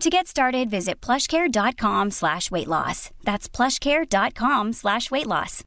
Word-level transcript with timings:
To 0.00 0.08
get 0.08 0.26
started, 0.26 0.70
visit 0.70 0.96
plushcare.com 1.04 2.10
slash 2.10 2.50
weight 2.50 2.68
loss. 2.68 3.10
That's 3.22 3.50
plushcare.com 3.50 4.72
slash 4.72 5.10
weight 5.10 5.26
loss. 5.26 5.60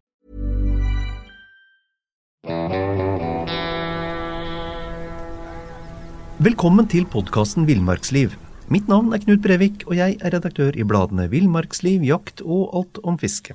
Velkommen 6.41 6.89
til 6.89 7.05
podkasten 7.05 7.67
Villmarksliv. 7.69 8.33
Mitt 8.73 8.89
navn 8.89 9.13
er 9.13 9.21
Knut 9.21 9.43
Brevik, 9.45 9.85
og 9.85 9.99
jeg 10.01 10.17
er 10.17 10.33
redaktør 10.33 10.73
i 10.73 10.87
bladene 10.87 11.29
Villmarksliv, 11.29 12.01
Jakt 12.01 12.41
og 12.41 12.73
Alt 12.73 13.03
om 13.05 13.21
fiske. 13.21 13.53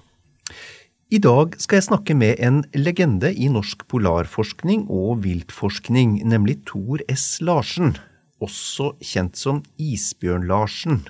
I 1.11 1.19
dag 1.19 1.59
skal 1.59 1.81
jeg 1.81 1.89
snakke 1.89 2.15
med 2.15 2.39
en 2.39 2.63
legende 2.79 3.33
i 3.35 3.51
norsk 3.51 3.83
polarforskning 3.91 4.87
og 4.87 5.25
viltforskning, 5.27 6.20
nemlig 6.23 6.61
Tor 6.70 7.03
S. 7.11 7.41
Larsen, 7.42 7.97
også 8.44 8.92
kjent 9.05 9.39
som 9.39 9.62
Isbjørn-Larsen. 9.83 11.03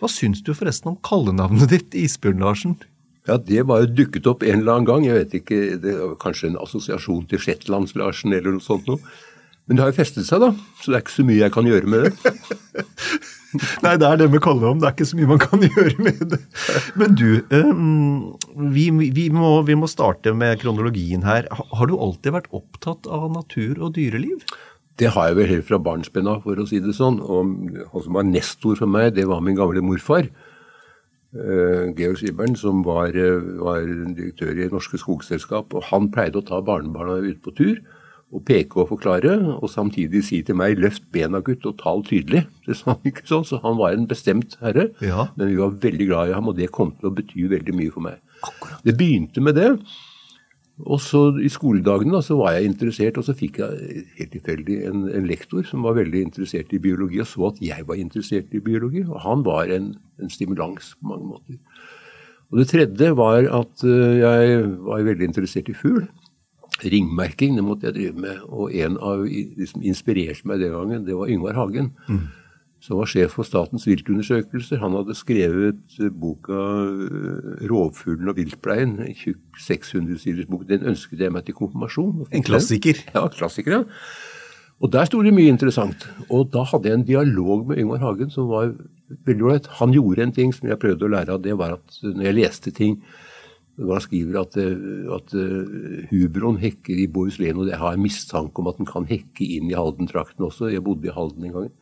Hva 0.00 0.10
syns 0.10 0.42
du 0.44 0.52
forresten 0.56 0.94
om 0.94 0.98
kallenavnet 1.06 1.70
ditt, 1.72 1.94
Isbjørn-Larsen? 1.96 2.78
Ja, 3.28 3.38
Det 3.38 3.62
bare 3.64 3.88
dukket 3.88 4.26
opp 4.28 4.42
en 4.42 4.60
eller 4.60 4.74
annen 4.74 4.88
gang. 4.88 5.04
Jeg 5.06 5.20
vet 5.20 5.38
ikke, 5.40 5.60
det 5.80 5.94
var 5.96 6.18
Kanskje 6.20 6.50
en 6.50 6.58
assosiasjon 6.60 7.24
til 7.30 7.40
Shetlands-Larsen 7.40 8.34
eller 8.36 8.56
noe 8.56 8.64
sånt 8.64 8.90
noe. 8.90 9.00
Men 9.64 9.78
det 9.78 9.84
har 9.84 9.94
jo 9.94 9.96
festet 9.96 10.26
seg, 10.28 10.42
da. 10.42 10.50
Så 10.82 10.92
det 10.92 10.98
er 10.98 11.04
ikke 11.06 11.14
så 11.14 11.24
mye 11.24 11.40
jeg 11.40 11.54
kan 11.54 11.68
gjøre 11.68 11.88
med 11.88 12.04
det. 12.04 12.34
Nei, 13.84 13.94
det 14.00 14.08
er 14.08 14.18
det 14.20 14.26
med 14.32 14.42
kallenavn. 14.44 14.82
Det 14.82 14.88
er 14.90 14.96
ikke 14.96 15.08
så 15.08 15.16
mye 15.16 15.30
man 15.30 15.40
kan 15.40 15.64
gjøre 15.70 16.04
med 16.04 16.20
det. 16.34 16.40
Men 17.00 17.16
du, 17.16 17.30
vi, 18.74 18.84
vi, 19.16 19.26
må, 19.32 19.54
vi 19.64 19.78
må 19.78 19.88
starte 19.88 20.34
med 20.36 20.60
kronologien 20.60 21.24
her. 21.24 21.48
Har 21.48 21.88
du 21.88 21.96
alltid 21.96 22.36
vært 22.36 22.52
opptatt 22.52 23.08
av 23.08 23.30
natur 23.32 23.80
og 23.80 23.94
dyreliv? 23.96 24.44
Det 25.00 25.10
har 25.10 25.30
jeg 25.30 25.38
vel 25.40 25.50
helt 25.50 25.66
fra 25.66 25.80
barnsben 25.82 26.28
av, 26.30 26.44
for 26.44 26.60
å 26.60 26.66
si 26.70 26.78
det 26.82 26.94
sånn. 26.94 27.18
Og 27.18 27.54
han 27.90 28.04
som 28.04 28.18
var 28.18 28.26
nestor 28.28 28.78
for 28.78 28.90
meg, 28.90 29.14
det 29.16 29.26
var 29.30 29.42
min 29.42 29.58
gamle 29.58 29.82
morfar. 29.82 30.28
Uh, 31.34 31.90
Georg 31.98 32.20
Skibern, 32.20 32.54
som 32.54 32.84
var, 32.86 33.16
var, 33.58 33.82
direktør 34.14 34.54
i 34.54 34.70
Norske 34.70 35.00
Skogselskap. 35.02 35.74
Og 35.74 35.90
han 35.90 36.12
pleide 36.14 36.38
å 36.38 36.46
ta 36.46 36.62
barnebarna 36.62 37.18
ut 37.26 37.42
på 37.42 37.54
tur 37.58 37.82
og 38.34 38.42
peke 38.48 38.80
og 38.82 38.88
forklare, 38.90 39.34
og 39.62 39.68
samtidig 39.70 40.24
si 40.26 40.40
til 40.42 40.56
meg 40.58 40.80
'løft 40.80 41.04
bena, 41.14 41.38
gutt, 41.44 41.66
og 41.70 41.76
tal 41.78 42.02
tydelig'. 42.02 42.46
Det 42.66 42.74
sa 42.78 42.94
han 42.94 43.10
ikke 43.10 43.26
sånn, 43.28 43.44
så 43.46 43.60
han 43.62 43.76
var 43.78 43.94
en 43.94 44.08
bestemt 44.10 44.56
herre. 44.62 44.88
Ja. 45.04 45.28
Men 45.36 45.52
vi 45.52 45.60
var 45.60 45.76
veldig 45.84 46.08
glad 46.08 46.30
i 46.30 46.34
ham, 46.34 46.48
og 46.50 46.56
det 46.58 46.72
kom 46.74 46.90
til 46.98 47.10
å 47.10 47.14
bety 47.14 47.46
veldig 47.50 47.76
mye 47.76 47.94
for 47.94 48.02
meg. 48.02 48.18
Akkurat. 48.42 48.82
Det 48.82 48.96
begynte 48.98 49.44
med 49.44 49.54
det. 49.60 49.70
Og 50.82 50.98
så 50.98 51.20
I 51.38 51.48
skoledagene 51.52 52.16
da, 52.16 52.20
så 52.24 52.34
var 52.40 52.56
jeg 52.56 52.66
interessert, 52.66 53.18
og 53.20 53.26
så 53.28 53.34
fikk 53.36 53.60
jeg 53.62 54.00
helt 54.18 54.32
tilfeldig 54.34 54.78
en, 54.88 55.04
en, 55.06 55.28
lektor 55.28 55.62
som 55.68 55.86
var 55.86 55.94
veldig 56.00 56.24
interessert 56.26 56.72
i 56.74 56.80
biologi, 56.82 57.20
og 57.22 57.28
så 57.30 57.50
at 57.52 57.60
jeg 57.62 57.86
var 57.86 58.00
interessert 58.00 58.50
i 58.50 58.62
biologi. 58.64 59.04
Og 59.06 59.20
han 59.22 59.44
var 59.46 59.70
en, 59.70 59.92
en 60.18 60.32
stimulans 60.32 60.96
på 60.98 61.12
mange 61.12 61.30
måter. 61.30 61.60
Og 62.50 62.58
Det 62.58 62.68
tredje 62.70 63.14
var 63.16 63.46
at 63.46 63.86
jeg 63.86 64.58
var 64.84 65.06
veldig 65.06 65.30
interessert 65.30 65.70
i 65.70 65.78
fugl. 65.78 66.04
Ringmerking 66.82 67.54
det 67.56 67.64
måtte 67.64 67.88
jeg 67.88 67.96
drive 67.96 68.20
med. 68.26 68.42
Og 68.50 68.74
en 68.74 68.98
av 68.98 69.22
de 69.26 69.66
som 69.70 69.82
inspirerte 69.82 70.46
meg 70.48 70.62
den 70.62 70.74
gangen, 70.74 71.06
det 71.06 71.14
var 71.16 71.30
Yngvar 71.30 71.54
Hagen. 71.54 71.92
Mm. 72.08 72.26
Som 72.84 72.98
var 73.00 73.08
sjef 73.08 73.38
for 73.38 73.48
Statens 73.48 73.86
viltundersøkelser. 73.88 74.82
Han 74.82 74.92
hadde 74.98 75.16
skrevet 75.16 75.96
boka 76.20 76.58
'Rovfuglen 77.64 78.28
og 78.28 78.36
viltpleien'. 78.36 78.98
En 79.00 79.16
tjukk 79.16 79.40
600-siders 79.56 80.50
bok. 80.50 80.66
Den 80.68 80.84
ønsket 80.92 81.24
jeg 81.24 81.32
meg 81.32 81.46
til 81.46 81.56
konfirmasjon. 81.56 82.26
En 82.28 82.44
klassiker? 82.44 83.00
Ja, 83.14 83.24
klassiker, 83.32 83.72
ja. 83.72 83.82
Og 84.84 84.92
der 84.92 85.06
sto 85.08 85.22
det 85.24 85.32
mye 85.32 85.48
interessant. 85.48 86.04
Og 86.28 86.50
da 86.52 86.64
hadde 86.68 86.90
jeg 86.90 86.98
en 86.98 87.06
dialog 87.08 87.68
med 87.70 87.80
Yngvar 87.80 88.02
Hagen 88.02 88.32
som 88.34 88.50
var 88.50 88.74
veldig 89.24 89.46
ålreit. 89.46 89.70
Han 89.80 89.94
gjorde 89.94 90.26
en 90.26 90.34
ting 90.36 90.52
som 90.52 90.68
jeg 90.68 90.80
prøvde 90.82 91.06
å 91.06 91.12
lære 91.14 91.36
av. 91.38 91.40
Det 91.44 91.56
var 91.56 91.78
at 91.78 92.00
når 92.04 92.28
jeg 92.28 92.38
leste 92.40 92.74
ting 92.74 92.98
hvor 93.80 93.96
han 93.96 94.04
skriver 94.04 94.36
at, 94.38 94.56
at 95.16 95.32
uh, 95.34 96.04
hubroen 96.12 96.60
hekker 96.62 96.94
i 96.94 97.08
Bohuslän, 97.10 97.58
og 97.58 97.72
jeg 97.72 97.80
har 97.80 97.96
en 97.96 98.04
mistanke 98.04 98.62
om 98.62 98.68
at 98.70 98.78
den 98.78 98.86
kan 98.86 99.08
hekke 99.08 99.48
inn 99.56 99.72
i 99.72 99.74
Halden-trakten 99.74 100.46
også. 100.46 100.68
Jeg 100.70 100.84
bodde 100.86 101.08
i 101.08 101.14
Halden 101.14 101.48
en 101.48 101.56
gang. 101.56 101.72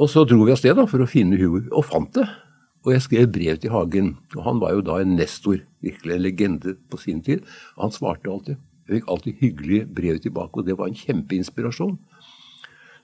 Og 0.00 0.08
så 0.08 0.24
dro 0.24 0.40
vi 0.46 0.54
av 0.54 0.60
sted 0.60 0.76
da, 0.78 0.86
for 0.88 1.04
å 1.04 1.08
finne 1.10 1.36
hubro, 1.40 1.66
og 1.76 1.84
fant 1.90 2.14
det. 2.16 2.24
Og 2.82 2.94
jeg 2.94 3.04
skrev 3.04 3.28
brev 3.34 3.58
til 3.62 3.74
Hagen. 3.74 4.14
Og 4.34 4.42
han 4.46 4.60
var 4.62 4.74
jo 4.74 4.84
da 4.86 4.98
en 5.02 5.14
nestor, 5.18 5.60
virkelig 5.84 6.16
en 6.16 6.24
legende 6.24 6.74
på 6.90 6.98
sin 6.98 7.20
tid. 7.22 7.44
Og 7.76 7.86
han 7.86 7.94
svarte 7.94 8.30
alltid. 8.32 8.58
Jeg 8.88 8.98
fikk 8.98 9.12
alltid 9.12 9.42
hyggelige 9.42 9.86
brev 9.98 10.18
tilbake, 10.24 10.58
og 10.58 10.66
det 10.66 10.78
var 10.80 10.90
en 10.90 10.98
kjempeinspirasjon. 10.98 11.94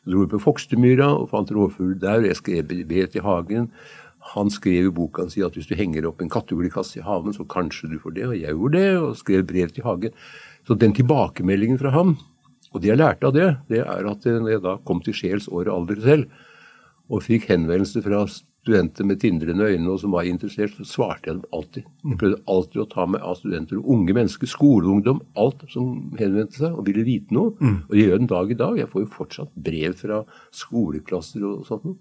Så 0.03 0.11
dro 0.11 0.25
vi 0.25 0.33
på 0.33 0.41
Fokstemyra 0.43 1.13
og 1.21 1.29
fant 1.31 1.53
rovfugl 1.55 1.95
der, 2.01 2.25
og 2.25 2.31
jeg 2.31 2.41
skrev 2.41 2.75
brev 2.89 3.13
til 3.13 3.25
Hagen. 3.27 3.71
Han 4.35 4.51
skrev 4.53 4.89
i 4.89 4.95
boka 4.95 5.29
si 5.31 5.45
at 5.45 5.55
hvis 5.57 5.69
du 5.69 5.77
henger 5.79 6.09
opp 6.09 6.21
en 6.25 6.33
kattehuglekasse 6.33 6.99
i 6.99 7.05
haven, 7.05 7.37
så 7.37 7.47
kanskje 7.49 7.93
du 7.93 7.97
får 8.03 8.17
det. 8.17 8.27
Og 8.27 8.37
jeg 8.37 8.57
gjorde 8.57 8.81
det, 8.81 8.91
og 8.99 9.17
skrev 9.21 9.47
brev 9.49 9.71
til 9.77 9.87
Hagen. 9.87 10.19
Så 10.67 10.77
den 10.77 10.97
tilbakemeldingen 10.97 11.79
fra 11.81 11.93
ham, 11.95 12.17
og 12.73 12.83
det 12.83 12.91
jeg 12.91 13.01
lærte 13.01 13.29
av 13.29 13.37
det, 13.37 13.49
det 13.71 13.81
er 13.85 14.11
at 14.11 14.27
når 14.29 14.51
jeg 14.53 14.65
da 14.67 14.77
kom 14.85 15.01
til 15.05 15.17
sjels 15.17 15.49
år 15.49 15.71
og 15.71 15.75
alder 15.77 16.03
selv, 16.05 16.27
og 17.09 17.25
fikk 17.25 17.49
henvendelser 17.49 18.05
fra 18.05 18.23
studenter 18.29 19.07
med 19.09 19.21
tindrende 19.23 19.65
øyne 19.65 19.91
og 19.91 20.01
som 20.03 20.13
var 20.13 20.29
interessert, 20.29 20.75
så 20.77 20.85
svarte 20.85 21.31
jeg 21.31 21.39
dem 21.39 21.57
alltid. 21.57 21.89
Jeg 22.05 22.21
prøvde 22.21 22.41
alltid 22.55 22.83
å 22.83 22.89
ta 22.93 23.07
meg 23.09 23.25
av 23.25 23.39
studenter 23.41 23.81
og 23.81 23.91
unge 23.95 24.17
mennesker, 24.19 24.51
skoleungdom, 24.51 25.23
alt 25.41 25.65
som 25.73 26.13
henvendte 26.21 26.61
seg 26.61 26.77
og 26.77 26.85
ville 26.89 27.07
vite 27.07 27.35
noe. 27.35 27.55
Mm. 27.59 27.79
Og 27.89 27.97
jeg 27.97 28.09
gjør 28.11 28.23
den 28.23 28.33
dag 28.35 28.53
i 28.53 28.59
dag. 28.63 28.81
Jeg 28.83 28.93
får 28.93 29.05
jo 29.05 29.13
fortsatt 29.17 29.53
brev 29.69 29.97
fra 29.99 30.23
skoleklasser 30.63 31.47
og 31.49 31.69
sånt. 31.69 31.97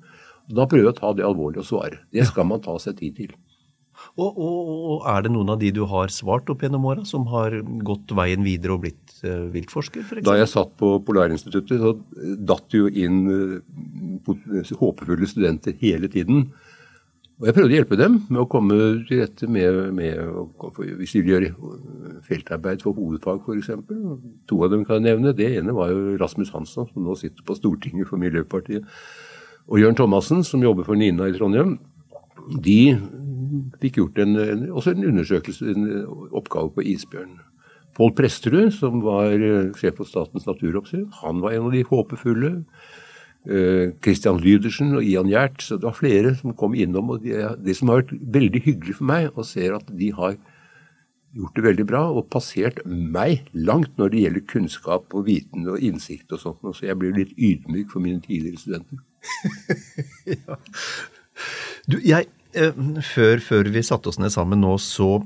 Da 0.47 0.67
prøver 0.67 0.90
jeg 0.90 0.96
å 0.96 1.00
ta 1.00 1.13
det 1.16 1.28
alvorlig 1.28 1.63
og 1.63 1.69
svare. 1.69 2.01
Det 2.12 2.28
skal 2.28 2.47
man 2.47 2.63
ta 2.63 2.75
seg 2.79 3.00
tid 3.00 3.17
til. 3.22 3.35
Og, 4.17 4.38
og, 4.41 4.69
og, 4.73 5.01
er 5.11 5.25
det 5.25 5.31
noen 5.33 5.51
av 5.53 5.59
de 5.61 5.69
du 5.75 5.83
har 5.89 6.09
svart 6.09 6.47
opp 6.50 6.63
gjennom 6.66 6.88
åra, 6.89 7.03
som 7.05 7.28
har 7.29 7.53
gått 7.85 8.13
veien 8.17 8.41
videre 8.45 8.73
og 8.73 8.81
blitt 8.88 9.19
uh, 9.22 9.45
viltforsker? 9.53 10.05
For 10.09 10.23
da 10.25 10.39
jeg 10.39 10.50
satt 10.50 10.72
på 10.79 10.95
Polarinstituttet, 11.05 11.83
så 11.83 11.94
datt 12.50 12.66
det 12.73 12.81
jo 12.81 12.89
inn 12.89 13.19
uh, 13.29 14.31
håpefulle 14.81 15.29
studenter 15.29 15.78
hele 15.83 16.09
tiden. 16.09 16.47
Og 17.38 17.45
jeg 17.45 17.53
prøvde 17.53 17.69
å 17.69 17.78
hjelpe 17.78 18.00
dem 18.00 18.16
med 18.31 18.41
å 18.41 18.47
komme 18.50 18.79
til 19.05 19.22
rette 19.22 19.45
med, 19.45 19.75
med 19.94 20.17
Hvis 20.97 21.13
de 21.13 21.22
vil 21.22 21.35
gjøre 21.35 21.51
feltarbeid 22.25 22.81
for 22.81 22.97
hovedfag, 22.97 23.46
f.eks. 23.46 23.69
To 24.49 24.64
av 24.66 24.73
dem 24.73 24.87
kan 24.87 24.97
jeg 24.97 25.11
nevne. 25.11 25.35
Det 25.37 25.52
ene 25.59 25.78
var 25.78 25.93
jo 25.93 26.17
Rasmus 26.17 26.49
Hansson, 26.55 26.90
som 26.90 27.05
nå 27.05 27.14
sitter 27.22 27.46
på 27.46 27.59
Stortinget 27.59 28.09
for 28.09 28.17
Miljøpartiet 28.17 28.90
og 29.67 29.81
Jørn 29.81 29.97
Thomassen, 29.99 30.43
som 30.47 30.64
jobber 30.64 30.87
for 30.87 30.96
Nina 30.96 31.28
i 31.28 31.35
Trondheim, 31.35 31.75
de 32.64 32.96
fikk 33.82 34.02
gjort 34.02 34.22
en, 34.23 34.38
også 34.72 34.94
en 34.94 35.08
undersøkelse, 35.11 35.73
en 35.73 35.88
oppgave 36.35 36.72
på 36.76 36.85
isbjørn. 36.94 37.38
Pål 37.97 38.14
Presterud, 38.17 38.72
som 38.76 39.02
var 39.02 39.34
eh, 39.34 39.72
sjef 39.78 39.97
for 39.97 40.09
Statens 40.09 40.46
naturoppsyn, 40.46 41.08
han 41.23 41.41
var 41.41 41.55
en 41.55 41.70
av 41.70 41.73
de 41.73 41.85
håpefulle. 41.88 42.52
Eh, 43.47 44.09
Lydersen 44.44 44.94
og 44.97 45.03
Ian 45.03 45.29
Gjert. 45.32 45.61
Så 45.64 45.78
det 45.78 45.88
var 45.88 45.97
flere 45.97 46.35
som 46.35 46.53
kom 46.53 46.76
innom. 46.76 47.09
og 47.09 47.23
det 47.23 47.76
som 47.78 47.90
har 47.90 48.03
vært 48.03 48.14
veldig 48.22 48.61
hyggelig 48.66 48.96
for 48.99 49.05
meg, 49.05 49.32
og 49.35 49.46
ser 49.46 49.76
at 49.76 49.88
de 49.88 50.11
har 50.11 50.38
gjort 51.38 51.55
det 51.55 51.64
veldig 51.64 51.85
bra 51.88 52.02
og 52.09 52.29
passert 52.34 52.79
meg 52.88 53.46
langt 53.53 53.97
når 54.00 54.14
det 54.14 54.22
gjelder 54.23 54.47
kunnskap 54.50 55.14
og 55.14 55.28
viten 55.28 55.67
og 55.70 55.82
innsikt 55.84 56.32
og 56.34 56.41
sånt. 56.41 56.64
Så 56.78 56.88
jeg 56.88 56.97
blir 57.00 57.16
litt 57.17 57.35
ydmyk 57.38 57.91
for 57.93 58.03
mine 58.03 58.22
tidligere 58.23 58.61
studenter. 58.61 58.97
ja. 60.38 60.58
Du, 61.88 62.00
jeg, 62.03 62.26
eh, 62.26 62.36
før, 62.53 63.44
før, 63.44 63.70
vi 63.73 63.84
satte 63.85 64.11
oss 64.11 64.20
ned 64.22 64.34
sammen 64.34 64.61
nå, 64.64 64.78
så, 64.82 65.17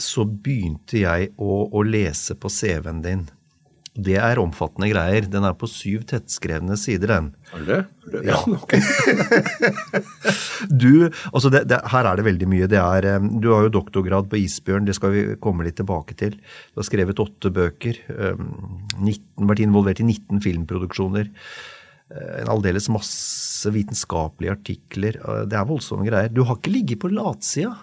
så 0.00 0.24
begynte 0.24 1.02
jeg 1.02 1.32
å, 1.40 1.66
å 1.72 1.84
lese 1.86 2.36
på 2.38 2.50
CV-en 2.52 3.04
din. 3.04 3.28
Det 4.00 4.14
er 4.22 4.38
omfattende 4.38 4.86
greier. 4.92 5.26
Den 5.26 5.44
er 5.44 5.56
på 5.58 5.66
syv 5.68 6.04
tettskrevne 6.08 6.76
sider, 6.78 7.10
den. 7.10 7.30
Er 7.56 7.64
det 7.66 7.78
det? 8.12 8.22
Ja. 8.30 8.38
Du, 10.70 11.08
altså 11.32 11.48
det, 11.52 11.64
det, 11.70 11.78
her 11.90 12.06
er 12.06 12.18
det 12.18 12.24
veldig 12.26 12.46
mye. 12.50 12.68
Det 12.70 12.78
er, 12.78 13.06
eh, 13.08 13.26
du 13.42 13.48
har 13.50 13.64
jo 13.66 13.72
doktorgrad 13.74 14.28
på 14.30 14.38
isbjørn, 14.38 14.86
det 14.86 14.94
skal 14.96 15.12
vi 15.14 15.22
komme 15.42 15.64
litt 15.66 15.78
tilbake 15.80 16.14
til. 16.18 16.36
Du 16.70 16.80
har 16.82 16.86
skrevet 16.86 17.22
åtte 17.22 17.50
bøker. 17.54 17.98
eh, 18.12 18.38
19, 19.00 19.48
vært 19.50 19.64
involvert 19.64 20.02
i 20.04 20.06
19 20.06 20.42
filmproduksjoner. 20.44 21.30
Eh, 22.10 22.40
En 22.42 22.48
aldeles 22.56 22.88
masse 22.92 23.70
vitenskapelige 23.72 24.50
artikler. 24.56 25.16
eh, 25.20 25.44
Det 25.46 25.56
er 25.58 25.64
voldsomme 25.68 26.06
greier. 26.08 26.28
Du 26.32 26.42
har 26.44 26.56
ikke 26.56 26.72
ligget 26.74 27.00
på 27.00 27.10
latsida. 27.12 27.76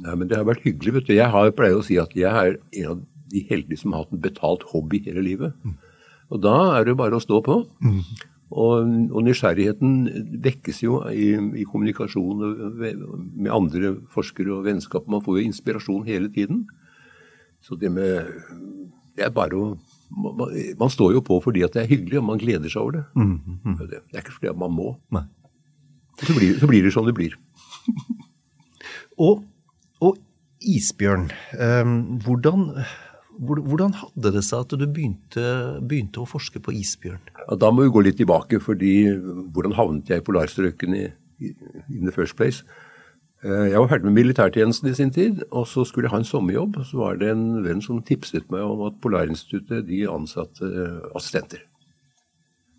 Nei, 0.00 0.14
men 0.16 0.28
det 0.28 0.36
har 0.38 0.44
vært 0.48 0.62
hyggelig. 0.64 0.92
vet 0.94 1.06
du. 1.06 1.14
Jeg 1.14 1.30
har 1.30 1.50
pleier 1.52 1.76
å 1.78 1.84
si 1.84 1.98
at 1.98 2.14
jeg 2.16 2.30
er 2.30 2.56
en 2.82 2.90
av 2.90 3.00
de 3.30 3.40
heldige 3.50 3.78
som 3.78 3.92
har 3.92 4.04
hatt 4.04 4.12
en 4.12 4.20
betalt 4.22 4.62
hobby 4.72 4.98
hele 5.04 5.22
livet. 5.22 5.52
Og 6.30 6.40
da 6.42 6.78
er 6.78 6.84
det 6.84 6.96
bare 6.96 7.18
å 7.18 7.20
stå 7.22 7.40
på. 7.46 7.64
Og, 8.50 8.88
og 9.14 9.22
nysgjerrigheten 9.22 10.40
vekkes 10.42 10.80
jo 10.82 10.96
i, 11.10 11.34
i 11.60 11.64
kommunikasjon 11.64 12.40
med 12.80 13.50
andre 13.54 13.92
forskere 14.10 14.50
og 14.56 14.64
vennskap. 14.66 15.06
Man 15.06 15.22
får 15.22 15.38
jo 15.38 15.44
inspirasjon 15.46 16.06
hele 16.08 16.28
tiden. 16.34 16.64
Så 17.62 17.76
det 17.78 17.92
med 17.92 18.26
Det 19.16 19.26
er 19.26 19.30
bare 19.30 19.54
å 19.54 19.76
man, 20.10 20.54
man 20.80 20.90
står 20.90 21.12
jo 21.14 21.20
på 21.24 21.38
fordi 21.44 21.62
at 21.66 21.74
det 21.76 21.82
er 21.84 21.90
hyggelig, 21.90 22.18
og 22.18 22.24
man 22.32 22.40
gleder 22.42 22.68
seg 22.72 22.82
over 22.82 22.96
det. 22.98 23.04
Det 23.14 23.84
er 23.86 23.90
det. 23.94 24.00
Er 24.14 24.24
ikke 24.24 24.34
fordi 24.38 24.50
at 24.52 24.58
man 24.58 24.72
må. 24.74 24.88
Nei. 25.14 25.22
Så 26.20 26.34
blir, 26.36 26.58
så 26.60 26.66
blir 26.68 26.82
det 26.84 26.92
som 26.92 27.06
det 27.06 27.14
blir. 27.16 27.36
Og, 29.20 29.42
og 30.00 30.16
isbjørn. 30.64 31.26
eh, 31.60 31.90
hvordan, 32.24 32.62
hvordan 33.40 33.92
hadde 33.98 34.32
det 34.32 34.42
seg 34.46 34.62
at 34.64 34.72
du 34.80 34.86
begynte, 34.86 35.42
begynte 35.84 36.22
å 36.22 36.28
forske 36.28 36.60
på 36.64 36.72
isbjørn? 36.72 37.20
Ja, 37.42 37.56
da 37.60 37.68
må 37.72 37.84
vi 37.84 37.92
gå 37.92 38.00
litt 38.06 38.16
tilbake, 38.20 38.60
fordi 38.64 38.94
hvordan 39.52 39.76
havnet 39.76 40.08
jeg 40.08 40.22
i 40.22 40.24
polarstrøkene 40.24 41.02
i, 41.04 41.52
in 41.92 42.06
the 42.08 42.14
first 42.16 42.36
place? 42.40 42.64
Eh, 43.40 43.70
Jeg 43.72 43.80
var 43.80 43.88
ferdig 43.88 44.04
med 44.10 44.18
militærtjenesten 44.18 44.90
i 44.90 44.94
sin 44.94 45.10
tid, 45.10 45.42
og 45.50 45.66
så 45.66 45.84
skulle 45.88 46.06
jeg 46.06 46.12
ha 46.12 46.20
en 46.20 46.28
sommerjobb. 46.28 46.76
og 46.76 46.84
Så 46.84 46.98
var 46.98 47.16
det 47.16 47.30
en 47.30 47.64
venn 47.64 47.80
som 47.80 48.02
tipset 48.02 48.50
meg 48.50 48.60
om 48.60 48.82
at 48.86 49.00
Polarinstituttet 49.00 49.86
de 49.88 50.04
ansatte 50.08 50.60
eh, 50.68 51.00
assistenter. 51.16 51.64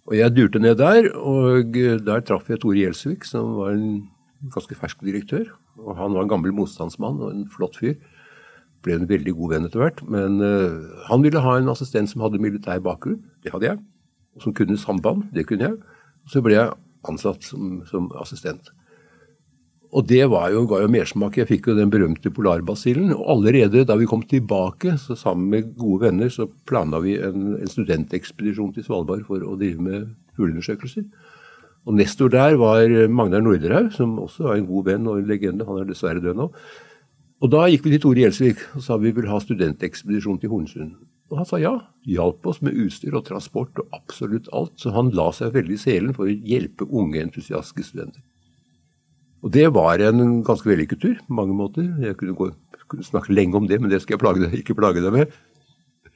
Og 0.06 0.18
jeg 0.18 0.34
durte 0.36 0.60
ned 0.60 0.78
der, 0.78 1.10
og 1.18 1.78
eh, 1.78 1.98
der 1.98 2.22
traff 2.22 2.50
jeg 2.50 2.62
Tore 2.62 2.78
Gjelsvik, 2.78 3.26
som 3.26 3.56
var 3.58 3.74
en 3.74 4.08
ganske 4.54 4.76
fersk 4.78 5.02
direktør. 5.02 5.50
Og 5.82 5.96
han 5.98 6.14
var 6.14 6.24
en 6.24 6.30
gammel 6.30 6.54
motstandsmann 6.54 7.22
og 7.22 7.32
en 7.34 7.48
flott 7.50 7.78
fyr. 7.82 7.96
Ble 8.86 8.98
en 8.98 9.10
veldig 9.10 9.34
god 9.38 9.54
venn 9.54 9.66
etter 9.66 9.82
hvert. 9.82 10.02
Men 10.10 10.40
han 11.06 11.22
ville 11.22 11.40
ha 11.40 11.54
en 11.58 11.70
assistent 11.70 12.10
som 12.10 12.22
hadde 12.26 12.42
militær 12.42 12.82
bakgrunn. 12.82 13.22
Det 13.46 13.54
hadde 13.54 13.68
jeg. 13.70 13.78
Og 14.36 14.42
som 14.42 14.54
kunne 14.58 14.78
samband. 14.78 15.28
Det 15.34 15.46
kunne 15.48 15.70
jeg. 15.70 15.78
Så 16.28 16.42
ble 16.42 16.58
jeg 16.58 16.74
ansatt 17.08 17.46
som, 17.46 17.84
som 17.86 18.10
assistent. 18.20 18.74
Og 19.92 20.06
det 20.08 20.24
var 20.32 20.54
jo, 20.54 20.64
ga 20.70 20.80
jo 20.86 20.92
mersmak. 20.92 21.36
Jeg 21.36 21.50
fikk 21.50 21.68
jo 21.68 21.76
den 21.76 21.92
berømte 21.92 22.32
polarbasillen. 22.32 23.12
Og 23.16 23.26
allerede 23.34 23.84
da 23.88 23.98
vi 24.00 24.08
kom 24.08 24.24
tilbake, 24.24 24.96
så 25.02 25.18
sammen 25.20 25.50
med 25.52 25.74
gode 25.80 26.06
venner, 26.06 26.32
så 26.32 26.48
planla 26.70 27.02
vi 27.04 27.18
en, 27.20 27.58
en 27.58 27.74
studentekspedisjon 27.74 28.72
til 28.78 28.88
Svalbard 28.88 29.26
for 29.28 29.44
å 29.44 29.58
drive 29.60 29.84
med 29.84 30.08
fugleundersøkelser. 30.38 31.10
Og 31.90 31.98
nestor 31.98 32.32
der 32.32 32.56
var 32.62 32.88
Magnar 33.12 33.44
Norderhaug, 33.44 33.92
som 33.96 34.16
også 34.22 34.48
var 34.48 34.62
en 34.62 34.70
god 34.70 34.88
venn 34.88 35.12
og 35.12 35.20
en 35.20 35.28
legende. 35.28 35.68
Han 35.68 35.82
er 35.82 35.92
dessverre 35.92 36.24
død 36.24 36.40
nå. 36.40 36.48
Og 37.42 37.52
da 37.52 37.66
gikk 37.68 37.88
vi 37.88 37.96
til 37.96 38.04
Tore 38.04 38.22
Gjelsvik 38.22 38.60
og 38.78 38.84
sa 38.86 39.00
vi 39.02 39.12
vil 39.18 39.28
ha 39.28 39.40
studentekspedisjon 39.42 40.40
til 40.40 40.54
Hornsund. 40.54 40.92
Og 41.32 41.40
han 41.42 41.48
sa 41.48 41.60
ja. 41.60 41.74
Hjalp 42.08 42.48
oss 42.48 42.62
med 42.64 42.78
utstyr 42.80 43.16
og 43.18 43.26
transport 43.28 43.80
og 43.82 43.92
absolutt 43.98 44.48
alt. 44.56 44.78
Så 44.80 44.94
han 44.96 45.12
la 45.18 45.32
seg 45.36 45.56
veldig 45.56 45.76
i 45.76 45.82
selen 45.82 46.16
for 46.16 46.30
å 46.30 46.34
hjelpe 46.34 46.88
unge, 46.88 47.20
entusiastiske 47.24 47.92
studenter. 47.92 48.24
Og 49.42 49.54
det 49.54 49.68
var 49.74 50.02
en 50.06 50.42
ganske 50.46 50.70
vellykket 50.70 51.02
tur 51.02 51.16
på 51.26 51.38
mange 51.38 51.56
måter. 51.58 51.88
Jeg 52.04 52.18
kunne, 52.20 52.36
gå, 52.38 52.52
kunne 52.92 53.06
snakke 53.08 53.34
lenge 53.34 53.58
om 53.58 53.70
det, 53.70 53.80
men 53.82 53.90
det 53.90 54.04
skal 54.04 54.18
jeg 54.18 54.24
plage 54.24 54.52
ikke 54.60 54.78
plage 54.78 55.02
deg 55.02 55.16
med. 55.16 55.34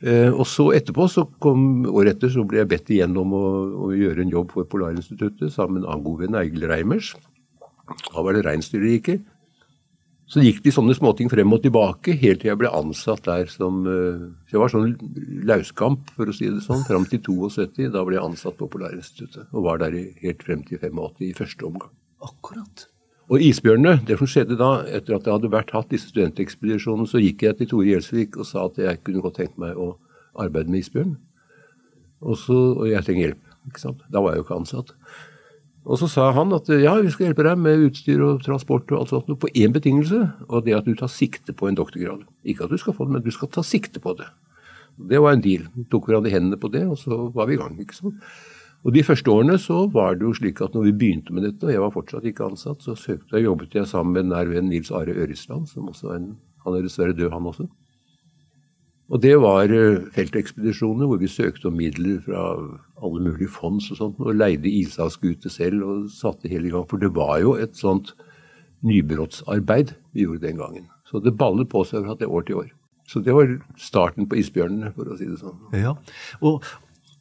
Eh, 0.04 0.30
og 0.30 0.44
så 0.50 0.70
etterpå, 0.76 1.08
så 1.10 1.24
kom 1.42 1.86
året 1.88 2.18
etter, 2.18 2.30
så 2.34 2.44
ble 2.46 2.62
jeg 2.62 2.70
bedt 2.70 2.92
igjen 2.94 3.16
om 3.18 3.32
å, 3.34 3.46
å 3.88 3.94
gjøre 3.96 4.26
en 4.26 4.34
jobb 4.34 4.52
for 4.54 4.68
Polarinstituttet 4.70 5.54
sammen 5.54 5.82
med 5.82 5.90
en 5.90 6.04
god 6.06 6.26
venn, 6.26 6.38
Eigil 6.42 6.68
Reimers. 6.70 7.14
Da 8.10 8.22
var 8.26 8.36
det 8.36 8.46
reinsdyrriket. 8.46 9.24
Så 10.26 10.42
gikk 10.42 10.64
de 10.66 10.72
sånne 10.74 10.96
småting 10.98 11.30
frem 11.30 11.54
og 11.54 11.62
tilbake 11.62 12.16
helt 12.18 12.42
til 12.42 12.50
jeg 12.50 12.58
ble 12.58 12.72
ansatt 12.74 13.28
der 13.28 13.50
som 13.52 13.84
eh, 13.86 14.24
så 14.50 14.56
Jeg 14.56 14.64
var 14.64 14.74
sånn 14.74 14.96
lauskamp, 15.46 16.10
for 16.18 16.30
å 16.30 16.34
si 16.36 16.50
det 16.50 16.66
sånn, 16.66 16.82
fram 16.88 17.06
til 17.10 17.22
72. 17.26 17.92
Da 17.94 18.02
ble 18.06 18.18
jeg 18.18 18.26
ansatt 18.26 18.58
på 18.58 18.70
Polarinstituttet 18.74 19.54
og 19.54 19.70
var 19.70 19.86
der 19.86 19.96
helt 20.24 20.44
frem 20.46 20.66
til 20.66 20.82
85 20.82 21.30
i 21.30 21.32
første 21.38 21.70
omgang. 21.70 21.94
Akkurat. 22.26 22.90
Og 23.26 23.42
isbjørnene, 23.42 24.04
det 24.06 24.20
som 24.20 24.30
skjedde 24.30 24.58
da, 24.60 24.84
etter 24.86 25.16
at 25.16 25.26
jeg 25.26 25.34
hadde 25.34 25.50
vært 25.54 25.72
hatt 25.74 25.90
disse 25.90 26.12
studentekspedisjonene, 26.12 27.10
så 27.10 27.22
gikk 27.24 27.48
jeg 27.48 27.58
til 27.58 27.70
Tore 27.72 27.88
Gjelsvik 27.88 28.38
og 28.38 28.46
sa 28.46 28.68
at 28.68 28.78
jeg 28.82 29.02
kunne 29.02 29.24
godt 29.24 29.40
tenke 29.42 29.62
meg 29.62 29.80
å 29.82 29.96
arbeide 30.38 30.70
med 30.70 30.84
isbjørn. 30.84 31.16
Og, 32.22 32.38
så, 32.38 32.58
og 32.76 32.86
jeg 32.90 33.02
trenger 33.08 33.28
hjelp. 33.30 33.56
ikke 33.72 33.82
sant? 33.82 34.06
Da 34.14 34.22
var 34.22 34.36
jeg 34.36 34.44
jo 34.44 34.46
ikke 34.46 34.60
ansatt. 34.60 34.94
Og 35.86 36.00
så 36.02 36.10
sa 36.10 36.32
han 36.34 36.54
at 36.58 36.70
ja, 36.82 36.96
vi 37.02 37.12
skal 37.14 37.28
hjelpe 37.28 37.46
deg 37.46 37.60
med 37.62 37.84
utstyr 37.88 38.22
og 38.26 38.42
transport 38.46 38.90
og 38.94 39.04
alt 39.04 39.14
sånt, 39.14 39.30
på 39.42 39.52
én 39.58 39.74
betingelse, 39.74 40.22
og 40.50 40.66
det 40.66 40.78
at 40.78 40.88
du 40.90 40.96
tar 40.98 41.12
sikte 41.14 41.54
på 41.54 41.70
en 41.70 41.78
doktorgrad. 41.78 42.26
Ikke 42.46 42.66
at 42.66 42.74
du 42.74 42.82
skal 42.82 42.98
få 42.98 43.06
det, 43.06 43.18
men 43.18 43.26
du 43.26 43.34
skal 43.34 43.52
ta 43.54 43.66
sikte 43.66 44.02
på 44.02 44.16
det. 44.18 44.30
Det 45.10 45.22
var 45.22 45.36
en 45.36 45.44
deal. 45.44 45.66
Vi 45.76 45.86
tok 45.92 46.10
hverandre 46.10 46.34
hendene 46.34 46.62
på 46.62 46.72
det, 46.74 46.86
og 46.90 46.98
så 47.02 47.26
var 47.36 47.50
vi 47.50 47.58
i 47.58 47.62
gang. 47.62 47.78
ikke 47.82 47.98
sant? 47.98 48.22
Og 48.86 48.94
De 48.94 49.02
første 49.02 49.32
årene 49.34 49.58
så 49.58 49.88
var 49.90 50.18
det 50.18 50.28
jo 50.28 50.34
slik 50.38 50.60
at 50.62 50.76
når 50.78 50.92
vi 50.92 50.98
begynte 51.00 51.34
med 51.34 51.48
dette, 51.48 51.66
og 51.66 51.74
jeg 51.74 51.82
var 51.82 51.94
fortsatt 51.96 52.28
ikke 52.30 52.52
ansatt, 52.52 52.84
så 52.86 52.94
søkte 52.94 53.34
jeg, 53.34 53.48
jobbet 53.48 53.74
jeg 53.74 53.90
sammen 53.90 54.14
med 54.14 54.30
nær 54.30 54.52
venn 54.52 54.70
Nils 54.70 54.92
Are 54.94 55.10
Øresland, 55.10 55.66
som 55.72 55.90
også 55.90 56.12
er 56.12 56.20
en, 56.20 56.36
han 56.66 56.78
er 56.78 56.86
dessverre 56.86 57.18
død, 57.18 57.32
han 57.34 57.50
også. 57.50 57.66
Og 59.10 59.22
det 59.22 59.34
var 59.42 59.70
eh, 59.74 60.06
feltekspedisjoner 60.14 61.10
hvor 61.10 61.20
vi 61.22 61.30
søkte 61.30 61.70
om 61.70 61.78
midler 61.78 62.22
fra 62.26 62.46
alle 63.06 63.26
mulige 63.26 63.52
fonds 63.54 63.90
og 63.94 64.00
sånt, 64.00 64.22
og 64.22 64.38
leide 64.38 64.70
ishavsskute 64.70 65.50
selv 65.54 65.86
og 65.86 66.08
satte 66.14 66.50
hele 66.50 66.70
i 66.70 66.74
gang. 66.74 66.88
For 66.90 67.02
det 67.02 67.14
var 67.18 67.38
jo 67.42 67.54
et 67.62 67.78
sånt 67.78 68.14
nybrottsarbeid 68.86 69.94
vi 70.14 70.26
gjorde 70.26 70.46
den 70.46 70.62
gangen. 70.62 70.90
Så 71.10 71.22
det 71.22 71.38
ballet 71.38 71.70
på 71.70 71.84
seg 71.86 72.06
fra 72.06 72.18
det 72.18 72.30
år 72.30 72.46
til 72.46 72.62
år. 72.64 72.74
Så 73.06 73.22
det 73.22 73.34
var 73.38 73.52
starten 73.78 74.26
på 74.26 74.40
isbjørnene, 74.42 74.90
for 74.96 75.10
å 75.10 75.18
si 75.20 75.28
det 75.30 75.38
sånn. 75.38 75.58
Ja, 75.78 75.94
og, 76.42 76.66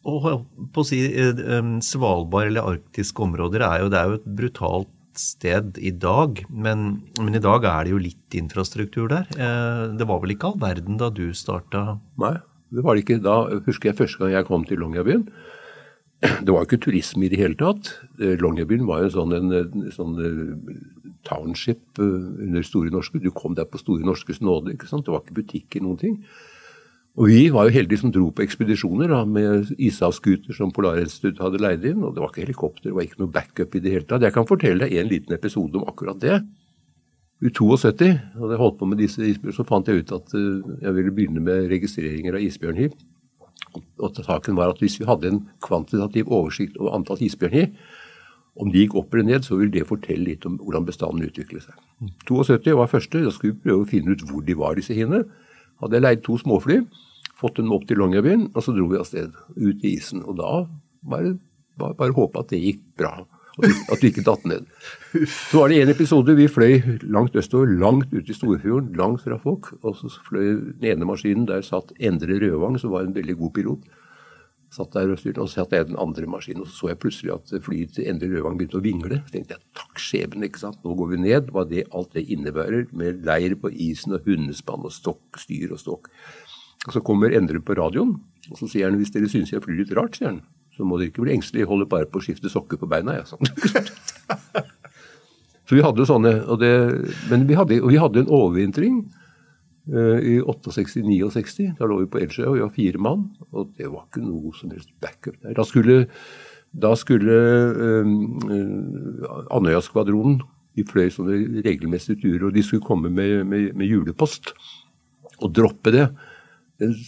og 0.05 0.47
på 0.75 0.83
å 0.83 0.87
si 0.87 1.01
eh, 1.09 1.71
Svalbard 1.85 2.51
eller 2.51 2.69
arktiske 2.75 3.25
områder 3.25 3.65
er 3.67 3.85
jo, 3.85 3.91
det 3.93 4.01
er 4.01 4.11
jo 4.11 4.19
et 4.21 4.29
brutalt 4.41 4.91
sted 5.15 5.79
i 5.79 5.93
dag, 5.95 6.41
men, 6.51 6.87
men 7.21 7.39
i 7.39 7.43
dag 7.43 7.65
er 7.71 7.87
det 7.87 7.93
jo 7.93 8.01
litt 8.03 8.35
infrastruktur 8.35 9.07
der. 9.13 9.29
Eh, 9.39 9.85
Det 9.99 10.09
var 10.11 10.21
vel 10.23 10.35
ikke 10.35 10.51
all 10.51 10.59
verden 10.63 10.99
da 10.99 11.11
du 11.15 11.29
starta? 11.37 12.01
Nei, 12.19 12.35
det 12.75 12.83
var 12.83 12.97
det 12.97 13.05
ikke. 13.05 13.21
Da 13.23 13.37
husker 13.67 13.93
jeg 13.93 14.01
første 14.01 14.25
gang 14.25 14.35
jeg 14.35 14.49
kom 14.49 14.65
til 14.67 14.83
Longyearbyen. 14.83 15.29
Det 16.25 16.49
var 16.49 16.65
jo 16.65 16.67
ikke 16.67 16.81
turisme 16.87 17.27
i 17.27 17.31
det 17.31 17.39
hele 17.39 17.59
tatt. 17.61 17.93
Eh, 18.19 18.35
Longyearbyen 18.41 18.87
var 18.89 19.05
jo 19.05 19.13
sånn, 19.15 19.35
en, 19.37 19.55
sånn 19.95 20.17
township 21.29 22.01
under 22.01 22.65
Store 22.67 22.91
Norske. 22.93 23.21
Du 23.23 23.31
kom 23.31 23.55
der 23.57 23.69
på 23.71 23.81
Store 23.81 24.05
Norskes 24.05 24.43
nåde. 24.43 24.75
ikke 24.75 24.89
sant? 24.91 25.07
Det 25.07 25.15
var 25.15 25.23
ikke 25.23 25.39
butikker, 25.43 25.85
noen 25.85 26.01
ting. 26.01 26.19
Og 27.15 27.29
vi 27.31 27.45
var 27.55 27.69
jo 27.69 27.77
heldige 27.77 28.01
som 28.01 28.11
dro 28.11 28.27
på 28.35 28.43
ekspedisjoner 28.43 29.13
da, 29.13 29.21
med 29.23 29.71
ishavsskuter 29.79 30.57
som 30.57 30.73
Polarinstituttet 30.75 31.43
hadde 31.45 31.61
leid 31.63 31.87
inn. 31.87 32.03
Og 32.03 32.17
det 32.17 32.23
var 32.23 32.33
ikke 32.33 32.43
helikopter, 32.43 32.89
det 32.89 32.97
var 32.97 33.07
ikke 33.07 33.21
noe 33.23 33.35
backup 33.35 33.77
i 33.79 33.83
det 33.85 33.93
hele 33.95 34.09
tatt. 34.09 34.27
Jeg 34.27 34.35
kan 34.35 34.49
fortelle 34.49 34.89
deg 34.89 34.99
en 34.99 35.11
liten 35.13 35.37
episode 35.37 35.79
om 35.79 35.87
akkurat 35.87 36.19
det. 36.23 36.41
I 37.45 37.51
72, 37.55 38.09
da 38.35 38.51
jeg 38.51 38.59
holdt 38.59 38.81
på 38.81 38.89
med 38.89 38.99
disse 39.03 39.21
isbjørnene, 39.23 39.55
så 39.55 39.67
fant 39.69 39.91
jeg 39.91 40.03
ut 40.03 40.15
at 40.17 40.35
eh, 40.39 40.75
jeg 40.87 40.97
ville 40.97 41.13
begynne 41.15 41.43
med 41.45 41.69
registreringer 41.71 42.39
av 42.39 42.47
isbjørnhiv. 42.47 42.99
Og 44.03 44.19
saken 44.19 44.59
var 44.59 44.73
at 44.73 44.83
hvis 44.83 44.99
vi 45.01 45.07
hadde 45.07 45.31
en 45.31 45.41
kvantitativ 45.63 46.31
oversikt 46.35 46.79
over 46.81 46.97
antall 46.99 47.23
isbjørnhiv, 47.23 47.75
om 48.59 48.71
de 48.71 48.85
gikk 48.85 48.95
opp 48.99 49.15
eller 49.15 49.27
ned, 49.29 49.47
så 49.47 49.59
ville 49.59 49.75
det 49.75 49.87
fortelle 49.87 50.29
litt 50.29 50.47
om 50.47 50.61
hvordan 50.63 50.87
bestanden 50.87 51.27
utviklet 51.27 51.67
seg. 51.67 51.79
72 52.27 52.75
var 52.79 52.91
første. 52.91 53.23
Da 53.23 53.33
skulle 53.35 53.55
vi 53.55 53.67
prøve 53.67 53.83
å 53.83 53.91
finne 53.91 54.15
ut 54.15 54.23
hvor 54.31 54.45
de 54.47 54.55
var, 54.59 54.79
disse 54.79 54.95
hiene. 54.95 55.25
Hadde 55.83 55.99
jeg 55.99 56.05
leid 56.07 56.23
to 56.23 56.39
småfly, 56.39 56.85
fått 57.41 57.59
dem 57.61 57.73
opp 57.75 57.87
til 57.89 58.01
Longyearbyen, 58.01 58.51
og 58.55 58.65
så 58.65 58.75
dro 58.75 58.89
vi 58.91 59.01
av 59.01 59.09
sted 59.09 59.35
ut 59.57 59.85
i 59.85 59.97
isen. 59.97 60.25
Og 60.25 60.39
da 60.41 60.53
var 61.05 61.25
det 61.27 61.37
bare, 61.81 61.97
bare 61.99 62.17
håpe 62.17 62.43
at 62.43 62.53
det 62.53 62.63
gikk 62.63 62.85
bra. 63.01 63.17
At 63.55 63.69
du, 63.71 64.01
du 64.01 64.07
ikke 64.09 64.25
datt 64.27 64.47
ned. 64.51 64.65
Så 65.31 65.61
var 65.61 65.71
det 65.71 65.83
en 65.85 65.93
episode 65.93 66.35
vi 66.35 66.49
fløy 66.51 66.81
langt 67.07 67.37
østover, 67.39 67.71
langt 67.79 68.11
ut 68.15 68.31
i 68.31 68.35
Storfjorden, 68.35 68.95
langt 68.99 69.23
fra 69.23 69.39
folk. 69.39 69.71
Og 69.83 69.99
så 70.01 70.11
fløy 70.27 70.73
den 70.81 70.89
ene 70.91 71.07
maskinen, 71.07 71.47
der 71.51 71.63
satt 71.63 71.95
Endre 72.03 72.41
Rødvang, 72.43 72.81
som 72.83 72.95
var 72.95 73.07
en 73.07 73.15
veldig 73.15 73.39
god 73.39 73.55
pilot. 73.55 73.93
Satt 74.75 74.97
der 74.97 75.13
og 75.13 75.21
styrte, 75.21 75.39
og 75.39 75.47
så 75.47 75.61
satt 75.61 75.77
jeg 75.77 75.87
den 75.87 75.99
andre 76.03 76.27
maskinen, 76.27 76.65
og 76.65 76.67
så 76.67 76.75
så 76.75 76.89
jeg 76.91 76.99
plutselig 77.05 77.31
at 77.31 77.53
flyet 77.63 77.93
til 77.95 78.09
Endre 78.11 78.33
Løvang 78.33 78.57
begynte 78.59 78.81
å 78.81 78.83
vingle. 78.83 79.21
Så 79.23 79.37
tenkte 79.37 79.55
jeg 79.55 79.63
takk 79.79 80.03
skjebne, 80.03 80.49
ikke 80.49 80.65
sant. 80.65 80.81
Nå 80.83 80.97
går 80.99 81.13
vi 81.13 81.21
ned. 81.23 81.53
Hva 81.55 81.63
det, 81.71 81.85
alt 81.95 82.17
det 82.17 82.27
innebærer, 82.35 82.89
med 82.91 83.23
leir 83.29 83.55
på 83.61 83.71
isen 83.71 84.17
og 84.19 84.27
hundespann 84.27 84.83
og 84.83 84.95
stokk, 84.97 85.39
styr 85.39 85.77
og 85.77 85.79
stokk. 85.79 86.11
Og 86.85 86.93
Så 86.93 87.01
kommer 87.05 87.33
Endre 87.33 87.63
på 87.65 87.77
radioen, 87.79 88.19
og 88.51 88.61
så 88.61 88.69
sier 88.69 88.91
han 88.91 88.99
hvis 89.01 89.13
dere 89.15 89.31
syns 89.31 89.55
jeg 89.55 89.63
flyr 89.65 89.81
litt 89.81 89.95
rart, 89.97 90.19
sier 90.19 90.35
han, 90.35 90.43
så 90.75 90.87
må 90.87 90.99
dere 90.99 91.13
ikke 91.13 91.25
bli 91.25 91.35
engstelige, 91.37 91.69
holder 91.71 91.91
bare 91.91 92.09
på 92.11 92.21
å 92.21 92.25
skifte 92.25 92.51
sokker 92.53 92.81
på 92.81 92.89
beina. 92.91 93.17
Ja, 93.21 93.27
sånn. 93.29 93.47
så 95.67 95.77
vi 95.77 95.85
hadde 95.85 96.09
sånne, 96.09 96.35
og 96.51 96.59
det, 96.63 96.73
Men 97.31 97.47
vi 97.49 97.59
hadde, 97.59 97.79
vi 97.87 98.01
hadde 98.01 98.25
en 98.25 98.33
overvintring 98.33 99.05
uh, 99.95 100.19
I 100.19 100.41
68-69, 100.43 101.77
da 101.79 101.89
lå 101.89 102.01
vi 102.03 102.11
på 102.11 102.25
Edsjø, 102.25 102.49
og 102.49 102.59
vi 102.59 102.65
var 102.67 102.75
fire 102.75 103.05
mann. 103.07 103.29
Og 103.55 103.71
det 103.79 103.89
var 103.93 104.09
ikke 104.09 104.25
noe 104.27 104.53
som 104.59 104.75
helst 104.75 104.91
backup 105.05 105.39
der. 105.41 105.55
Da 105.57 105.69
skulle, 105.69 106.03
da 106.75 106.93
skulle 106.99 107.39
uh, 107.79 108.13
Andøya-skvadronen 109.55 110.43
De 110.75 110.83
fløy 110.91 111.07
sånne 111.15 111.63
regelmessige 111.63 112.19
turer, 112.25 112.49
og 112.49 112.57
de 112.57 112.67
skulle 112.67 112.83
komme 112.83 113.15
med, 113.15 113.45
med, 113.47 113.71
med 113.79 113.87
julepost. 113.87 114.57
Og 115.39 115.55
droppe 115.55 115.95
det. 115.95 116.09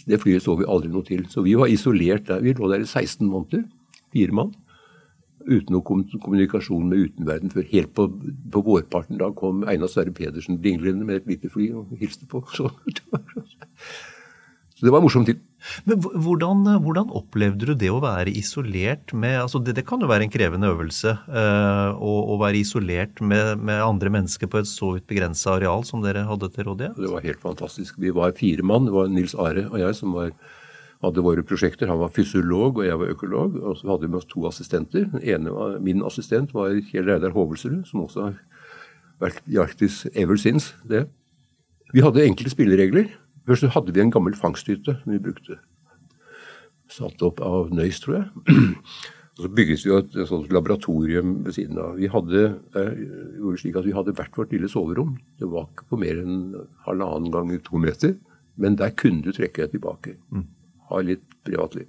Det. 0.07 0.21
Flyet 0.23 0.45
så 0.45 0.55
vi 0.59 0.67
aldri 0.67 0.91
noe 0.93 1.05
til. 1.07 1.25
Så 1.31 1.43
vi 1.45 1.57
var 1.59 1.71
isolert 1.71 2.27
der. 2.29 2.43
Vi 2.45 2.55
lå 2.57 2.71
der 2.71 2.85
i 2.85 2.89
16 2.89 3.27
måneder. 3.27 3.67
Fire 4.15 4.35
mann 4.35 4.55
uten 5.47 5.75
noe 5.75 5.83
kommunikasjon 5.85 6.89
med 6.91 7.05
utenverden 7.07 7.51
før 7.53 7.65
helt 7.71 7.93
på, 7.95 8.07
på 8.51 8.63
vårparten. 8.65 9.19
Da 9.21 9.29
kom 9.35 9.63
Einar 9.69 9.91
Sverre 9.91 10.13
Pedersen 10.15 10.59
dinglende 10.63 11.07
med 11.07 11.21
et 11.21 11.29
lite 11.31 11.51
fly 11.53 11.69
og 11.77 11.93
hilste 11.99 12.27
på. 12.29 12.43
Så, 12.57 12.69
så 14.77 14.85
det 14.85 14.91
var 14.93 15.01
en 15.01 15.07
morsom 15.07 15.23
tid. 15.25 15.39
Men 15.89 16.03
hvordan, 16.05 16.59
hvordan, 16.83 17.09
opplevde 17.17 17.71
du 17.71 17.73
det 17.81 17.89
å 17.89 18.01
være 18.03 18.29
isolert 18.37 19.09
med 19.17 19.39
altså 19.41 19.57
det, 19.57 19.73
det 19.79 19.87
kan 19.89 20.03
jo 20.03 20.09
være 20.09 20.27
en 20.27 20.33
krevende 20.33 20.69
øvelse 20.69 21.15
eh, 21.17 21.97
å, 21.97 22.13
å, 22.29 22.37
være 22.37 22.61
isolert 22.61 23.23
med, 23.25 23.57
med, 23.57 23.81
andre 23.81 24.11
mennesker 24.13 24.51
på 24.53 24.61
et 24.61 24.69
så 24.69 24.91
begrensa 25.09 25.55
areal 25.55 25.81
som 25.87 26.05
dere 26.05 26.27
hadde 26.29 26.51
til 26.53 26.69
rådighet? 26.69 27.01
Det 27.01 27.09
var 27.09 27.25
helt 27.25 27.41
fantastisk. 27.41 27.97
Vi 27.97 28.13
var 28.13 28.37
fire 28.37 28.65
mann. 28.69 28.85
Det 28.85 28.93
var 28.93 29.09
Nils 29.09 29.33
Are 29.33 29.65
og 29.65 29.81
jeg 29.81 29.97
som 29.97 30.13
var 30.13 30.29
hadde 31.03 31.25
våre 31.25 31.43
prosjekter. 31.45 31.89
Han 31.91 32.01
var 32.01 32.13
fysiolog, 32.13 32.79
og 32.81 32.87
jeg 32.87 33.01
var 33.01 33.13
økolog. 33.13 33.57
Og 33.61 33.77
så 33.79 33.91
hadde 33.91 34.05
vi 34.05 34.13
med 34.13 34.21
oss 34.21 34.29
to 34.29 34.45
assistenter. 34.49 35.09
Var, 35.13 35.77
Min 35.83 36.05
assistent 36.05 36.53
var 36.55 36.73
Kjell 36.89 37.09
Reidar 37.09 37.35
Hovelsrud, 37.35 37.83
som 37.89 38.05
også 38.05 38.29
har 38.29 38.39
vært 39.21 39.41
i 39.49 39.59
Arktis 39.61 40.05
ever 40.13 40.37
since. 40.37 40.73
det. 40.85 41.07
Vi 41.93 42.03
hadde 42.03 42.25
enkle 42.25 42.49
spilleregler. 42.51 43.13
Først 43.47 43.69
hadde 43.73 43.93
vi 43.95 44.03
en 44.03 44.11
gammel 44.13 44.35
fangsthytte 44.35 44.97
som 45.01 45.13
vi 45.13 45.21
brukte. 45.23 45.59
Satt 46.91 47.23
opp 47.23 47.39
av 47.43 47.71
Nøys, 47.75 48.01
tror 48.03 48.19
jeg. 48.19 48.57
Og 49.37 49.45
så 49.45 49.49
bygget 49.53 49.83
vi 49.85 49.93
et, 49.93 50.15
et 50.17 50.29
sånt 50.29 50.51
laboratorium 50.51 51.35
ved 51.45 51.53
siden 51.55 51.77
av. 51.77 51.97
Vi 51.99 52.09
hadde, 52.09 52.47
gjorde 53.37 53.59
slik 53.61 53.75
at 53.77 53.85
vi 53.85 53.93
hadde 53.93 54.15
hvert 54.17 54.39
vårt 54.39 54.55
lille 54.55 54.69
soverom. 54.71 55.13
Det 55.37 55.49
var 55.51 55.67
ikke 55.69 55.85
på 55.91 55.99
mer 56.01 56.23
enn 56.23 56.39
halvannen 56.87 57.29
gang 57.31 57.51
to 57.61 57.79
meter. 57.81 58.15
Men 58.57 58.79
der 58.79 58.95
kunne 58.97 59.21
du 59.21 59.29
trekke 59.35 59.67
deg 59.67 59.75
tilbake. 59.75 60.15
Mm 60.33 60.47
ha 60.91 61.01
litt 61.03 61.25
privatliv. 61.47 61.87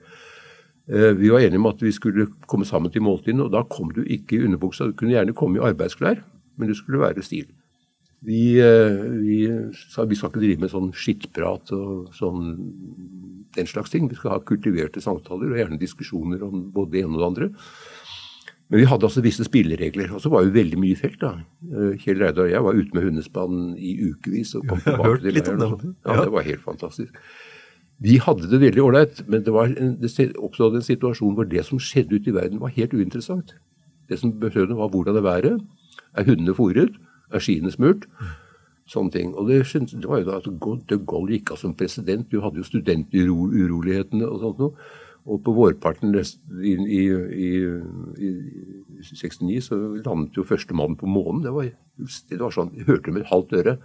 Eh, 0.88 1.12
vi 1.18 1.30
var 1.32 1.44
enige 1.44 1.60
om 1.60 1.70
at 1.70 1.82
vi 1.84 1.92
skulle 1.94 2.28
komme 2.50 2.66
sammen 2.68 2.92
til 2.92 3.04
måltidene, 3.04 3.46
og 3.46 3.54
da 3.54 3.64
kom 3.68 3.92
du 3.94 4.02
ikke 4.04 4.38
i 4.38 4.44
underbuksa. 4.46 4.88
Du 4.88 4.96
kunne 4.98 5.14
gjerne 5.14 5.36
komme 5.36 5.60
i 5.60 5.64
arbeidsklær, 5.70 6.22
men 6.56 6.70
det 6.70 6.78
skulle 6.78 7.02
være 7.02 7.24
stil. 7.26 7.46
Vi, 8.26 8.58
eh, 8.58 8.98
vi 9.22 9.46
vi 9.46 10.16
skal 10.18 10.30
ikke 10.30 10.42
drive 10.42 10.60
med 10.64 10.72
sånn 10.72 10.90
skittprat 10.90 11.70
og 11.76 12.08
sånn 12.16 12.56
den 13.54 13.68
slags 13.70 13.90
ting. 13.90 14.08
Vi 14.10 14.18
skal 14.18 14.34
ha 14.34 14.40
kultiverte 14.42 15.02
samtaler 15.02 15.52
og 15.52 15.60
gjerne 15.60 15.78
diskusjoner 15.80 16.42
om 16.42 16.68
både 16.75 16.96
det 16.96 17.04
ene 17.04 17.14
og 17.14 17.20
det 17.22 17.28
andre. 17.28 17.50
Men 18.68 18.82
vi 18.82 18.88
hadde 18.90 19.06
altså 19.08 19.22
visse 19.25 19.46
spilleregler. 19.46 20.10
Og 20.12 20.20
så 20.20 20.32
var 20.32 20.44
jo 20.44 20.52
veldig 20.52 20.80
mye 20.80 20.96
felt. 20.98 21.20
da. 21.22 21.38
Eh, 21.70 21.94
Kjell 22.02 22.18
Reidar 22.20 22.48
og 22.48 22.52
jeg 22.52 22.64
var 22.66 22.80
ute 22.80 22.96
med 22.98 23.06
hundespann 23.06 23.62
i 23.78 23.94
ukevis. 24.10 24.54
og 24.58 24.66
kom 24.68 24.82
tilbake 24.84 25.22
til 25.22 25.38
leiren. 25.38 25.94
Ja, 26.04 26.18
det 26.25 26.34
var 26.34 26.42
helt 26.42 26.66
fantastisk. 26.66 27.14
Vi 27.98 28.18
hadde 28.22 28.46
det 28.46 28.60
veldig 28.62 28.82
ålreit, 28.82 29.25
men 29.26 29.42
det, 29.42 29.50
en, 29.50 29.96
det 29.98 30.28
oppstod 30.38 30.76
en 30.76 30.84
situasjon 30.87 31.34
hvor 31.34 31.48
det 31.50 31.64
som 31.66 31.80
skjedde 31.82 32.14
ute 32.14 32.30
i 32.30 32.34
verden, 32.37 32.60
var 32.60 32.70
helt 32.76 32.94
uinteressant. 32.94 33.56
Det 34.08 34.20
som 34.20 34.37
betød 34.38 34.76
var 34.78 34.92
hvordan 34.92 35.16
det 35.16 35.25
været. 35.25 35.64
Er 36.14 36.28
hundene 36.28 36.54
fôret? 36.54 36.94
Er 37.32 37.44
skiene 37.44 37.73
smurt? 37.73 38.06
Sånne 38.88 39.12
ting. 39.12 39.35
Og 39.37 39.50
det, 39.50 39.61
det 39.68 40.08
var 40.08 40.23
jo 40.23 40.30
da 40.30 40.38
at 40.40 40.49
de 40.49 40.99
Gaulle 41.04 41.37
gikk 41.37 41.52
av 41.52 41.61
som 41.61 41.76
president. 41.76 42.28
Du 42.32 42.40
hadde 42.40 42.62
jo 42.62 42.68
studenturolighetene 42.68 44.28
og 44.28 44.40
sånt 44.44 44.62
noe. 44.62 44.88
Og 45.28 45.42
på 45.44 45.52
vårparten 45.52 46.14
i, 46.16 46.23
i, 46.73 47.02
i, 47.44 47.50
i 48.25 48.30
69 49.04 49.58
så 49.66 49.76
landet 50.06 50.38
jo 50.38 50.47
første 50.49 50.76
mann 50.76 50.97
på 50.97 51.11
månen. 51.11 51.42
Det 51.44 51.52
var, 51.52 51.68
det 52.30 52.40
var 52.40 52.54
sånn, 52.54 52.73
Jeg 52.78 52.88
hørte 52.88 53.12
med 53.12 53.26
et 53.26 53.32
halvt 53.32 53.52
øre. 53.61 53.76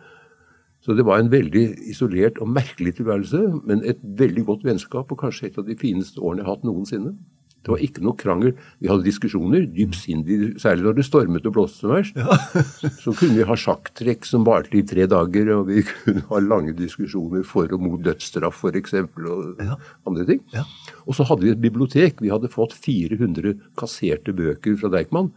Så 0.84 0.96
det 0.96 1.06
var 1.08 1.20
en 1.20 1.32
veldig 1.32 1.64
isolert 1.92 2.40
og 2.44 2.52
merkelig 2.52 2.98
tilværelse, 2.98 3.42
men 3.68 3.84
et 3.88 4.00
veldig 4.04 4.44
godt 4.48 4.66
vennskap 4.68 5.12
og 5.12 5.20
kanskje 5.20 5.50
et 5.50 5.60
av 5.60 5.68
de 5.68 5.78
fineste 5.80 6.20
årene 6.20 6.44
jeg 6.44 6.48
har 6.48 6.58
hatt 6.58 6.66
noensinne. 6.68 7.14
Det 7.63 7.72
var 7.72 7.84
ikke 7.86 8.03
noe 8.03 8.20
krangel. 8.20 8.51
Vi 8.84 8.89
hadde 8.91 9.05
diskusjoner, 9.05 9.63
dypsindig, 9.72 10.58
særlig 10.60 10.84
når 10.84 10.98
det 10.98 11.05
stormet 11.08 11.46
og 11.48 11.55
blåste 11.55 11.88
verst. 11.88 12.17
Ja. 12.20 12.36
så 13.03 13.13
kunne 13.15 13.38
vi 13.38 13.48
ha 13.48 13.55
sjakktrekk 13.60 14.27
som 14.27 14.43
varte 14.48 14.75
i 14.79 14.84
tre 14.88 15.08
dager, 15.08 15.53
og 15.55 15.70
vi 15.72 15.86
kunne 15.88 16.25
ha 16.27 16.41
lange 16.43 16.75
diskusjoner 16.75 17.46
for 17.48 17.72
og 17.72 17.86
mot 17.86 18.03
dødsstraff 18.03 18.65
f.eks. 18.67 18.98
og 19.00 19.63
ja. 19.63 19.79
andre 20.10 20.27
ting. 20.27 20.43
Ja. 20.55 20.65
Og 21.08 21.15
så 21.15 21.27
hadde 21.29 21.48
vi 21.48 21.53
et 21.55 21.63
bibliotek. 21.63 22.20
Vi 22.24 22.34
hadde 22.34 22.51
fått 22.51 22.75
400 22.75 23.55
kasserte 23.79 24.36
bøker 24.36 24.75
fra 24.82 24.91
Deichman. 24.98 25.32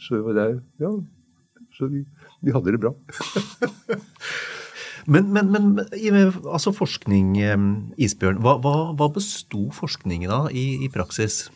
Så, 0.00 0.24
det, 0.34 0.48
ja, 0.80 0.94
så 1.76 1.90
vi, 1.92 2.02
vi 2.42 2.54
hadde 2.56 2.74
det 2.74 2.82
bra. 2.82 2.96
Men, 5.10 5.30
men, 5.32 5.48
men 5.50 5.78
altså 6.44 6.74
forskning, 6.76 7.32
Isbjørn. 7.96 8.40
Hva, 8.44 8.58
hva, 8.62 8.74
hva 8.94 9.08
besto 9.14 9.68
forskningen 9.74 10.32
av 10.34 10.50
i, 10.52 10.84
i, 10.84 10.90
praksis? 10.92 11.46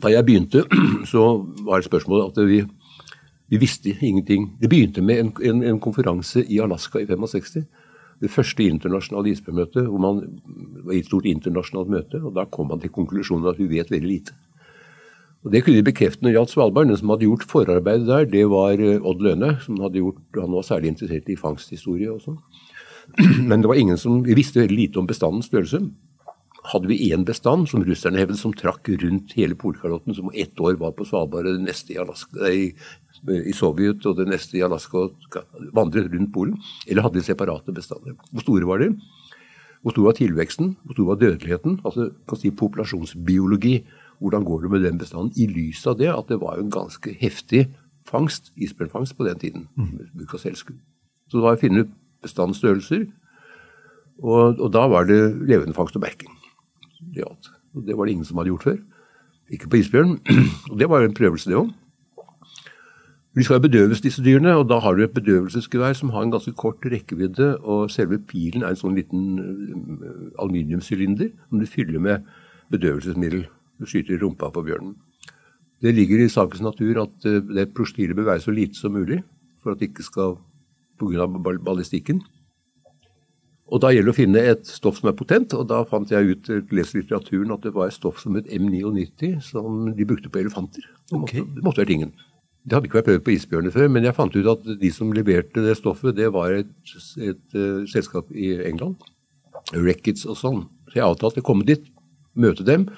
Da 0.00 0.08
jeg 0.08 0.24
begynte, 0.24 0.64
så 1.12 1.44
var 1.66 1.80
det 1.80 1.88
spørsmålet 1.90 2.32
at 2.32 2.48
vi, 2.48 2.62
vi 3.52 3.60
visste 3.60 3.92
ingenting. 4.00 4.52
Det 4.60 4.70
begynte 4.70 5.04
med 5.04 5.20
en, 5.20 5.32
en, 5.42 5.62
en, 5.62 5.80
konferanse 5.80 6.44
i 6.48 6.60
Alaska 6.64 7.02
i 7.02 7.06
65. 7.06 7.66
Det 8.22 8.30
første 8.30 8.64
internasjonale 8.64 9.32
isbjørnmøtet, 9.34 9.88
hvor 9.90 9.98
man 9.98 10.22
var 10.86 10.94
i 10.94 11.02
et 11.02 11.10
stort 11.10 11.26
internasjonalt 11.26 11.90
møte. 11.90 12.22
og 12.22 12.34
Da 12.38 12.46
kom 12.46 12.70
man 12.70 12.80
til 12.80 12.94
konklusjonen 12.94 13.50
at 13.50 13.58
vi 13.58 13.68
vet 13.68 13.90
veldig 13.90 14.08
lite. 14.08 14.38
Og 15.42 15.50
Det 15.50 15.64
kunne 15.64 15.80
de 15.80 15.90
bekrefte 15.90 16.22
når 16.22 16.36
gjaldt 16.36 16.52
Svalbard. 16.54 16.86
Den 16.86 16.96
som 16.96 17.10
hadde 17.10 17.26
gjort 17.26 17.44
forarbeidet 17.50 18.06
der, 18.06 18.28
det 18.30 18.44
var 18.48 18.78
eh, 18.78 19.02
Odd 19.02 19.22
Løne. 19.22 19.56
som 19.60 19.80
hadde 19.82 19.98
gjort, 19.98 20.22
Han 20.38 20.52
var 20.52 20.62
særlig 20.62 20.88
interessert 20.94 21.28
i 21.28 21.36
fangsthistorie 21.36 22.12
og 22.12 22.22
sånn. 22.22 22.38
Men 23.50 23.60
det 23.60 23.68
var 23.68 23.74
ingen 23.74 23.98
som, 23.98 24.22
vi 24.22 24.38
visste 24.38 24.60
veldig 24.60 24.76
lite 24.76 24.98
om 25.02 25.06
bestandens 25.06 25.50
størrelse. 25.50 25.82
Hadde 26.70 26.86
vi 26.86 27.10
én 27.10 27.24
bestand, 27.26 27.66
som 27.70 27.82
russerne 27.82 28.20
hevdet, 28.20 28.38
som 28.38 28.52
trakk 28.54 28.86
rundt 29.02 29.32
hele 29.34 29.56
Polkalotten, 29.58 30.14
som 30.14 30.30
ett 30.34 30.60
år 30.62 30.76
var 30.78 30.92
på 30.94 31.06
Svalbard 31.08 31.48
og 31.50 31.56
det 31.58 31.66
neste 31.66 31.96
i, 31.96 31.98
Alaska, 31.98 32.52
i, 32.52 32.68
i 33.50 33.54
Sovjet 33.56 34.06
og 34.06 34.20
det 34.20 34.28
neste 34.30 34.60
i 34.60 34.62
Alaska 34.62 35.08
og 35.08 35.40
vandret 35.74 36.12
rundt 36.12 36.30
Polen? 36.34 36.60
Eller 36.86 37.02
hadde 37.02 37.18
de 37.18 37.26
separate 37.26 37.74
bestander? 37.74 38.14
Hvor 38.30 38.46
store 38.46 38.68
var 38.70 38.84
de? 38.84 38.92
Hvor 39.82 39.96
stor 39.96 40.06
var 40.06 40.14
tilveksten? 40.14 40.76
Hvor 40.86 40.94
stor 40.94 41.08
var 41.10 41.18
dødeligheten? 41.18 41.80
Altså 41.82 42.10
kan 42.30 42.38
si 42.38 42.52
populasjonsbiologi. 42.54 43.80
Hvordan 44.22 44.44
går 44.46 44.62
det 44.62 44.70
med 44.70 44.84
den 44.86 44.98
bestanden? 44.98 45.32
I 45.34 45.48
lys 45.50 45.82
av 45.90 45.98
det 45.98 46.12
at 46.12 46.28
det 46.30 46.38
var 46.40 46.60
en 46.60 46.70
ganske 46.70 47.14
heftig 47.18 47.64
fangst, 48.06 48.52
isbjørnfangst 48.54 49.16
på 49.18 49.26
den 49.26 49.38
tiden. 49.38 49.66
med 49.74 50.06
bruk 50.14 50.34
av 50.34 50.44
selvskudd. 50.44 50.78
Så 51.26 51.38
det 51.38 51.42
var 51.42 51.58
å 51.58 51.60
finne 51.60 51.82
ut 51.82 51.90
bestandsstørrelser. 52.22 53.08
Og, 54.22 54.60
og, 54.60 54.68
da 54.70 54.86
var 54.86 55.08
det 55.10 55.18
levendefangst 55.48 55.98
og 55.98 56.04
merking. 56.04 56.30
Det, 57.14 57.26
det 57.86 57.96
var 57.98 58.06
det 58.06 58.16
ingen 58.16 58.28
som 58.28 58.38
hadde 58.40 58.52
gjort 58.52 58.66
før. 58.70 58.80
Ikke 59.52 59.68
på 59.68 59.80
isbjørn. 59.82 60.18
Og 60.70 60.78
det 60.80 60.88
var 60.88 61.02
jo 61.02 61.10
en 61.10 61.16
prøvelse, 61.16 61.50
det 61.50 61.58
òg. 61.58 61.72
De 63.32 63.44
skal 63.44 63.56
jo 63.56 63.64
bedøves, 63.64 64.02
disse 64.04 64.20
dyrene, 64.20 64.52
og 64.60 64.66
da 64.68 64.76
har 64.84 64.92
du 64.92 65.06
et 65.06 65.14
bedøvelsesgevær 65.16 65.94
som 65.96 66.10
har 66.12 66.26
en 66.26 66.34
ganske 66.34 66.52
kort 66.52 66.84
rekkevidde, 66.84 67.54
og 67.64 67.88
selve 67.90 68.18
pilen 68.28 68.60
er 68.60 68.74
en 68.74 68.80
sånn 68.80 68.98
liten 68.98 69.22
uh, 69.40 70.26
aluminiumsylinder 70.42 71.30
som 71.48 71.62
du 71.62 71.64
fyller 71.64 72.02
med 72.04 72.26
bedøvelsesmiddel. 72.74 73.46
Du 73.80 73.88
skyter 73.88 74.18
i 74.18 74.20
rumpa 74.20 74.50
på 74.52 74.66
bjørnen. 74.66 74.98
Det 75.80 75.94
ligger 75.96 76.20
i 76.20 76.28
sakens 76.28 76.60
natur 76.60 77.00
at 77.06 77.24
uh, 77.24 77.40
det 77.56 77.70
prosjektilet 77.72 78.18
bør 78.20 78.34
være 78.34 78.44
så 78.44 78.52
lite 78.52 78.76
som 78.76 78.92
mulig 78.92 79.22
for 79.64 79.72
at 79.72 79.80
det 79.80 79.94
ikke 79.94 80.04
skal 80.04 80.36
pga. 81.00 81.24
ballistikken. 81.64 82.20
Og 83.72 83.80
Da 83.80 83.88
gjelder 83.88 84.10
det 84.10 84.12
å 84.12 84.18
finne 84.18 84.40
et 84.52 84.66
stoff 84.68 84.98
som 85.00 85.08
er 85.08 85.16
potent, 85.16 85.54
og 85.56 85.64
da 85.70 85.78
fant 85.88 86.10
jeg 86.12 86.34
ut 86.34 86.50
lest 86.76 86.96
litteraturen 86.96 87.54
at 87.54 87.62
det 87.64 87.72
var 87.72 87.88
et 87.88 87.96
stoff 87.96 88.18
som 88.20 88.36
het 88.36 88.50
M99, 88.52 89.38
som 89.46 89.86
de 89.96 90.08
brukte 90.08 90.28
på 90.28 90.42
elefanter. 90.42 90.84
Det 91.08 91.16
måtte, 91.16 91.30
okay. 91.30 91.46
det 91.56 91.64
måtte 91.64 91.80
være 91.80 91.92
tingen. 91.94 92.12
Det 92.62 92.76
hadde 92.76 92.90
ikke 92.90 93.00
vært 93.00 93.08
prøvd 93.08 93.24
på 93.26 93.32
isbjørner 93.32 93.74
før, 93.74 93.88
men 93.94 94.04
jeg 94.06 94.16
fant 94.18 94.36
ut 94.36 94.50
at 94.52 94.68
de 94.82 94.90
som 94.92 95.14
leverte 95.16 95.64
det 95.64 95.78
stoffet, 95.80 96.14
det 96.18 96.28
var 96.36 96.52
et, 96.54 96.68
et, 96.92 97.32
et 97.32 97.56
uh, 97.56 97.80
selskap 97.90 98.28
i 98.36 98.52
England. 98.68 99.00
Reckets 99.72 100.28
og 100.28 100.36
sånn. 100.38 100.62
Så 100.92 101.00
jeg 101.00 101.08
avtalte 101.08 101.40
å 101.40 101.48
komme 101.48 101.66
dit, 101.66 101.88
møte 102.36 102.66
dem, 102.68 102.90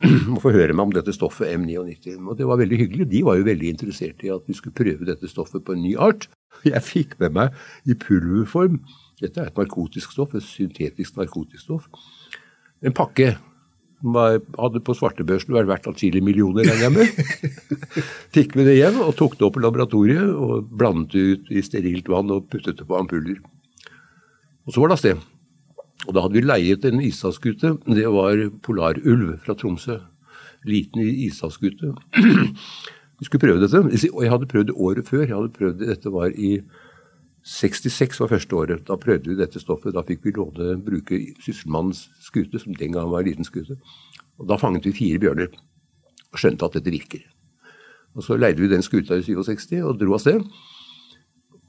og 0.34 0.38
få 0.44 0.52
høre 0.52 0.76
meg 0.76 0.84
om 0.84 0.94
dette 0.94 1.16
stoffet 1.16 1.48
M99. 1.56 2.20
Og 2.20 2.36
det 2.38 2.46
var 2.46 2.60
veldig 2.60 2.84
hyggelig. 2.84 3.08
De 3.10 3.24
var 3.26 3.40
jo 3.40 3.48
veldig 3.48 3.72
interessert 3.72 4.20
i 4.22 4.30
at 4.36 4.44
vi 4.46 4.54
skulle 4.58 4.76
prøve 4.76 5.08
dette 5.08 5.32
stoffet 5.32 5.64
på 5.64 5.74
en 5.74 5.82
ny 5.88 5.96
art. 5.96 6.28
Jeg 6.68 6.84
fikk 6.84 7.16
med 7.22 7.38
meg 7.40 7.56
i 7.88 7.96
pulverform 7.96 8.82
Dette 9.20 9.42
er 9.42 9.50
et 9.50 9.60
narkotisk 9.60 10.14
stoff, 10.14 10.34
et 10.34 10.46
syntetisk 10.46 11.18
narkotisk 11.20 11.66
stoff. 11.66 11.88
En 12.80 12.96
pakke 12.96 13.34
som 14.00 14.16
hadde 14.16 14.80
på 14.84 14.94
svartebørsen 14.96 15.52
vært 15.52 15.68
verdt 15.68 15.88
atskillige 15.90 16.24
millioner, 16.24 16.64
regner 16.64 16.86
jeg 16.86 16.94
med. 16.94 17.74
Fikk 18.36 18.56
vi 18.56 18.64
det 18.64 18.78
hjem 18.78 19.02
og 19.04 19.12
tok 19.18 19.36
det 19.36 19.44
opp 19.44 19.58
i 19.60 19.64
laboratoriet 19.64 20.30
og 20.30 20.70
blandet 20.72 21.12
det 21.12 21.24
ut 21.26 21.50
i 21.52 21.64
sterilt 21.64 22.08
vann 22.08 22.32
og 22.32 22.48
puttet 22.52 22.80
det 22.80 22.88
på 22.88 22.96
ampuller. 22.96 23.42
Og 24.64 24.72
så 24.72 24.80
var 24.80 24.90
det 24.90 24.96
av 24.96 25.02
sted. 25.02 25.26
Og 26.08 26.16
da 26.16 26.24
hadde 26.24 26.38
vi 26.38 26.46
leiet 26.46 26.86
en 26.88 27.02
ishavsskute. 27.04 27.74
Det 27.92 28.06
var 28.08 28.46
Polarulv 28.64 29.34
fra 29.44 29.56
Tromsø. 29.58 29.98
Liten 30.68 31.04
ishavsskute. 31.04 31.92
Vi 33.20 33.26
skulle 33.28 33.42
prøve 33.42 33.60
dette. 33.60 33.82
Og 34.14 34.22
jeg 34.24 34.32
hadde 34.32 34.48
prøvd 34.48 34.70
det 34.70 34.76
året 34.80 35.08
før. 35.08 35.26
Jeg 35.26 35.36
hadde 35.36 35.52
prøvd 35.52 35.82
det, 35.82 35.88
Dette 35.92 36.12
var 36.14 36.32
i 36.32 36.54
66 37.46 38.20
var 38.20 38.28
første 38.28 38.56
året. 38.56 38.84
Da 38.88 38.98
prøvde 39.00 39.30
vi 39.30 39.38
dette 39.38 39.60
stoffet. 39.62 39.94
Da 39.96 40.04
fikk 40.06 40.24
vi 40.26 40.34
låne 40.36 40.76
bruke 40.84 41.18
Sysselmannens 41.40 42.08
skute, 42.20 42.60
som 42.60 42.76
den 42.76 42.92
gang 42.92 43.08
var 43.10 43.22
en 43.22 43.30
liten 43.30 43.48
skute. 43.48 43.78
Og 44.38 44.48
Da 44.48 44.56
fanget 44.56 44.84
vi 44.84 44.92
fire 44.92 45.18
bjørner 45.18 45.48
og 46.32 46.38
skjønte 46.38 46.64
at 46.64 46.76
dette 46.78 46.90
virker. 46.90 47.24
Og 48.14 48.22
Så 48.22 48.36
leide 48.36 48.60
vi 48.60 48.68
den 48.68 48.82
skuta 48.82 49.16
i 49.16 49.22
67 49.22 49.82
og 49.82 49.98
dro 49.98 50.14
av 50.14 50.20
sted. 50.20 50.44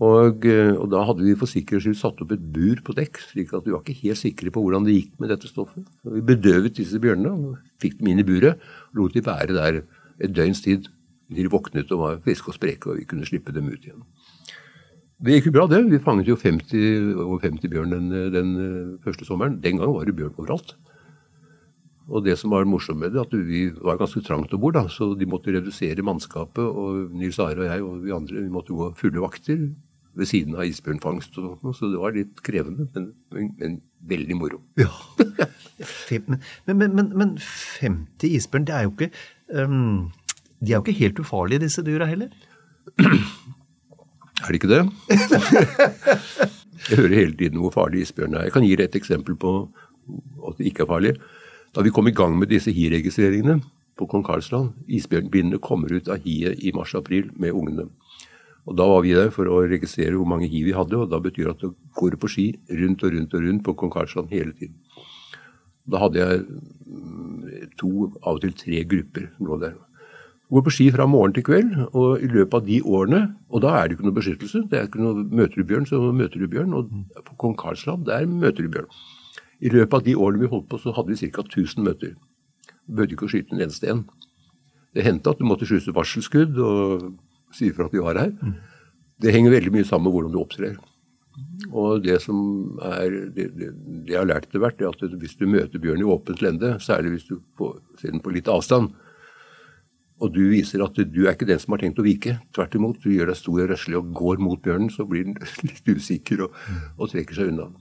Og, 0.01 0.45
eh, 0.49 0.73
og, 0.73 0.87
da 0.89 1.03
hadde 1.05 1.21
vi 1.21 1.35
for 1.37 1.45
sikkerhets 1.45 1.85
skyld 1.85 1.99
satt 1.99 2.21
opp 2.23 2.31
et 2.33 2.41
bur 2.53 2.79
på 2.81 2.95
dekk, 2.97 3.19
slik 3.21 3.51
at 3.53 3.67
vi 3.67 3.73
var 3.75 3.83
ikke 3.83 3.99
helt 4.01 4.17
sikre 4.17 4.49
på 4.49 4.63
hvordan 4.63 4.87
det 4.87 4.95
gikk 4.95 5.19
med 5.21 5.29
dette 5.29 5.45
stoffet. 5.45 5.85
Så 6.01 6.15
vi 6.15 6.23
bedøvet 6.25 6.73
disse 6.79 6.97
bjørnene, 6.97 7.59
fikk 7.77 7.99
dem 7.99 8.09
inn 8.09 8.23
i 8.23 8.25
buret 8.25 8.57
og 8.57 8.97
lot 8.97 9.13
de 9.13 9.21
være 9.21 9.53
der 9.53 9.83
et 10.17 10.33
døgns 10.33 10.63
tid. 10.65 10.89
De 11.29 11.45
våknet 11.47 11.91
og 11.93 12.01
var 12.01 12.17
friske 12.25 12.49
og 12.49 12.57
spreke, 12.57 12.89
og 12.89 12.97
vi 12.97 13.05
kunne 13.05 13.29
slippe 13.29 13.53
dem 13.53 13.69
ut 13.69 13.85
igjen. 13.85 14.01
Det 15.21 15.35
gikk 15.35 15.51
jo 15.51 15.53
bra, 15.53 15.67
det. 15.69 15.83
Vi 15.91 15.99
fanget 16.01 16.29
jo 16.31 16.37
50, 16.39 17.11
over 17.21 17.43
50 17.43 17.69
bjørn 17.69 17.93
den, 17.93 18.07
den, 18.33 18.55
eh, 18.57 18.95
første 19.03 19.27
sommeren. 19.27 19.59
Den 19.61 19.77
gangen 19.77 19.93
var 19.93 20.07
det 20.09 20.15
bjørn 20.17 20.33
overalt. 20.37 20.73
Og 22.09 22.25
det 22.25 22.33
som 22.39 22.51
var 22.51 22.65
morsomt 22.65 22.99
med 22.99 23.13
det, 23.13 23.21
at 23.21 23.35
vi 23.47 23.67
var 23.77 23.99
ganske 24.01 24.23
trangt 24.25 24.53
om 24.53 24.61
bord, 24.63 24.79
så 24.89 25.11
de 25.15 25.29
måtte 25.29 25.53
redusere 25.53 26.03
mannskapet. 26.03 26.65
Og 26.65 27.13
Nils 27.13 27.39
Are 27.39 27.61
og 27.61 27.69
jeg 27.69 27.85
og 27.85 28.01
vi 28.03 28.15
andre 28.15 28.41
vi 28.41 28.51
måtte 28.51 28.75
gå 28.75 28.89
fulle 28.97 29.21
vakter 29.21 29.69
ved 30.17 30.27
siden 30.27 30.57
av 30.57 30.65
isbjørnfangst. 30.67 31.37
Og, 31.37 31.69
så 31.77 31.91
det 31.93 32.01
var 32.01 32.17
litt 32.17 32.41
krevende, 32.43 32.89
men, 32.95 33.11
men, 33.31 33.53
men 33.61 33.77
veldig 34.09 34.39
moro. 34.41 34.63
Ja. 34.81 34.89
men, 36.65 36.81
men, 36.81 37.13
men, 37.13 37.37
50 37.37 38.35
isbjørn, 38.41 38.67
det 38.67 38.75
er 38.75 38.89
jo 38.89 38.95
ikke 38.97 39.11
um, 39.53 40.11
De 40.59 40.73
er 40.73 40.79
jo 40.79 40.83
ikke 40.83 40.99
helt 40.99 41.21
ufarlige, 41.23 41.63
disse 41.67 41.85
dyra 41.85 42.09
heller? 42.09 42.33
Er 44.41 44.49
det 44.49 44.59
ikke 44.61 44.71
det? 44.71 44.81
jeg 46.89 46.97
hører 46.97 47.15
hele 47.15 47.37
tiden 47.37 47.61
hvor 47.61 47.73
farlig 47.75 48.05
isbjørn 48.05 48.35
er. 48.39 48.47
Jeg 48.47 48.55
kan 48.55 48.65
gi 48.65 48.73
deg 48.75 48.89
et 48.89 48.97
eksempel 48.99 49.37
på 49.39 49.53
at 50.47 50.57
det 50.57 50.71
ikke 50.71 50.85
er 50.85 50.91
farlig. 50.91 51.13
Da 51.75 51.83
vi 51.85 51.93
kom 51.93 52.09
i 52.09 52.15
gang 52.15 52.35
med 52.39 52.51
disse 52.51 52.73
hi-registreringene 52.73 53.61
på 53.99 54.07
kong 54.09 54.23
Karlsland, 54.25 54.73
isbjørnbinnene 54.89 55.61
kommer 55.63 55.93
ut 55.93 56.09
av 56.11 56.23
hiet 56.25 56.59
i 56.65 56.73
mars-april 56.75 57.29
med 57.39 57.55
ungene. 57.55 57.87
Og 58.69 58.77
Da 58.77 58.85
var 58.85 59.01
vi 59.01 59.13
der 59.13 59.31
for 59.33 59.49
å 59.49 59.61
registrere 59.65 60.17
hvor 60.17 60.27
mange 60.29 60.49
hi 60.49 60.63
vi 60.65 60.75
hadde, 60.75 60.97
og 60.97 61.09
da 61.09 61.19
betyr 61.21 61.47
det 61.49 61.53
at 61.55 61.63
det 61.65 61.71
går 61.97 62.17
på 62.21 62.29
ski 62.29 62.47
rundt 62.81 63.03
og 63.03 63.13
rundt 63.15 63.33
og 63.33 63.45
rundt 63.47 63.63
på 63.65 63.75
kong 63.77 63.93
Karlsland 63.93 64.29
hele 64.29 64.53
tiden. 64.53 64.75
Da 65.89 66.03
hadde 66.03 66.21
jeg 66.21 66.43
mm, 66.45 67.71
to, 67.81 68.11
av 68.21 68.37
og 68.37 68.43
til 68.43 68.53
tre 68.57 68.83
grupper 68.85 69.31
som 69.33 69.49
lå 69.49 69.57
der. 69.63 69.73
Går 70.51 70.63
på 70.65 70.73
ski 70.75 70.89
fra 70.91 71.05
morgen 71.07 71.31
til 71.31 71.45
kveld, 71.47 71.69
og 71.95 72.19
i 72.19 72.27
løpet 72.27 72.57
av 72.57 72.65
de 72.67 72.81
årene 72.83 73.21
Og 73.49 73.61
da 73.63 73.71
er 73.77 73.87
det 73.87 73.95
ikke 73.95 74.07
noe 74.09 74.17
beskyttelse. 74.17 74.65
det 74.67 74.79
er 74.79 74.89
ikke 74.89 74.99
noe 74.99 75.23
Møter 75.23 75.61
du 75.61 75.67
bjørn, 75.67 75.87
så 75.87 75.99
møter 76.11 76.39
du 76.39 76.47
bjørn. 76.51 76.73
Og 76.75 76.89
på 77.27 77.37
kong 77.39 77.55
Karlsland, 77.55 78.05
der 78.05 78.25
møter 78.27 78.63
du 78.63 78.69
bjørn. 78.69 78.89
I 79.61 79.69
løpet 79.69 79.93
av 79.93 80.03
de 80.03 80.15
årene 80.15 80.41
vi 80.41 80.51
holdt 80.51 80.67
på, 80.67 80.79
så 80.81 80.91
hadde 80.91 81.13
vi 81.13 81.31
ca. 81.31 81.45
1000 81.45 81.85
møter. 81.85 82.15
Behøvde 82.89 83.15
ikke 83.15 83.27
å 83.29 83.31
skyte 83.31 83.55
en 83.55 83.63
eneste 83.63 83.91
en. 83.91 84.05
Det 84.91 85.05
hendte 85.05 85.31
at 85.31 85.39
du 85.39 85.45
måtte 85.47 85.67
skyte 85.69 85.93
varselskudd 85.95 86.57
og 86.59 87.11
si 87.55 87.69
ifra 87.69 87.87
at 87.87 87.93
vi 87.95 88.03
var 88.03 88.19
her. 88.19 88.33
Det 89.21 89.31
henger 89.31 89.53
veldig 89.55 89.71
mye 89.71 89.87
sammen 89.87 90.09
med 90.09 90.17
hvordan 90.17 90.33
du 90.33 90.41
opptrer. 90.41 90.75
Og 91.71 92.01
det 92.03 92.17
som 92.25 92.75
er, 92.83 93.31
det, 93.35 93.45
det, 93.55 93.69
det 94.03 94.15
jeg 94.15 94.19
har 94.19 94.27
lært 94.27 94.49
etter 94.49 94.59
hvert, 94.59 94.81
er 94.81 94.91
at 94.91 95.15
hvis 95.21 95.37
du 95.39 95.47
møter 95.47 95.79
bjørn 95.79 96.03
i 96.03 96.09
åpent 96.11 96.43
lende, 96.43 96.73
særlig 96.83 97.15
hvis 97.15 97.29
du 97.29 97.37
får 97.55 97.77
se 98.01 98.11
den 98.11 98.23
på 98.23 98.33
litt 98.35 98.51
avstand, 98.51 98.91
og 100.21 100.33
du 100.35 100.41
viser 100.51 100.83
at 100.85 100.97
du 100.97 101.23
er 101.25 101.33
ikke 101.33 101.49
den 101.49 101.59
som 101.61 101.73
har 101.73 101.81
tenkt 101.81 101.99
å 102.01 102.05
vike. 102.05 102.37
Tvert 102.53 102.75
imot, 102.77 102.99
du 103.01 103.09
gjør 103.09 103.31
deg 103.31 103.39
stor 103.39 103.63
og 103.63 103.71
røslig 103.71 103.97
og 103.97 104.11
går 104.17 104.41
mot 104.43 104.61
bjørnen, 104.61 104.91
så 104.93 105.05
blir 105.09 105.25
den 105.27 105.39
litt 105.67 105.87
usikker 105.87 106.45
og, 106.45 106.59
og 106.97 107.09
trekker 107.13 107.39
seg 107.39 107.53
unna. 107.53 107.71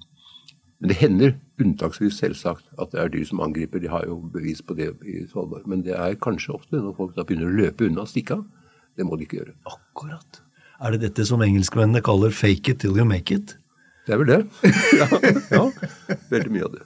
Men 0.81 0.92
det 0.92 0.96
hender 1.03 1.35
unntaksvis 1.61 2.16
selvsagt 2.22 2.70
at 2.81 2.94
det 2.94 3.03
er 3.03 3.11
dyr 3.12 3.26
som 3.29 3.42
angriper. 3.44 3.83
De 3.83 3.90
har 3.92 4.07
jo 4.09 4.16
bevis 4.33 4.62
på 4.64 4.72
det 4.79 4.94
i 5.05 5.26
Svalbard. 5.29 5.66
Men 5.68 5.85
det 5.85 5.92
er 5.92 6.16
kanskje 6.24 6.55
ofte 6.57 6.81
når 6.81 6.96
folk 6.96 7.12
da 7.18 7.26
begynner 7.29 7.50
å 7.50 7.59
løpe 7.59 7.85
unna 7.90 8.07
og 8.07 8.09
stikke 8.09 8.38
av. 8.38 8.46
Det 8.96 9.05
må 9.05 9.18
de 9.20 9.26
ikke 9.29 9.42
gjøre. 9.42 9.59
Akkurat. 9.68 10.40
Er 10.81 10.96
det 10.96 11.03
dette 11.03 11.26
som 11.29 11.42
engelskmennene 11.44 12.00
kaller 12.00 12.33
'fake 12.33 12.72
it 12.72 12.81
till 12.81 12.96
you 12.96 13.05
make 13.05 13.29
it'? 13.35 13.59
Det 14.07 14.14
er 14.14 14.18
vel 14.18 14.26
det. 14.26 14.40
Ja, 15.00 15.07
ja, 15.53 15.64
veldig 16.31 16.50
mye 16.50 16.64
av 16.64 16.72
det. 16.72 16.83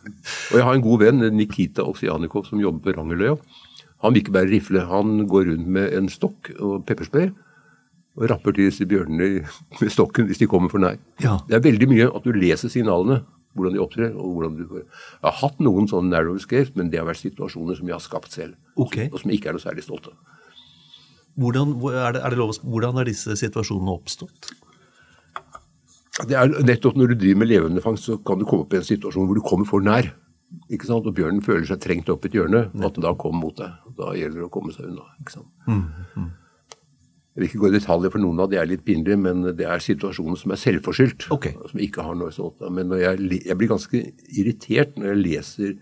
Og 0.51 0.59
jeg 0.59 0.65
har 0.67 0.75
en 0.75 0.83
god 0.83 0.99
venn, 1.01 1.37
Nikita 1.37 1.87
Oksianikov, 1.87 2.45
som 2.51 2.61
jobber 2.61 2.83
på 2.83 2.99
Rangerløya. 2.99 3.39
Han 4.03 4.15
vil 4.15 4.25
ikke 4.25 4.35
bære 4.37 4.51
rifle. 4.51 4.85
Han 4.91 5.27
går 5.31 5.51
rundt 5.53 5.71
med 5.77 5.95
en 5.97 6.11
stokk 6.13 6.51
og 6.59 6.85
pepperspray 6.89 7.31
og 8.15 8.29
rapper 8.31 8.55
til 8.55 8.69
disse 8.69 8.87
bjørnene 8.87 9.47
med 9.81 9.91
stokken 9.91 10.29
hvis 10.29 10.43
de 10.43 10.49
kommer 10.51 10.71
for 10.71 10.83
nær. 10.83 10.99
Ja. 11.23 11.39
Det 11.49 11.59
er 11.59 11.65
veldig 11.65 11.89
mye 11.91 12.11
at 12.11 12.27
du 12.27 12.37
leser 12.37 12.71
signalene, 12.71 13.23
hvordan 13.55 13.75
de 13.75 13.83
opptrer. 13.83 14.13
og 14.15 14.37
hvordan 14.37 14.59
du... 14.59 14.77
Jeg 14.77 15.25
har 15.25 15.39
hatt 15.41 15.63
noen 15.63 15.89
sånne 15.91 16.15
narrow 16.15 16.39
escapes, 16.39 16.75
men 16.79 16.91
det 16.93 17.01
har 17.01 17.09
vært 17.09 17.23
situasjoner 17.25 17.79
som 17.79 17.91
jeg 17.91 17.97
har 17.97 18.05
skapt 18.05 18.35
selv. 18.35 18.55
Okay. 18.77 19.09
Og 19.11 19.21
som 19.23 19.31
jeg 19.31 19.41
ikke 19.41 19.51
er 19.53 19.59
noe 19.59 19.67
særlig 19.67 19.87
stolt 19.87 20.11
av. 20.11 20.19
Hvordan 21.35 21.75
er, 21.91 22.15
det, 22.15 22.21
er 22.23 22.31
det 22.31 22.39
lov, 22.39 22.55
hvordan 22.63 23.01
er 23.03 23.11
disse 23.11 23.35
situasjonene 23.41 23.95
oppstått? 23.97 24.53
Det 26.29 26.37
er 26.39 26.53
nettopp 26.63 26.95
Når 26.95 27.11
du 27.11 27.15
driver 27.19 27.41
med 27.41 27.49
levende 27.51 27.83
fangst, 27.83 28.07
så 28.07 28.21
kan 28.23 28.39
du 28.39 28.47
komme 28.47 28.63
opp 28.63 28.75
i 28.77 28.79
en 28.79 28.87
situasjon 28.87 29.27
hvor 29.27 29.35
du 29.35 29.43
kommer 29.43 29.67
for 29.67 29.83
nær. 29.83 30.13
Ikke 30.73 30.89
sant? 30.89 31.07
Og 31.09 31.17
bjørnen 31.17 31.45
føler 31.45 31.67
seg 31.69 31.83
trengt 31.83 32.11
opp 32.13 32.25
i 32.25 32.31
et 32.31 32.39
hjørne, 32.39 32.67
og 32.75 32.89
at 32.89 32.97
den 32.97 33.07
da 33.07 33.15
kommer 33.19 33.47
mot 33.47 33.59
deg. 33.59 33.75
Da 33.99 34.15
gjelder 34.19 34.43
det 34.43 34.49
å 34.49 34.55
komme 34.55 34.75
seg 34.75 34.89
unna. 34.91 35.07
ikke 35.23 35.37
sant? 35.37 35.51
Mm, 35.69 35.85
mm. 36.17 36.33
Jeg 37.35 37.43
vil 37.43 37.49
ikke 37.49 37.61
gå 37.65 37.69
i 37.73 37.75
detaljer, 37.75 38.13
for 38.15 38.23
noen 38.23 38.45
av 38.45 38.51
de 38.53 38.59
er 38.61 38.69
litt 38.71 38.85
pinlig, 38.87 39.17
men 39.19 39.43
det 39.59 39.67
er 39.67 39.83
situasjoner 39.83 40.39
som 40.39 40.53
er 40.55 40.61
selvforskyldt. 40.63 41.27
Okay. 41.35 41.57
Som 41.71 41.83
ikke 41.83 42.05
har 42.07 42.15
noe 42.19 42.31
sånt. 42.35 42.63
Men 42.71 42.95
jeg, 42.95 43.19
jeg, 43.41 43.57
blir 43.59 43.73
ganske 43.73 44.03
irritert 44.31 44.95
når 44.95 45.11
jeg 45.11 45.23
leser 45.25 45.75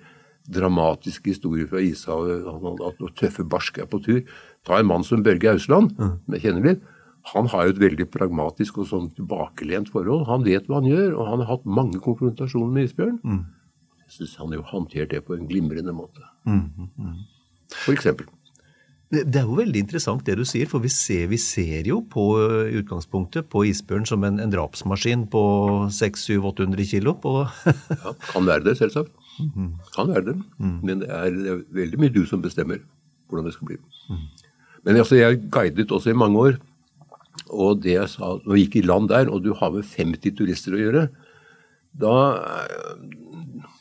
dramatiske 0.52 1.34
historier 1.34 1.68
fra 1.68 1.82
ishavet, 1.84 2.48
at 2.48 3.04
noen 3.04 3.14
tøffe 3.20 3.44
barsk 3.44 3.82
er 3.84 3.90
på 3.90 4.00
tur. 4.02 4.22
Ta 4.64 4.80
en 4.80 4.88
mann 4.88 5.04
som 5.04 5.22
Børge 5.26 5.52
Ausland, 5.52 5.92
mm. 5.98 6.16
som 6.24 6.38
jeg 6.38 6.46
kjenner 6.46 6.70
litt. 6.70 6.88
Han 7.30 7.46
har 7.52 7.68
jo 7.68 7.74
et 7.76 7.82
veldig 7.84 8.08
pragmatisk 8.10 8.80
og 8.82 8.88
sånn 8.88 9.10
tilbakelent 9.14 9.92
forhold. 9.92 10.24
Han 10.30 10.46
vet 10.46 10.66
hva 10.66 10.80
han 10.80 10.88
gjør, 10.88 11.12
og 11.14 11.28
han 11.28 11.44
har 11.44 11.52
hatt 11.52 11.68
mange 11.68 12.00
konfrontasjoner 12.02 12.72
med 12.74 12.88
isbjørn. 12.88 13.20
Mm. 13.22 13.42
Syns 14.12 14.36
han 14.40 14.52
jo 14.52 14.62
håndterte 14.68 15.16
det 15.16 15.24
på 15.26 15.36
en 15.36 15.48
glimrende 15.48 15.94
måte. 15.96 16.24
Mm, 16.44 16.68
mm, 16.76 16.88
mm. 16.98 17.18
For 17.72 17.94
eksempel. 17.94 18.28
Det 19.12 19.36
er 19.36 19.44
jo 19.44 19.58
veldig 19.58 19.80
interessant 19.82 20.22
det 20.24 20.38
du 20.40 20.44
sier, 20.48 20.68
for 20.68 20.80
vi 20.80 20.88
ser, 20.88 21.26
vi 21.28 21.36
ser 21.40 21.84
jo 21.84 21.98
på 22.08 22.22
utgangspunktet 22.80 23.50
på 23.52 23.66
isbjørn 23.68 24.06
som 24.08 24.24
en, 24.24 24.38
en 24.40 24.52
drapsmaskin 24.52 25.26
på 25.32 25.42
600-800 25.92 26.86
kilo. 26.88 27.12
ja, 27.26 28.14
kan 28.30 28.48
være 28.48 28.64
det, 28.70 28.78
selvsagt. 28.80 29.12
Kan 29.92 30.08
være 30.08 30.24
det. 30.30 30.36
Men 30.58 31.04
det 31.04 31.10
er, 31.12 31.28
det 31.36 31.52
er, 31.52 31.60
veldig 31.76 32.00
mye 32.00 32.14
du 32.14 32.22
som 32.28 32.40
bestemmer 32.44 32.80
hvordan 33.28 33.48
det 33.48 33.54
skal 33.56 33.68
bli. 33.68 33.80
Men 34.82 35.02
altså, 35.02 35.18
jeg 35.20 35.42
guidet 35.52 35.92
også 35.92 36.12
i 36.12 36.16
mange 36.16 36.40
år. 36.40 36.56
Og 37.52 37.82
det 37.84 37.98
jeg 37.98 38.08
sa, 38.12 38.38
når 38.40 38.56
jeg 38.56 38.66
gikk 38.66 38.80
i 38.80 38.86
land 38.86 39.12
der, 39.12 39.28
og 39.28 39.44
du 39.44 39.52
har 39.56 39.72
med 39.76 39.84
50 39.88 40.36
turister 40.40 40.76
å 40.76 40.80
gjøre, 40.80 41.06
da 42.00 42.16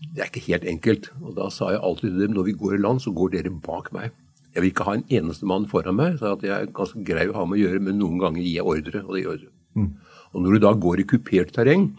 Det 0.01 0.23
er 0.23 0.29
ikke 0.29 0.45
helt 0.47 0.67
enkelt. 0.67 1.09
Og 1.21 1.35
da 1.37 1.49
sa 1.53 1.71
jeg 1.73 1.83
alltid 1.83 2.09
til 2.09 2.23
dem 2.25 2.35
når 2.37 2.49
vi 2.49 2.57
går 2.59 2.77
i 2.77 2.81
land, 2.81 3.01
så 3.03 3.13
går 3.15 3.33
dere 3.35 3.53
bak 3.65 3.91
meg. 3.95 4.11
Jeg 4.51 4.63
vil 4.63 4.71
ikke 4.73 4.87
ha 4.87 4.95
en 4.97 5.05
eneste 5.07 5.47
mann 5.47 5.67
foran 5.71 5.95
meg. 5.95 6.17
så 6.19 6.35
Jeg 6.41 6.51
er 6.51 6.71
ganske 6.75 7.03
grei 7.07 7.27
å 7.29 7.35
ha 7.37 7.45
med 7.45 7.59
å 7.59 7.63
gjøre, 7.63 7.83
men 7.87 7.99
noen 8.01 8.19
ganger 8.19 8.41
gir 8.41 8.57
jeg 8.59 8.67
ordre. 8.67 9.03
Og 9.05 9.15
det 9.15 9.23
gjør 9.23 9.43
du. 9.43 9.51
Mm. 9.79 9.91
Og 10.31 10.41
når 10.43 10.53
du 10.53 10.65
da 10.65 10.73
går 10.73 11.03
i 11.03 11.07
kupert 11.07 11.53
terreng, 11.55 11.91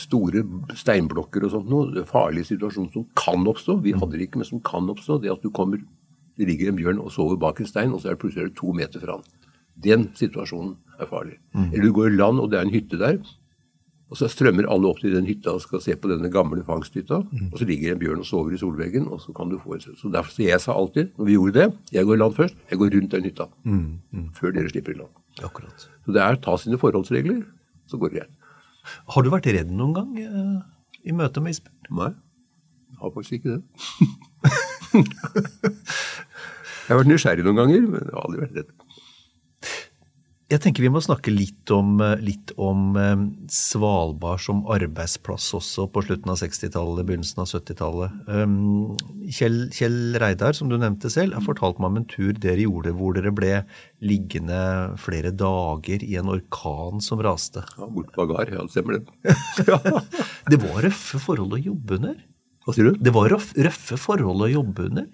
store 0.00 0.42
steinblokker 0.74 1.44
og 1.46 1.52
sånt 1.52 1.68
noe, 1.70 2.04
farlige 2.08 2.52
situasjoner 2.52 2.92
som 2.94 3.06
kan 3.18 3.46
oppstå, 3.46 3.78
vi 3.84 3.94
hadde 3.94 4.16
det 4.16 4.28
ikke, 4.28 4.40
men 4.40 4.48
som 4.48 4.62
kan 4.64 4.88
oppstå, 4.90 5.20
det 5.22 5.30
at 5.34 5.44
du 5.44 5.50
kommer 5.54 5.82
det 6.36 6.48
ligger 6.50 6.68
en 6.70 6.76
bjørn 6.76 7.00
og 7.00 7.12
sover 7.14 7.38
bak 7.40 7.60
en 7.60 7.68
stein, 7.68 7.94
og 7.96 8.02
så 8.02 8.10
er 8.10 8.16
det 8.16 8.20
plutselig 8.20 8.52
to 8.58 8.72
meter 8.76 9.00
fra 9.00 9.16
han. 9.16 9.44
Den 9.84 10.06
situasjonen 10.16 10.74
er 11.00 11.08
farlig. 11.08 11.38
Mm. 11.52 11.70
Eller 11.70 11.86
du 11.86 11.94
går 11.96 12.10
i 12.10 12.16
land, 12.16 12.40
og 12.40 12.50
det 12.52 12.58
er 12.58 12.66
en 12.66 12.74
hytte 12.74 13.00
der. 13.00 13.16
Og 14.06 14.18
så 14.20 14.28
strømmer 14.30 14.68
alle 14.70 14.86
opp 14.86 15.00
til 15.02 15.14
den 15.16 15.26
hytta 15.26 15.56
og 15.56 15.62
skal 15.64 15.80
se 15.82 15.96
på 15.98 16.06
denne 16.12 16.28
gamle 16.30 16.62
fangsthytta. 16.66 17.16
Og 17.50 17.56
så 17.58 17.66
ligger 17.66 17.92
en 17.92 17.98
bjørn 17.98 18.22
og 18.22 18.28
sover 18.28 18.54
i 18.54 18.60
solveggen, 18.60 19.08
og 19.10 19.18
så 19.24 19.34
kan 19.34 19.50
du 19.50 19.58
få 19.58 19.74
en 19.74 19.82
Så 19.82 20.10
derfor 20.14 20.30
så 20.30 20.44
jeg 20.44 20.60
sa 20.62 20.76
alltid, 20.78 21.10
når 21.18 21.24
vi 21.26 21.32
gjorde 21.34 21.56
det 21.58 21.66
Jeg 21.92 22.06
går 22.06 22.14
i 22.14 22.20
land 22.22 22.34
først. 22.36 22.54
Jeg 22.70 22.78
går 22.78 22.94
rundt 22.94 23.10
den 23.16 23.24
hytta. 23.26 23.48
Før 24.38 24.54
dere 24.54 24.70
slipper 24.70 24.94
i 24.94 24.98
land. 25.00 25.10
Akkurat. 25.42 25.88
Så 26.06 26.12
det 26.14 26.22
er 26.22 26.38
ta 26.38 26.56
sine 26.56 26.78
forholdsregler, 26.78 27.42
så 27.90 27.98
går 27.98 28.08
det 28.08 28.20
greit. 28.20 28.34
Har 29.10 29.22
du 29.22 29.30
vært 29.32 29.50
redd 29.50 29.70
noen 29.74 29.94
gang 29.96 30.10
eh, 30.22 30.56
i 31.10 31.12
møte 31.12 31.42
med 31.42 31.56
isbjørn? 31.56 31.90
Nei, 31.98 32.12
jeg 32.94 32.98
har 33.02 33.10
faktisk 33.10 33.32
ikke 33.40 33.56
det. 33.56 33.62
jeg 36.86 36.92
har 36.92 37.00
vært 37.02 37.10
nysgjerrig 37.10 37.44
noen 37.46 37.58
ganger, 37.58 37.88
men 37.90 38.06
jeg 38.06 38.14
har 38.14 38.22
aldri 38.22 38.44
vært 38.44 38.60
redd. 38.60 38.85
Jeg 40.46 40.62
tenker 40.62 40.84
vi 40.84 40.90
må 40.94 41.00
snakke 41.02 41.32
litt 41.34 41.70
om, 41.74 41.96
eh, 41.98 42.20
litt 42.22 42.52
om 42.62 42.94
eh, 42.94 43.22
Svalbard 43.50 44.38
som 44.44 44.60
arbeidsplass 44.70 45.48
også 45.58 45.88
på 45.90 46.04
slutten 46.06 46.30
av 46.30 46.38
60-tallet, 46.38 47.02
begynnelsen 47.08 47.42
av 47.42 47.48
70-tallet. 47.50 48.14
Um, 48.30 48.92
Kjell, 49.26 49.58
Kjell 49.74 50.14
Reidar, 50.22 50.54
som 50.54 50.70
du 50.70 50.76
nevnte 50.78 51.10
selv, 51.10 51.34
har 51.34 51.42
fortalt 51.42 51.82
meg 51.82 51.90
om 51.90 51.98
en 51.98 52.06
tur 52.12 52.30
dere 52.38 52.62
gjorde 52.62 52.94
hvor 52.94 53.18
dere 53.18 53.34
ble 53.34 53.50
liggende 54.06 54.62
flere 55.02 55.34
dager 55.34 56.06
i 56.06 56.14
en 56.20 56.30
orkan 56.30 57.02
som 57.02 57.26
raste. 57.26 57.66
Ja, 57.74 57.90
Bort 57.90 58.14
på 58.14 58.28
Agar, 58.28 58.54
ja, 58.54 58.62
det 58.62 58.76
stemmer 58.76 59.00
det. 59.00 59.36
Det 60.52 60.62
var 60.62 60.84
røffe 60.86 61.18
forhold 61.18 61.56
å 61.58 61.64
jobbe 61.72 61.98
under? 61.98 62.18
Hva 62.62 62.74
sier 62.76 62.92
du? 62.92 63.02
Det 63.02 63.10
var 63.14 63.34
røffe 63.34 63.98
forhold 63.98 64.46
å 64.46 64.52
jobbe 64.52 64.92
under? 64.92 65.10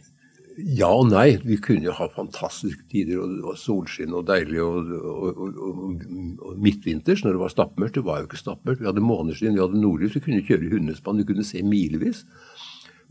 Ja 0.58 0.90
og 0.92 1.06
nei. 1.08 1.38
Vi 1.46 1.56
kunne 1.62 1.86
jo 1.86 1.94
ha 1.96 2.08
fantastiske 2.12 2.84
tider, 2.92 3.22
og 3.22 3.36
det 3.36 3.44
var 3.46 3.60
solskinn 3.60 4.16
og 4.16 4.26
deilig. 4.28 4.58
Og, 4.60 4.90
og, 4.98 5.38
og, 5.46 6.02
og, 6.42 6.58
midtvinters, 6.62 7.22
når 7.24 7.36
det 7.36 7.42
var 7.42 7.54
stappmørkt. 7.54 7.96
Det 7.96 8.04
var 8.06 8.20
jo 8.20 8.28
ikke 8.28 8.40
stappmørkt. 8.40 8.82
Vi 8.82 8.90
hadde 8.90 9.04
måneskinn, 9.04 9.56
vi 9.56 9.64
hadde 9.64 9.80
nordlys, 9.80 10.16
vi 10.18 10.24
kunne 10.26 10.44
kjøre 10.44 10.68
i 10.68 10.74
hundespann, 10.74 11.22
vi 11.22 11.28
kunne 11.30 11.46
se 11.46 11.64
milevis. 11.64 12.26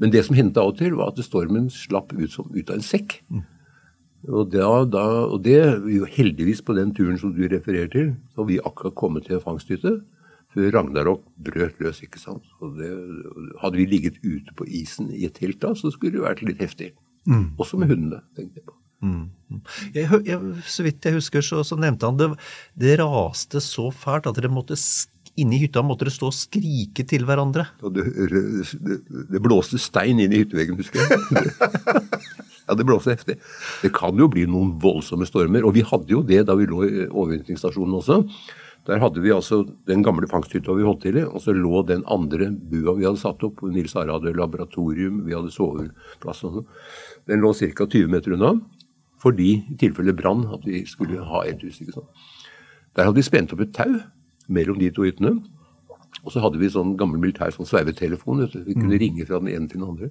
Men 0.01 0.13
det 0.13 0.23
som 0.27 0.37
hendte 0.37 0.61
av 0.61 0.73
og 0.73 0.79
til, 0.79 0.95
var 0.97 1.11
at 1.11 1.25
stormen 1.25 1.69
slapp 1.73 2.13
ut, 2.13 2.29
som, 2.33 2.49
ut 2.53 2.69
av 2.69 2.77
en 2.77 2.85
sekk. 2.85 3.19
Og, 4.29 4.47
da, 4.53 4.69
da, 4.85 5.05
og 5.33 5.41
det, 5.45 5.59
jo 5.89 6.05
heldigvis 6.05 6.61
på 6.65 6.75
den 6.77 6.93
turen 6.97 7.17
som 7.21 7.33
du 7.33 7.41
refererer 7.49 7.89
til, 7.89 8.11
har 8.37 8.49
vi 8.49 8.61
akkurat 8.61 8.97
kommet 8.97 9.25
til 9.29 9.41
fangsthytte 9.41 9.97
før 10.51 10.73
Ragnarok 10.75 11.23
brøt 11.41 11.79
løs. 11.81 12.01
ikke 12.05 12.19
sant? 12.21 12.45
Det, 12.77 12.89
hadde 13.61 13.79
vi 13.79 13.87
ligget 13.89 14.19
ute 14.21 14.53
på 14.57 14.67
isen 14.67 15.09
i 15.13 15.25
et 15.25 15.37
telt 15.39 15.61
da, 15.63 15.73
så 15.77 15.93
skulle 15.93 16.19
det 16.19 16.25
vært 16.25 16.43
litt 16.45 16.61
heftig. 16.61 16.91
Også 17.61 17.79
med 17.79 17.91
hundene, 17.91 18.21
tenkte 18.37 18.61
jeg 18.61 18.67
på. 18.67 18.77
Jeg, 19.95 20.05
jeg, 20.27 20.39
så 20.69 20.83
vidt 20.85 21.05
jeg 21.05 21.17
husker, 21.17 21.41
så, 21.45 21.63
så 21.65 21.77
nevnte 21.79 22.05
han 22.05 22.19
det, 22.19 22.29
det 22.77 22.99
raste 23.01 23.61
så 23.63 23.89
fælt 23.93 24.29
at 24.29 24.37
dere 24.37 24.51
måtte 24.53 24.77
Inne 25.39 25.55
i 25.55 25.61
hytta 25.61 25.79
måtte 25.79 26.03
dere 26.03 26.11
stå 26.11 26.27
og 26.27 26.35
skrike 26.35 27.05
til 27.07 27.23
hverandre. 27.23 27.63
Det, 27.95 28.03
det, 28.83 28.97
det 29.31 29.39
blåste 29.39 29.79
stein 29.79 30.19
inn 30.19 30.33
i 30.35 30.41
hytteveggen, 30.41 30.75
husker 30.75 30.99
jeg. 30.99 32.17
Ja, 32.67 32.75
det 32.77 32.85
blåste 32.87 33.11
heftig. 33.11 33.35
Det 33.81 33.89
kan 33.91 34.15
jo 34.15 34.29
bli 34.31 34.45
noen 34.47 34.69
voldsomme 34.79 35.25
stormer. 35.27 35.65
Og 35.67 35.73
vi 35.75 35.81
hadde 35.83 36.13
jo 36.13 36.21
det 36.23 36.43
da 36.47 36.55
vi 36.55 36.67
lå 36.69 36.83
i 36.87 37.07
overvintringsstasjonen 37.09 37.97
også. 37.97 38.21
Der 38.87 38.97
hadde 38.97 39.21
vi 39.21 39.29
altså 39.29 39.61
den 39.85 40.01
gamle 40.01 40.25
fangsthytta 40.29 40.73
vi 40.73 40.85
holdt 40.85 41.03
til 41.05 41.19
i, 41.21 41.25
og 41.25 41.43
så 41.43 41.53
lå 41.53 41.83
den 41.85 42.01
andre 42.09 42.47
bua 42.49 42.95
vi 42.97 43.05
hadde 43.05 43.21
satt 43.21 43.43
opp. 43.45 43.61
Nils 43.69 43.93
Are 43.99 44.15
hadde 44.15 44.33
laboratorium, 44.33 45.19
vi 45.27 45.35
hadde 45.37 45.53
soveplass 45.53 46.41
og 46.47 46.55
sånn. 46.55 46.69
Den 47.29 47.43
lå 47.43 47.53
ca. 47.53 47.85
20 47.85 48.09
meter 48.09 48.37
unna. 48.37 48.55
Fordi 49.21 49.51
i 49.69 49.77
tilfelle 49.77 50.15
brann 50.17 50.47
at 50.49 50.63
vi 50.65 50.81
skulle 50.89 51.21
ha 51.21 51.43
et 51.45 51.61
hus. 51.61 51.77
ikke 51.83 51.99
sant? 51.99 52.23
Der 52.97 53.05
hadde 53.05 53.19
vi 53.19 53.25
spent 53.27 53.53
opp 53.53 53.61
et 53.61 53.75
tau 53.75 53.99
mellom 54.49 54.79
de 54.81 54.89
to 54.89 55.05
hyttene. 55.05 55.35
Og 56.25 56.33
så 56.33 56.41
hadde 56.41 56.57
vi 56.57 56.71
sånn 56.73 56.95
gammel 56.97 57.21
militær 57.21 57.53
sånn 57.53 57.69
sveivetelefon. 57.69 58.47
Vi 58.65 58.73
kunne 58.73 58.97
ringe 58.97 59.27
fra 59.29 59.37
den 59.43 59.53
ene 59.53 59.69
til 59.69 59.77
den 59.77 59.91
andre. 59.91 60.09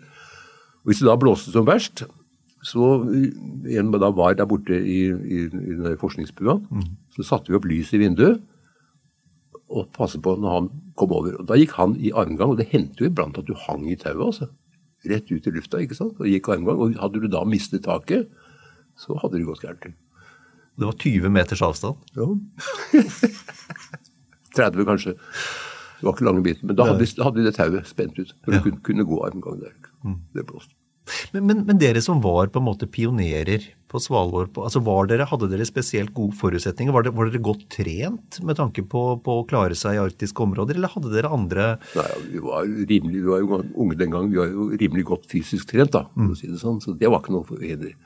Og 0.85 0.93
hvis 0.93 1.03
det 1.03 1.11
da 1.11 1.19
blåste 1.19 1.51
som 1.51 1.67
verst, 1.67 2.05
så 2.63 2.87
en 3.03 3.91
da 3.91 4.13
var 4.15 4.39
der 4.39 4.47
borte 4.47 4.79
i, 4.79 5.01
i, 5.11 5.43
i 5.51 5.75
den 5.75 5.99
forskningsbua, 5.99 6.61
så 7.17 7.27
satte 7.27 7.51
vi 7.51 7.59
opp 7.59 7.67
lys 7.67 7.91
i 7.97 8.03
vinduet 8.05 8.39
og 9.71 9.91
passet 9.95 10.23
på 10.25 10.33
når 10.41 10.55
han 10.57 10.69
kom 10.99 11.13
over. 11.15 11.37
Og 11.41 11.47
Da 11.47 11.55
gikk 11.59 11.73
han 11.79 11.95
i 11.97 12.11
armgang, 12.13 12.51
og 12.51 12.59
det 12.59 12.69
hendte 12.73 13.05
jo 13.05 13.11
iblant 13.11 13.39
at 13.39 13.47
du 13.47 13.55
hang 13.55 13.85
i 13.91 13.97
tauet. 13.97 14.27
altså. 14.27 14.49
Rett 15.07 15.31
ut 15.33 15.47
i 15.47 15.51
lufta, 15.55 15.79
ikke 15.81 15.97
sant? 15.97 16.19
Og 16.21 16.27
gikk 16.27 16.49
armgang. 16.53 16.81
Og 16.83 16.97
hadde 17.01 17.21
du 17.23 17.29
da 17.31 17.45
mistet 17.49 17.85
taket, 17.87 18.29
så 18.99 19.17
hadde 19.23 19.39
det 19.39 19.47
gått 19.47 19.63
gærent. 19.65 19.95
Det 20.81 20.87
var 20.89 20.97
20 20.99 21.31
meters 21.31 21.63
avstand. 21.63 21.97
Ja. 22.17 22.27
30 24.57 24.85
kanskje. 24.89 25.15
Det 26.01 26.07
var 26.07 26.15
ikke 26.17 26.25
lange 26.27 26.43
biten. 26.43 26.67
Men 26.67 26.77
da 26.77 26.85
hadde, 26.89 26.99
vi- 27.05 27.23
hadde 27.23 27.37
vi 27.39 27.45
det 27.45 27.55
tauet 27.55 27.87
spent 27.87 28.19
ut. 28.19 28.35
For 28.45 28.53
du 28.53 28.61
kunne, 28.65 28.81
kunne 28.83 29.05
gå 29.05 29.19
armgang 29.27 29.61
der. 29.61 29.75
Det 30.35 30.47
blåste. 30.49 30.75
Men, 31.35 31.47
men, 31.49 31.63
men 31.69 31.81
dere 31.81 32.03
som 32.05 32.23
var 32.25 32.51
på 32.53 32.61
en 32.61 32.67
måte 32.67 32.89
pionerer 32.91 33.67
på 33.91 33.99
Svalbard, 34.03 34.53
på, 34.55 34.63
altså 34.67 34.83
var 34.87 35.09
dere, 35.11 35.27
hadde 35.27 35.49
dere 35.51 35.67
spesielt 35.67 36.13
gode 36.15 36.37
forutsetninger? 36.39 36.95
Var, 36.95 37.07
det, 37.07 37.15
var 37.17 37.31
dere 37.31 37.43
godt 37.43 37.65
trent 37.75 38.39
med 38.47 38.59
tanke 38.61 38.85
på, 38.87 39.03
på 39.25 39.37
å 39.41 39.47
klare 39.51 39.79
seg 39.79 39.97
i 39.97 40.03
arktiske 40.03 40.45
områder, 40.45 40.79
eller 40.79 40.93
hadde 40.95 41.13
dere 41.15 41.33
andre 41.35 41.67
Nei, 41.97 42.07
vi 42.31 42.45
var 42.45 42.69
rimelig, 42.69 43.19
vi 43.19 43.27
var 43.27 43.43
jo 43.43 43.61
unge 43.83 43.99
den 43.99 44.15
gangen. 44.15 44.31
Vi 44.31 44.41
var 44.41 44.55
jo 44.55 44.71
rimelig 44.71 45.09
godt 45.11 45.27
fysisk 45.31 45.73
trent, 45.73 45.93
da, 45.97 46.07
for 46.15 46.37
å 46.37 46.39
si 46.39 46.51
det 46.51 46.63
sånn. 46.63 46.79
Så 46.85 46.95
det 46.99 47.11
var 47.11 47.23
ikke 47.25 47.35
noe 47.35 47.49
forhinder. 47.49 47.97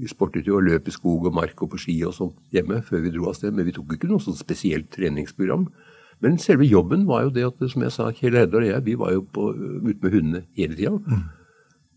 Vi 0.00 0.10
sportet 0.10 0.48
jo 0.50 0.58
og 0.58 0.66
løp 0.66 0.88
i 0.90 0.94
skog 0.94 1.28
og 1.30 1.36
mark 1.36 1.60
og 1.62 1.70
på 1.72 1.80
ski 1.84 1.94
og 2.06 2.16
sånt 2.16 2.36
hjemme 2.54 2.80
før 2.84 3.04
vi 3.04 3.12
dro 3.14 3.28
av 3.30 3.36
sted, 3.38 3.54
men 3.54 3.66
vi 3.68 3.74
tok 3.76 3.94
ikke 3.94 4.10
noe 4.10 4.22
sånn 4.22 4.36
spesielt 4.36 4.90
treningsprogram. 4.94 5.68
Men 6.24 6.36
selve 6.42 6.66
jobben 6.66 7.06
var 7.08 7.26
jo 7.26 7.32
det 7.34 7.46
at, 7.46 7.62
som 7.70 7.84
jeg 7.84 7.94
sa, 7.94 8.10
Kjell 8.14 8.36
Herdal 8.38 8.64
og 8.64 8.70
jeg, 8.70 8.84
vi 8.86 8.98
var 8.98 9.14
jo 9.14 9.24
på, 9.34 9.48
ute 9.54 9.98
med 10.00 10.14
hundene 10.14 10.44
hele 10.58 10.78
tida. 10.78 10.98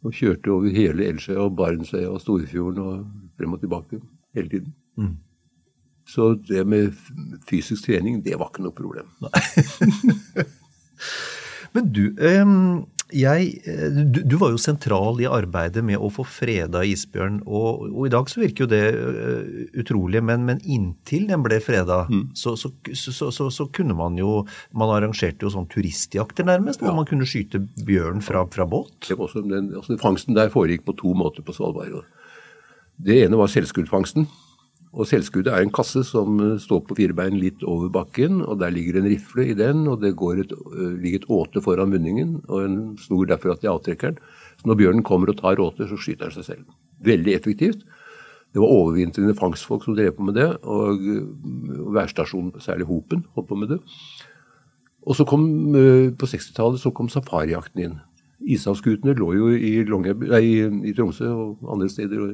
Og 0.08 0.16
kjørte 0.16 0.54
over 0.54 0.72
hele 0.72 1.08
Elsjøya 1.12 1.44
og 1.44 1.56
Barentsøya 1.60 2.08
og 2.08 2.22
Storfjorden 2.24 2.84
og 2.84 3.08
frem 3.38 3.56
og 3.58 3.60
tilbake 3.64 4.00
hele 4.38 4.50
tiden. 4.50 4.76
Så 6.08 6.38
det 6.48 6.64
med 6.68 6.94
fysisk 7.50 7.84
trening, 7.86 8.22
det 8.26 8.38
var 8.40 8.52
ikke 8.54 8.64
noe 8.64 8.76
problem. 8.76 9.10
Men 11.76 11.90
du, 11.92 12.06
jeg, 13.16 13.52
eh, 13.68 14.00
du, 14.04 14.20
du 14.28 14.36
var 14.40 14.52
jo 14.52 14.60
sentral 14.60 15.20
i 15.24 15.28
arbeidet 15.30 15.84
med 15.86 16.00
å 16.02 16.10
få 16.12 16.26
freda 16.28 16.82
isbjørn, 16.84 17.40
og, 17.46 17.86
og 17.88 18.08
i 18.08 18.12
dag 18.12 18.28
så 18.32 18.42
virker 18.42 18.66
jo 18.66 18.70
det 18.72 18.82
eh, 18.92 19.62
utrolig, 19.80 20.22
men, 20.28 20.44
men 20.48 20.60
inntil 20.64 21.28
den 21.30 21.46
ble 21.46 21.60
freda, 21.64 22.04
så, 22.38 22.56
så, 22.60 22.72
så, 22.92 23.30
så, 23.32 23.50
så 23.54 23.68
kunne 23.74 23.96
man 23.98 24.18
jo 24.20 24.42
Man 24.78 24.92
arrangerte 24.94 25.46
jo 25.46 25.52
sånn 25.54 25.68
turistjakter 25.72 26.46
nærmest, 26.48 26.82
hvor 26.84 26.96
man 26.96 27.08
kunne 27.08 27.28
skyte 27.28 27.62
bjørn 27.88 28.22
fra, 28.26 28.44
fra 28.52 28.68
båt. 28.70 28.94
Det 29.08 29.18
var 29.18 29.30
også, 29.30 29.44
den, 29.48 29.72
altså 29.78 29.98
fangsten 30.02 30.38
der 30.38 30.52
foregikk 30.54 30.86
på 30.88 30.96
to 31.00 31.14
måter 31.18 31.46
på 31.46 31.56
Svalbard. 31.56 32.04
Det 32.98 33.24
ene 33.24 33.40
var 33.40 33.52
selvskuddfangsten. 33.52 34.28
Og 34.96 35.08
selvskuddet 35.10 35.52
er 35.52 35.66
en 35.66 35.74
kasse 35.74 36.02
som 36.08 36.40
eh, 36.44 36.56
står 36.62 36.84
på 36.88 36.96
fire 36.98 37.16
bein 37.18 37.38
litt 37.42 37.64
over 37.68 37.92
bakken, 37.94 38.40
og 38.46 38.60
der 38.62 38.72
ligger 38.74 39.00
en 39.00 39.10
rifle 39.12 39.50
i 39.52 39.58
den, 39.58 39.86
og 39.92 40.02
det 40.02 40.14
et, 40.16 40.54
øh, 40.54 40.96
ligger 41.02 41.20
et 41.20 41.30
åte 41.30 41.62
foran 41.62 41.92
munningen, 41.92 42.42
og 42.48 42.66
en 42.66 42.98
snor 42.98 43.28
derfor 43.28 43.52
at 43.52 43.62
de 43.62 43.70
avtrekker 43.70 44.16
den. 44.16 44.20
Så 44.58 44.68
når 44.68 44.80
bjørnen 44.80 45.04
kommer 45.04 45.30
og 45.30 45.38
tar 45.38 45.60
åter, 45.60 45.88
så 45.88 45.98
skyter 45.98 46.30
den 46.30 46.38
seg 46.40 46.46
selv. 46.46 46.66
Veldig 47.04 47.34
effektivt. 47.36 47.84
Det 48.54 48.62
var 48.64 48.72
overvintrende 48.72 49.36
fangstfolk 49.36 49.84
som 49.84 49.96
drev 49.96 50.16
på 50.16 50.24
med 50.24 50.40
det, 50.40 50.50
og 50.64 50.98
øh, 51.04 51.94
værstasjonen, 51.94 52.56
særlig 52.64 52.88
Hopen, 52.88 53.26
holdt 53.36 53.50
på 53.50 53.56
med 53.56 53.76
det. 53.76 53.80
Og 55.08 55.16
så 55.16 55.24
kom, 55.24 55.72
på 56.20 56.28
60-tallet 56.28 56.82
så 56.82 56.92
kom 56.92 57.08
safarijakten 57.08 57.84
inn. 57.84 57.94
Ishavsskutene 58.44 59.14
lå 59.16 59.30
jo 59.38 59.48
i, 59.56 59.84
Longyear- 59.88 60.28
nei, 60.34 60.42
i 60.84 60.92
Tromsø 60.94 61.30
og 61.32 61.72
andre 61.72 61.88
steder 61.90 62.20
og, 62.26 62.34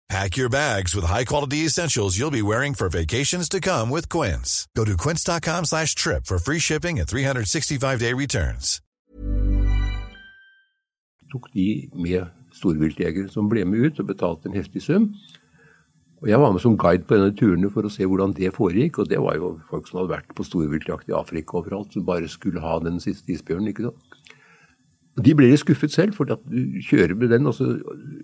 Pack 0.11 0.35
your 0.35 0.49
bags 0.49 0.93
with 0.93 1.05
high-quality 1.05 1.59
essentials 1.59 2.17
you'll 2.19 2.31
be 2.31 2.41
wearing 2.41 2.73
for 2.73 2.89
vacations 2.89 3.47
to 3.47 3.61
come 3.61 3.89
with 3.89 4.09
Quince. 4.09 4.67
Go 4.75 4.83
to 4.83 4.97
quince.com 4.97 5.63
slash 5.63 5.95
trip 5.95 6.25
for 6.25 6.37
free 6.37 6.59
shipping 6.59 6.99
and 6.99 7.07
365-day 7.07 8.13
returns. 8.13 8.81
tok 11.31 11.47
de 11.53 11.87
med 11.95 12.27
storviltjegere 12.51 13.31
som 13.31 13.47
ble 13.47 13.63
med 13.63 13.85
ut 13.87 14.01
og 14.03 14.09
betalte 14.09 14.49
en 14.49 14.57
heftig 14.59 14.83
sum. 14.83 15.05
Og 16.19 16.27
Jeg 16.27 16.39
var 16.43 16.51
med 16.51 16.59
som 16.59 16.75
guide 16.77 17.07
på 17.07 17.15
denne 17.15 17.31
turene 17.31 17.71
for 17.71 17.87
å 17.87 17.93
se 17.95 18.03
hvordan 18.03 18.35
det 18.35 18.51
foregikk. 18.51 18.99
Og 18.99 19.07
det 19.07 19.21
var 19.23 19.39
jo 19.39 19.53
folk 19.69 19.87
som 19.87 20.01
hadde 20.01 20.17
vært 20.17 20.35
på 20.35 20.43
storviltjakt 20.43 21.07
i 21.07 21.15
Afrika 21.15 21.61
overalt, 21.61 21.95
som 21.95 22.03
bare 22.03 22.27
skulle 22.27 22.59
ha 22.59 22.81
den 22.83 22.99
siste 22.99 23.31
isbjørnen. 23.31 23.71
ikke 23.71 23.87
sant? 23.87 24.10
De 25.19 25.33
ble 25.35 25.49
litt 25.51 25.59
skuffet 25.59 25.91
selv, 25.91 26.15
for 26.15 26.29
du 26.29 26.79
kjører 26.87 27.17
med 27.19 27.33
den 27.33 27.49
så, 27.51 27.67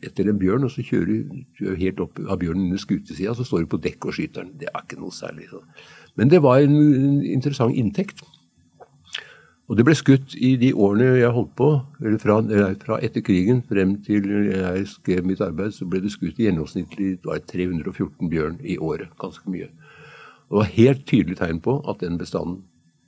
etter 0.06 0.30
en 0.30 0.40
bjørn, 0.40 0.64
og 0.64 0.72
så 0.72 0.86
kjører 0.88 1.26
du 1.60 1.74
helt 1.76 2.00
opp 2.00 2.22
av 2.24 2.40
bjørnen 2.40 2.70
under 2.70 2.80
skutesida, 2.80 3.34
så 3.36 3.44
står 3.44 3.66
du 3.66 3.74
på 3.74 3.82
dekk 3.84 4.08
og 4.08 4.16
skyter 4.16 4.46
den. 4.46 4.54
Det 4.62 4.70
er 4.72 4.86
ikke 4.86 5.02
noe 5.02 5.12
særlig. 5.12 5.50
Så. 5.52 5.60
Men 6.16 6.32
det 6.32 6.40
var 6.46 6.64
en, 6.64 6.78
en 6.80 7.20
interessant 7.28 7.76
inntekt. 7.76 8.24
Og 9.68 9.76
det 9.76 9.84
ble 9.84 9.98
skutt 10.00 10.32
i 10.40 10.54
de 10.56 10.70
årene 10.72 11.18
jeg 11.20 11.34
holdt 11.36 11.52
på, 11.60 11.68
eller 12.00 12.22
fra, 12.24 12.38
fra 12.80 13.02
etter 13.04 13.24
krigen 13.26 13.60
frem 13.68 13.98
til 14.06 14.30
jeg 14.48 14.86
skrev 14.94 15.28
mitt 15.28 15.44
arbeid, 15.44 15.76
så 15.76 15.88
ble 15.90 16.00
det 16.06 16.14
skutt 16.14 16.40
i 16.40 16.48
gjennomsnittlig 16.48 17.18
314 17.26 18.32
bjørn 18.32 18.62
i 18.64 18.78
året. 18.80 19.12
Ganske 19.20 19.52
mye. 19.52 19.68
Det 20.48 20.56
var 20.56 20.72
helt 20.72 21.04
tydelig 21.10 21.36
tegn 21.42 21.60
på 21.60 21.82
at 21.84 22.00
den 22.00 22.16
bestanden 22.22 22.62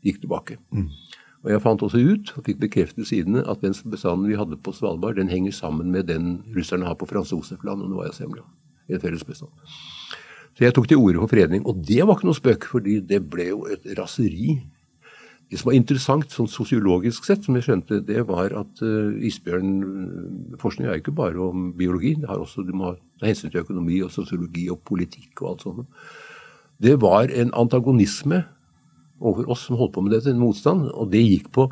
gikk 0.03 0.19
tilbake. 0.25 0.59
Mm. 0.75 0.89
Og 1.43 1.51
jeg 1.53 1.61
fant 1.63 1.83
også 1.85 2.01
ut, 2.03 2.33
og 2.35 2.45
fikk 2.47 2.59
bekreftet 2.59 3.07
sidene, 3.07 3.45
at 3.47 3.61
den 3.63 3.75
bestanden 3.91 4.27
vi 4.27 4.35
hadde 4.39 4.57
på 4.59 4.73
Svalbard, 4.75 5.15
den 5.15 5.31
henger 5.31 5.55
sammen 5.55 5.91
med 5.91 6.09
den 6.09 6.41
russerne 6.55 6.85
har 6.85 6.97
på 6.99 7.07
Frans 7.07 7.31
Josefland 7.31 7.85
og 7.85 7.93
Novaja 7.93 8.11
Semlja. 8.17 8.43
En 8.89 8.99
felles 8.99 9.23
bestand. 9.23 9.53
Så 10.57 10.65
jeg 10.65 10.75
tok 10.75 10.89
til 10.89 10.99
orde 10.99 11.21
for 11.21 11.31
fredning. 11.31 11.63
Og 11.63 11.79
det 11.87 12.01
var 12.03 12.17
ikke 12.17 12.27
noe 12.27 12.35
spøk, 12.35 12.67
fordi 12.67 12.99
det 13.07 13.21
ble 13.31 13.51
jo 13.53 13.63
et 13.71 13.87
raseri 13.99 14.57
det 15.49 15.57
som 15.57 15.71
var 15.71 15.79
interessant 15.79 16.33
sånn 16.33 16.49
sosiologisk 16.49 17.25
sett, 17.25 17.41
som 17.45 17.55
jeg 17.57 17.65
skjønte, 17.65 18.03
det 18.05 18.21
var 18.29 18.53
at 18.53 18.81
uh, 18.85 19.15
isbjørnforskning 19.25 20.85
er 20.85 20.99
ikke 20.99 21.15
bare 21.17 21.41
om 21.41 21.71
biologi. 21.77 22.13
Det 22.21 22.29
har 22.29 22.37
også, 22.37 22.61
Du 22.67 22.75
må 22.77 22.93
ta 23.17 23.25
hensyn 23.25 23.49
til 23.49 23.63
økonomi 23.63 23.97
og 24.05 24.13
sosiologi 24.13 24.67
og 24.69 24.83
politikk 24.85 25.41
og 25.41 25.49
alt 25.49 25.65
sånt. 25.65 26.05
Det 26.79 26.93
var 27.01 27.33
en 27.33 27.49
antagonisme 27.57 28.43
overfor 29.19 29.53
oss 29.53 29.67
som 29.67 29.77
holdt 29.79 29.95
på 29.95 30.03
med 30.05 30.15
dette, 30.15 30.31
en 30.33 30.41
motstand. 30.41 30.89
Og 30.95 31.11
det 31.13 31.23
gikk 31.23 31.49
på, 31.55 31.69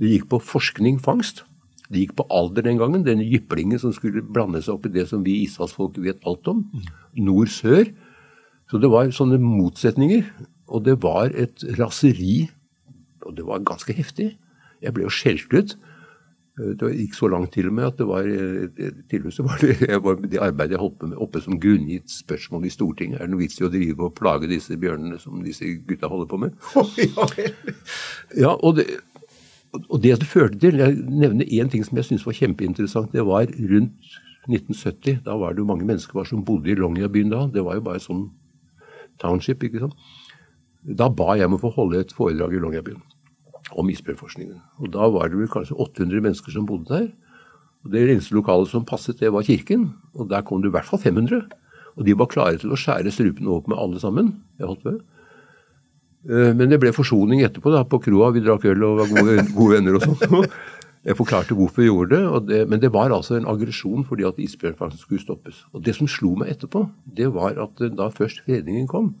det 0.00 0.14
gikk 0.14 0.28
på 0.32 0.40
forskning, 0.52 1.00
fangst. 1.02 1.44
Det 1.90 2.02
gikk 2.02 2.16
på 2.18 2.26
alder 2.34 2.66
den 2.66 2.80
gangen. 2.80 3.06
Den 3.06 3.22
jyplingen 3.24 3.80
som 3.82 3.94
skulle 3.94 4.24
blande 4.24 4.62
seg 4.64 4.76
opp 4.76 4.88
i 4.88 4.94
det 4.96 5.06
som 5.10 5.22
vi 5.26 5.42
ishavsfolk 5.44 6.00
vet 6.02 6.22
alt 6.26 6.48
om. 6.50 6.64
Nord-sør. 7.14 7.88
Så 8.70 8.82
det 8.82 8.90
var 8.90 9.12
sånne 9.14 9.38
motsetninger. 9.42 10.26
Og 10.66 10.82
det 10.88 10.98
var 11.04 11.30
et 11.30 11.62
raseri 11.78 12.48
og 13.26 13.34
det 13.36 13.46
var 13.46 13.64
ganske 13.66 13.94
heftig. 13.96 14.34
Jeg 14.82 14.94
ble 14.94 15.06
jo 15.06 15.12
skjelt 15.12 15.52
ut. 15.54 15.74
Eh, 16.56 16.72
det 16.80 16.92
gikk 16.96 17.16
så 17.16 17.28
langt 17.28 17.52
til 17.52 17.68
og 17.68 17.74
med 17.76 17.88
at 17.90 17.98
det 17.98 18.06
var, 18.08 18.24
eh, 18.24 19.42
var 19.44 19.58
det, 19.60 20.02
var 20.06 20.20
det 20.22 20.40
arbeidet 20.40 20.76
jeg 20.76 20.80
holdt 20.80 20.98
på 21.00 21.10
med 21.10 21.18
oppe 21.20 21.42
som 21.44 21.60
grunngitt 21.60 22.10
spørsmål 22.10 22.64
i 22.64 22.72
Stortinget. 22.72 23.20
Er 23.20 23.26
det 23.26 23.34
noe 23.34 23.42
vits 23.44 23.60
i 23.60 23.66
å 23.66 23.72
drive 23.72 24.08
og 24.08 24.14
plage 24.16 24.48
disse 24.48 24.76
bjørnene 24.80 25.20
som 25.20 25.42
disse 25.44 25.68
gutta 25.88 26.08
holder 26.08 26.30
på 26.30 26.40
med? 26.40 26.56
ja, 28.42 28.54
og 28.54 28.78
det, 28.78 28.86
og 29.76 30.00
det 30.00 30.16
det 30.22 30.28
førte 30.28 30.58
til 30.62 30.80
Jeg 30.80 30.96
nevner 30.96 31.44
én 31.44 31.68
ting 31.70 31.84
som 31.84 31.98
jeg 31.98 32.08
syns 32.08 32.24
var 32.26 32.38
kjempeinteressant. 32.38 33.12
Det 33.12 33.26
var 33.26 33.50
rundt 33.52 34.16
1970. 34.48 35.20
Da 35.26 35.36
var 35.36 35.52
det 35.52 35.60
jo 35.60 35.68
mange 35.68 35.84
mennesker 35.84 36.24
som 36.24 36.44
bodde 36.44 36.70
i 36.72 36.78
Longyearbyen 36.78 37.34
da. 37.34 37.44
Det 37.52 37.64
var 37.64 37.76
jo 37.76 37.84
bare 37.84 38.00
sånn 38.00 38.30
township. 39.20 39.64
ikke 39.64 39.84
sant? 39.84 39.98
Da 40.86 41.10
ba 41.10 41.34
jeg 41.36 41.50
om 41.50 41.58
å 41.58 41.60
få 41.60 41.74
holde 41.74 42.00
et 42.00 42.14
foredrag 42.14 42.54
i 42.54 42.62
Longyearbyen 42.62 43.02
om 43.74 43.90
isbjørnforskningen. 43.90 44.60
Og 44.78 44.90
Da 44.92 45.08
var 45.10 45.28
det 45.28 45.38
vel 45.40 45.50
kanskje 45.50 45.76
800 45.76 46.22
mennesker 46.22 46.52
som 46.52 46.66
bodde 46.66 46.90
der. 46.92 47.08
Og 47.84 47.92
Det 47.92 48.02
eneste 48.10 48.34
lokalet 48.34 48.68
som 48.68 48.84
passet, 48.84 49.18
det 49.18 49.32
var 49.32 49.42
kirken. 49.42 49.94
Og 50.14 50.28
der 50.28 50.42
kom 50.42 50.62
det 50.62 50.68
i 50.68 50.76
hvert 50.76 50.86
fall 50.86 50.98
500. 50.98 51.48
Og 51.96 52.04
de 52.04 52.14
var 52.14 52.26
klare 52.26 52.58
til 52.58 52.70
å 52.70 52.78
skjære 52.78 53.12
strupene 53.12 53.50
opp 53.50 53.68
med 53.68 53.78
alle 53.78 54.00
sammen. 54.00 54.34
Jeg 54.58 54.66
holdt 54.66 54.84
ved. 54.84 55.00
Eh, 56.28 56.52
men 56.54 56.68
det 56.68 56.80
ble 56.82 56.92
forsoning 56.92 57.42
etterpå 57.46 57.72
da, 57.72 57.84
på 57.84 58.00
kroa. 58.02 58.32
Vi 58.34 58.42
drakk 58.44 58.66
øl 58.66 58.82
og 58.84 58.98
var 59.02 59.12
gode, 59.14 59.46
gode 59.58 59.78
venner 59.78 59.98
og 59.98 60.02
sånn. 60.04 60.48
Jeg 61.06 61.14
forklarte 61.14 61.54
hvorfor 61.54 61.84
vi 61.84 61.86
gjorde 61.86 62.18
det, 62.18 62.40
det, 62.48 62.60
men 62.68 62.80
det 62.82 62.90
var 62.90 63.14
altså 63.14 63.36
en 63.36 63.46
aggresjon 63.46 64.02
fordi 64.08 64.24
at 64.26 64.40
isbjørnfangsten 64.42 65.04
skulle 65.04 65.22
stoppes. 65.22 65.62
Og 65.72 65.84
Det 65.86 65.94
som 65.94 66.08
slo 66.10 66.34
meg 66.34 66.50
etterpå, 66.56 66.82
det 67.06 67.30
var 67.34 67.54
at 67.62 67.82
da 67.94 68.08
først 68.10 68.42
fredningen 68.42 68.88
kom, 68.90 69.14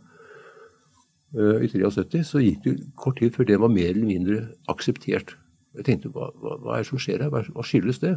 i 1.36 1.68
73, 1.68 2.22
så 2.24 2.40
gikk 2.40 2.62
det 2.64 2.76
kort 2.96 3.18
tid 3.20 3.34
før 3.34 3.48
det 3.48 3.58
var 3.60 3.72
mer 3.72 3.90
eller 3.92 4.08
mindre 4.08 4.38
akseptert. 4.72 5.34
Jeg 5.76 5.84
tenkte 5.84 6.12
hva, 6.14 6.30
hva, 6.40 6.56
hva 6.62 6.76
er 6.76 6.84
det 6.84 6.90
som 6.90 7.00
skjer 7.02 7.24
her, 7.26 7.32
hva, 7.32 7.64
skyldes 7.66 8.00
det? 8.00 8.16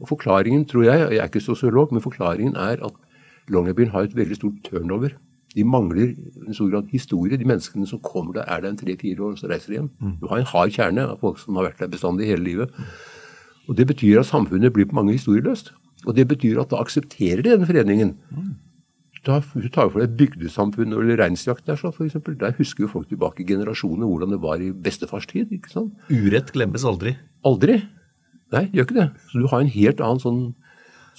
Og 0.00 0.08
Forklaringen, 0.12 0.64
tror 0.68 0.86
jeg, 0.86 1.00
jeg 1.00 1.20
er 1.20 1.28
ikke 1.28 1.42
sosiolog, 1.44 1.90
men 1.92 2.04
forklaringen 2.04 2.54
er 2.56 2.80
at 2.86 2.94
Longyearbyen 3.50 3.90
har 3.92 4.06
et 4.06 4.16
veldig 4.16 4.38
stort 4.38 4.62
turnover. 4.64 5.16
De 5.56 5.64
mangler 5.66 6.14
en 6.46 6.54
stor 6.54 6.70
grad 6.70 6.92
historie. 6.92 7.36
De 7.36 7.48
menneskene 7.48 7.88
som 7.90 8.00
kommer 8.04 8.38
der, 8.38 8.46
er 8.46 8.62
der 8.62 8.70
en 8.70 8.78
tre-fire 8.78 9.24
år, 9.26 9.34
og 9.34 9.40
så 9.40 9.50
reiser 9.50 9.72
de 9.72 9.78
hjem. 9.80 9.90
Mm. 9.98 10.16
Du 10.20 10.28
har 10.30 10.38
en 10.38 10.50
hard 10.52 10.74
kjerne 10.76 11.06
av 11.10 11.18
folk 11.20 11.40
som 11.42 11.58
har 11.58 11.66
vært 11.66 11.82
der 11.82 11.90
bestandig 11.90 12.30
hele 12.30 12.46
livet. 12.46 12.80
Og 13.68 13.76
Det 13.76 13.86
betyr 13.90 14.20
at 14.22 14.30
samfunnet 14.30 14.72
blir 14.72 14.86
på 14.86 14.94
mange 14.94 15.12
historieløst. 15.18 15.72
Og 16.06 16.16
det 16.16 16.28
betyr 16.28 16.62
at 16.62 16.70
da 16.70 16.78
aksepterer 16.80 17.42
de 17.42 17.50
denne 17.50 17.66
fredningen. 17.66 18.14
Du 19.20 19.28
tar 19.68 19.90
for 19.90 20.00
deg 20.00 20.14
bygdesamfunnet 20.16 20.96
eller 20.96 21.18
reinsjakt 21.20 21.66
der, 21.68 21.76
så 21.76 21.90
for 21.92 22.06
eksempel, 22.06 22.38
der 22.40 22.54
husker 22.56 22.86
jo 22.86 22.92
folk 22.92 23.10
tilbake 23.10 23.42
i 23.44 23.48
generasjoner 23.50 24.08
hvordan 24.08 24.32
det 24.32 24.40
var 24.40 24.62
i 24.64 24.70
bestefars 24.72 25.28
tid. 25.28 25.52
ikke 25.52 25.72
sant? 25.72 25.92
Urett 26.08 26.52
glemmes 26.54 26.86
aldri? 26.88 27.18
Aldri. 27.44 27.82
Nei, 28.54 28.64
det 28.70 28.80
gjør 28.80 28.88
ikke 28.88 28.96
det. 28.96 29.08
Så 29.28 29.42
du 29.42 29.46
har 29.52 29.60
en 29.60 29.74
helt 29.74 30.00
annen 30.00 30.22
sånn 30.22 30.40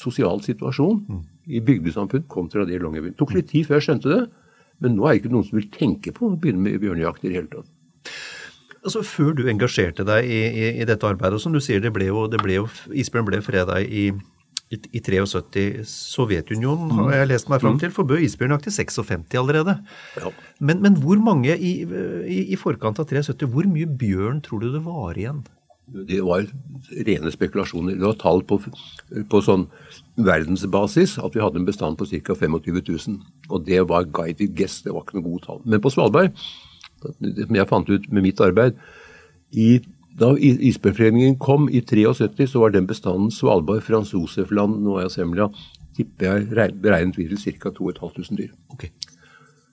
sosial 0.01 0.41
situasjon 0.41 1.03
mm. 1.05 1.21
i 1.53 1.61
bygdesamfunn 1.67 2.25
kontra 2.31 2.65
det 2.65 2.79
i 2.79 2.81
Longyearbyen. 2.81 3.15
Tok 3.19 3.35
litt 3.37 3.51
tid 3.51 3.69
før 3.69 3.77
jeg 3.77 3.87
skjønte 3.89 4.09
det, 4.09 4.21
men 4.81 4.97
nå 4.97 5.05
er 5.05 5.13
det 5.13 5.21
ikke 5.21 5.33
noen 5.35 5.45
som 5.45 5.59
vil 5.59 5.69
tenke 5.73 6.13
på 6.15 6.25
å 6.25 6.39
begynne 6.41 6.65
med 6.65 6.81
bjørnejakt 6.81 7.25
i 7.25 7.29
det 7.29 7.37
hele 7.37 7.51
tatt. 7.53 7.69
Altså, 8.81 9.03
Før 9.05 9.35
du 9.37 9.43
engasjerte 9.45 10.03
deg 10.07 10.25
i, 10.25 10.41
i, 10.49 10.67
i 10.81 10.87
dette 10.89 11.05
arbeidet, 11.05 11.37
og 11.37 11.43
som 11.43 11.53
du 11.53 11.61
sier, 11.61 11.83
det 11.83 11.93
ble 11.93 12.09
jo, 12.09 12.25
det 12.31 12.41
ble 12.41 12.57
jo 12.63 12.69
isbjørn 12.97 13.27
ble 13.29 13.43
freda 13.45 13.77
i 13.85 14.09
i, 14.71 14.79
i 14.95 15.01
73 15.03 15.83
Sovjetunionen, 15.87 16.91
har 16.95 17.15
jeg 17.19 17.29
lest 17.33 17.49
meg 17.51 17.61
fram 17.63 17.75
mm. 17.75 17.81
til, 17.83 17.93
forbød 17.95 18.23
isbjørnjakt 18.27 18.69
i 18.71 18.75
56 18.77 19.35
allerede. 19.39 19.75
Ja. 20.19 20.31
Men, 20.59 20.79
men, 20.85 20.95
hvor 21.03 21.19
mange 21.19 21.57
i, 21.57 21.73
i, 21.83 22.43
i, 22.45 22.59
forkant 22.59 23.01
av 23.01 23.09
73, 23.09 23.49
hvor 23.51 23.67
mye 23.67 23.89
bjørn 23.89 24.39
tror 24.45 24.63
du 24.63 24.69
det 24.71 24.83
var 24.85 25.19
igjen? 25.19 25.43
Det 25.91 26.21
var 26.23 26.45
rene 27.03 27.33
spekulasjoner. 27.33 27.97
Det 27.99 28.07
var 28.07 28.19
tall 28.21 28.45
på, 28.47 28.61
på 29.27 29.43
sånn 29.43 29.67
verdensbasis 30.15 31.17
at 31.19 31.35
vi 31.35 31.43
hadde 31.43 31.59
en 31.59 31.67
bestand 31.67 31.99
på 31.99 32.07
ca. 32.13 32.37
25 32.37 32.79
000. 32.79 33.17
Og 33.51 33.65
det 33.67 33.83
var 33.91 34.07
guided 34.07 34.55
guess, 34.55 34.79
det 34.85 34.95
var 34.95 35.03
ikke 35.03 35.19
noe 35.19 35.27
gode 35.33 35.47
tall. 35.49 35.63
Men 35.67 35.83
på 35.83 35.91
Svalbard, 35.91 36.37
som 37.01 37.57
jeg 37.59 37.67
fant 37.67 37.91
ut 37.91 38.07
med 38.07 38.29
mitt 38.29 38.39
arbeid, 38.39 38.79
i 39.51 39.81
da 40.19 40.33
isbjørnforeningen 40.35 41.37
kom 41.41 41.69
i 41.71 41.81
73, 41.81 42.49
så 42.51 42.63
var 42.63 42.73
den 42.73 42.87
bestanden 42.89 43.31
Svalbard, 43.31 43.83
Frans 43.85 44.11
Josefland, 44.13 44.81
Noaya 44.83 45.09
Semlja, 45.09 45.47
tipper 45.95 46.41
jeg 46.41 46.75
beregnet 46.83 47.17
videre 47.19 47.39
ca. 47.39 47.71
2500 47.71 48.37
dyr. 48.37 48.51
Okay. 48.75 48.91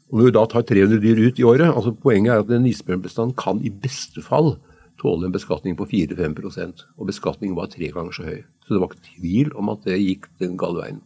Og 0.08 0.18
Når 0.18 0.28
vi 0.28 0.36
da 0.38 0.44
tar 0.48 0.64
300 0.64 1.02
dyr 1.02 1.20
ut 1.26 1.38
i 1.38 1.44
året 1.44 1.68
altså 1.68 1.92
Poenget 1.92 2.32
er 2.32 2.40
at 2.40 2.50
en 2.54 2.66
isbjørnbestand 2.66 3.34
kan 3.36 3.60
i 3.60 3.70
beste 3.70 4.22
fall 4.24 4.54
tåle 4.98 5.28
en 5.28 5.34
beskatning 5.34 5.76
på 5.78 5.86
4-5% 5.90 6.86
og 6.96 7.10
beskatningen 7.10 7.56
var 7.58 7.68
tre 7.70 7.90
ganger 7.92 8.14
så 8.16 8.24
høy. 8.26 8.40
Så 8.64 8.74
det 8.74 8.80
var 8.80 8.90
ikke 8.90 9.10
tvil 9.12 9.52
om 9.58 9.70
at 9.74 9.84
det 9.84 10.00
gikk 10.00 10.30
den 10.40 10.56
gale 10.58 10.80
veien. 10.80 11.02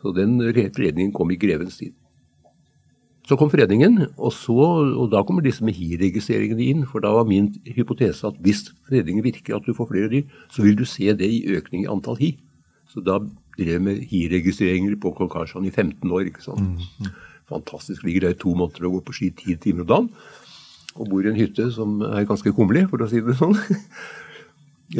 Så 0.00 0.14
den 0.14 0.38
fredningen 0.76 1.12
kom 1.12 1.32
i 1.32 1.40
grevens 1.40 1.80
tid. 1.80 1.92
Så 3.24 3.38
kom 3.40 3.48
fredningen, 3.48 4.02
og, 4.18 4.32
så, 4.36 4.54
og 5.00 5.06
da 5.12 5.22
kommer 5.24 5.44
disse 5.44 5.64
med 5.64 5.76
hi-registreringene 5.78 6.66
inn. 6.68 6.82
For 6.90 7.00
da 7.00 7.14
var 7.14 7.24
min 7.28 7.48
hypotese 7.64 8.28
at 8.28 8.40
hvis 8.44 8.66
fredningen 8.84 9.24
virker, 9.24 9.56
at 9.56 9.64
du 9.64 9.72
får 9.76 9.88
flere 9.94 10.10
dyr, 10.12 10.26
så 10.52 10.64
vil 10.66 10.76
du 10.76 10.84
se 10.88 11.08
det 11.16 11.30
i 11.32 11.40
økning 11.56 11.86
i 11.86 11.90
antall 11.90 12.18
hi. 12.20 12.34
Så 12.92 13.00
da 13.04 13.16
drev 13.56 13.80
med 13.82 14.02
hi-registreringer 14.10 14.98
på 15.00 15.14
Konkarsjan 15.16 15.64
i 15.64 15.72
15 15.72 16.12
år. 16.12 16.28
ikke 16.28 16.44
sant? 16.44 16.84
Mm. 17.00 17.14
Fantastisk. 17.48 18.04
Ligger 18.04 18.28
der 18.28 18.36
i 18.36 18.40
to 18.42 18.52
måneder 18.54 18.90
og 18.90 18.98
går 18.98 19.06
på 19.08 19.16
ski 19.16 19.30
ti 19.30 19.56
timer 19.56 19.86
om 19.86 19.88
dagen. 19.88 20.10
Og 20.94 21.08
bor 21.08 21.24
i 21.24 21.30
en 21.32 21.38
hytte 21.38 21.70
som 21.72 22.02
er 22.04 22.28
ganske 22.28 22.52
kummerlig, 22.52 22.84
for 22.90 23.02
å 23.02 23.08
si 23.10 23.24
det 23.24 23.38
sånn. 23.40 23.56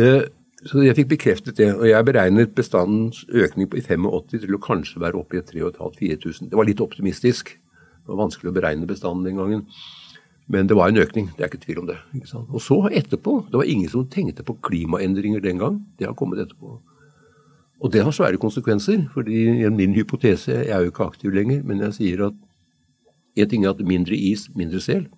Eh, 0.01 0.25
så 0.65 0.81
jeg 0.81 0.97
fikk 0.97 1.11
bekreftet 1.11 1.59
det. 1.61 1.67
Og 1.77 1.85
jeg 1.87 2.07
beregnet 2.09 2.55
bestandens 2.57 3.21
økning 3.29 3.69
på 3.71 3.77
i 3.79 3.83
85 3.85 4.31
til 4.33 4.57
å 4.57 4.61
kanskje 4.65 5.03
være 5.03 5.21
oppe 5.21 5.37
i 5.37 5.43
3500-4000. 5.45 6.49
Det 6.49 6.57
var 6.59 6.67
litt 6.67 6.81
optimistisk. 6.83 7.53
Det 8.05 8.13
var 8.13 8.21
vanskelig 8.27 8.53
å 8.53 8.57
beregne 8.57 8.89
bestanden 8.89 9.25
den 9.25 9.39
gangen. 9.41 9.67
Men 10.47 10.69
det 10.69 10.77
var 10.77 10.91
en 10.93 11.01
økning, 11.01 11.31
det 11.33 11.41
er 11.41 11.49
ikke 11.49 11.63
tvil 11.63 11.81
om 11.81 11.87
det. 11.89 11.97
Og 12.53 12.61
så 12.61 12.77
etterpå, 12.93 13.39
det 13.49 13.57
var 13.57 13.71
ingen 13.71 13.89
som 13.89 14.05
tenkte 14.13 14.45
på 14.45 14.59
klimaendringer 14.67 15.41
den 15.41 15.63
gang. 15.63 15.79
Det 15.97 16.05
har 16.07 16.17
kommet 16.19 16.43
etterpå. 16.43 16.77
Og 17.81 17.93
det 17.93 18.05
har 18.05 18.13
svære 18.13 18.41
konsekvenser, 18.41 19.07
fordi 19.13 19.69
min 19.71 19.95
hypotese 19.97 20.53
Jeg 20.53 20.69
er 20.69 20.85
jo 20.85 20.93
ikke 20.93 21.05
aktiv 21.05 21.33
lenger, 21.33 21.63
men 21.65 21.81
jeg 21.81 21.95
sier 21.95 22.27
at 22.27 22.35
en 23.37 23.49
ting 23.49 23.65
er 23.65 23.71
at 23.71 23.81
mindre 23.81 24.17
is, 24.17 24.49
mindre 24.55 24.81
sel. 24.81 25.09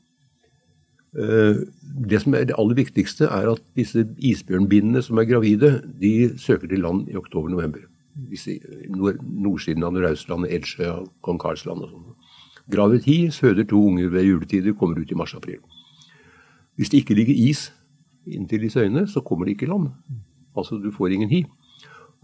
Eh, 1.19 1.65
det 2.09 2.23
som 2.23 2.35
er 2.35 2.45
det 2.45 2.57
aller 2.59 2.75
viktigste, 2.75 3.25
er 3.25 3.51
at 3.51 3.63
disse 3.77 4.07
isbjørnbindene 4.19 5.03
som 5.03 5.19
er 5.19 5.29
gravide, 5.29 5.83
de 6.01 6.39
søker 6.39 6.69
til 6.69 6.81
land 6.81 7.09
i 7.09 7.17
oktober-november. 7.17 7.85
Nord 8.89 9.21
nordsiden 9.21 9.85
av 9.85 9.93
Nordøstlandet, 9.93 10.53
Edsjø, 10.57 11.07
Kong 11.23 11.39
Karlsland 11.41 11.85
og 11.85 11.91
sånn. 11.91 12.16
Gravid 12.73 13.07
hi 13.07 13.17
føder 13.31 13.67
to 13.69 13.79
unger 13.89 14.09
ved 14.11 14.27
juletider, 14.27 14.75
kommer 14.75 14.99
ut 15.01 15.11
i 15.11 15.19
mars-april. 15.19 15.61
Hvis 16.77 16.91
det 16.91 17.03
ikke 17.03 17.15
ligger 17.15 17.35
is 17.49 17.71
inntil 18.27 18.67
disse 18.67 18.81
øyene, 18.81 19.07
så 19.07 19.21
kommer 19.21 19.47
det 19.47 19.55
ikke 19.55 19.67
i 19.67 19.71
land. 19.71 19.89
Altså 20.57 20.79
du 20.83 20.91
får 20.91 21.15
ingen 21.15 21.31
hi. 21.31 21.45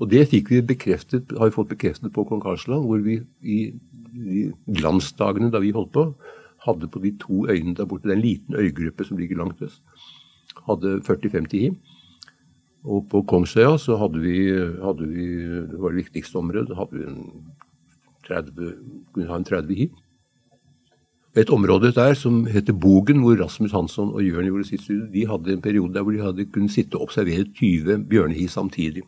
Og 0.00 0.10
det 0.10 0.26
fikk 0.28 0.50
vi 0.50 0.60
bekreftet, 0.66 1.30
har 1.38 1.46
vi 1.46 1.54
fått 1.54 1.70
bekreftet 1.70 2.12
på 2.12 2.24
Kong 2.26 2.42
Karlsland, 2.42 2.86
hvor 2.88 2.98
vi 3.04 3.20
i, 3.42 3.58
de 4.12 4.52
glansdagene 4.66 5.50
da 5.52 5.60
vi 5.62 5.72
holdt 5.72 5.92
på, 5.94 6.06
hadde 6.66 6.88
på 6.90 7.02
de 7.02 7.12
to 7.20 7.46
øyene 7.50 7.74
der 7.78 7.86
borte, 7.86 8.10
er 8.10 8.18
liten 8.18 8.58
øygruppe 8.58 9.04
som 9.06 9.18
ligger 9.18 9.38
langt 9.38 9.62
øst, 9.62 9.82
hadde 10.66 11.00
40-50 11.06 11.58
hi. 11.58 11.70
Og 12.82 13.06
på 13.10 13.22
Kongsøya 13.30 13.76
så 13.78 13.96
hadde 14.00 14.20
vi, 14.22 14.36
hadde 14.82 15.06
vi, 15.06 15.26
det 15.70 15.78
var 15.78 15.94
det 15.94 16.02
viktigste 16.02 16.38
området, 16.38 16.76
hadde 16.76 16.98
vi 16.98 17.06
en 17.06 17.20
30, 18.26 18.72
kunne 19.14 19.30
ha 19.30 19.38
en 19.38 19.46
30 19.46 19.78
hi. 19.78 19.90
Et 21.32 21.48
område 21.48 21.94
der 21.96 22.12
som 22.14 22.42
heter 22.44 22.74
Bogen, 22.76 23.22
hvor 23.24 23.38
Rasmus 23.40 23.72
Hansson 23.72 24.10
og 24.12 24.20
Jørn 24.20 24.50
gjorde 24.50 24.66
sitt 24.68 24.82
studie, 24.84 25.08
de 25.14 25.28
hadde 25.30 25.54
en 25.54 25.62
periode 25.64 25.94
der 25.94 26.04
hvor 26.04 26.12
de 26.12 26.20
hadde 26.20 26.44
kunnet 26.52 26.74
sitte 26.74 26.98
og 26.98 27.06
observere 27.08 27.46
20 27.56 28.04
bjørnehi 28.10 28.46
samtidig. 28.52 29.02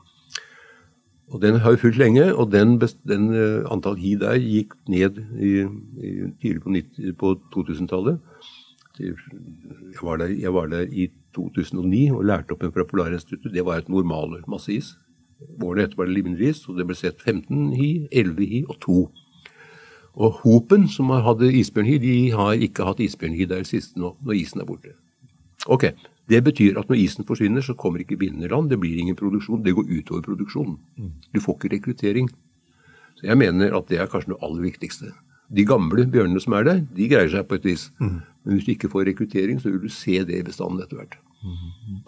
Og 1.29 1.43
Den 1.43 1.59
har 1.61 1.71
vi 1.71 1.77
fulgt 1.77 1.99
lenge, 1.99 2.35
og 2.35 2.53
den, 2.53 2.81
den 3.09 3.29
uh, 3.29 3.67
antall 3.73 3.97
hi 4.01 4.15
der 4.21 4.39
gikk 4.41 4.73
ned 4.89 5.21
i, 5.41 5.53
i, 6.01 6.13
tidlig 6.41 6.63
på, 6.63 6.73
på 7.19 7.35
2000-tallet. 7.57 8.19
Jeg, 8.99 9.17
jeg, 10.41 10.55
var 10.55 10.67
der 10.67 10.87
i 10.93 11.09
2009 11.35 12.11
og 12.11 12.25
lærte 12.25 12.55
opp 12.55 12.63
en 12.63 12.73
fra 12.73 12.87
Polarinstituttet. 12.89 13.53
Det 13.53 13.65
var 13.67 13.83
et 13.83 13.89
normalår, 13.89 14.47
masse 14.49 14.73
is. 14.73 14.95
Årene 15.61 15.85
etter 15.85 15.99
var 15.99 16.09
det 16.09 16.25
mindre 16.25 16.55
og 16.69 16.79
det 16.79 16.87
ble 16.89 16.97
sett 16.97 17.21
15 17.21 17.73
hi, 17.77 17.91
11 18.13 18.49
hi 18.49 18.65
og 18.69 18.81
2. 18.81 18.99
Og 20.15 20.41
Hopen, 20.45 20.87
som 20.89 21.11
har 21.11 21.25
hatt 21.27 21.43
isbjørnhi, 21.43 21.99
de 21.99 22.17
har 22.37 22.61
ikke 22.63 22.87
hatt 22.87 23.03
isbjørnhi 23.03 23.49
der 23.51 23.65
siste 23.67 23.99
nå, 23.99 24.15
når 24.23 24.39
isen 24.39 24.63
er 24.63 24.69
borte. 24.69 24.95
Ok, 25.67 25.93
Det 26.25 26.41
betyr 26.41 26.79
at 26.81 26.89
når 26.89 26.97
isen 27.03 27.27
forsvinner, 27.29 27.61
så 27.61 27.75
kommer 27.77 28.01
ikke 28.01 28.17
bindende 28.17 28.49
land. 28.49 28.71
Det 28.71 28.79
blir 28.81 28.97
ingen 28.97 29.17
produksjon. 29.17 29.63
Det 29.63 29.75
går 29.77 29.91
utover 29.91 30.23
produksjonen. 30.25 30.79
Du 31.35 31.41
får 31.41 31.59
ikke 31.59 31.75
rekruttering. 31.75 32.31
Så 33.21 33.27
jeg 33.27 33.37
mener 33.37 33.77
at 33.77 33.91
det 33.91 33.99
er 34.01 34.09
kanskje 34.09 34.33
det 34.33 34.41
aller 34.41 34.63
viktigste. 34.63 35.13
De 35.53 35.67
gamle 35.69 36.07
bjørnene 36.09 36.41
som 36.41 36.57
er 36.57 36.65
der, 36.65 36.81
de 36.97 37.09
greier 37.11 37.29
seg 37.29 37.45
på 37.49 37.59
et 37.59 37.69
vis. 37.69 37.91
Mm. 38.01 38.23
Men 38.25 38.57
hvis 38.57 38.65
du 38.65 38.73
ikke 38.73 38.89
får 38.89 39.05
rekruttering, 39.11 39.61
så 39.61 39.69
vil 39.69 39.83
du 39.85 39.93
se 39.93 40.25
det 40.25 40.41
i 40.41 40.47
bestanden 40.47 40.81
etter 40.81 41.03
hvert. 41.03 41.19
Mm. 41.45 42.01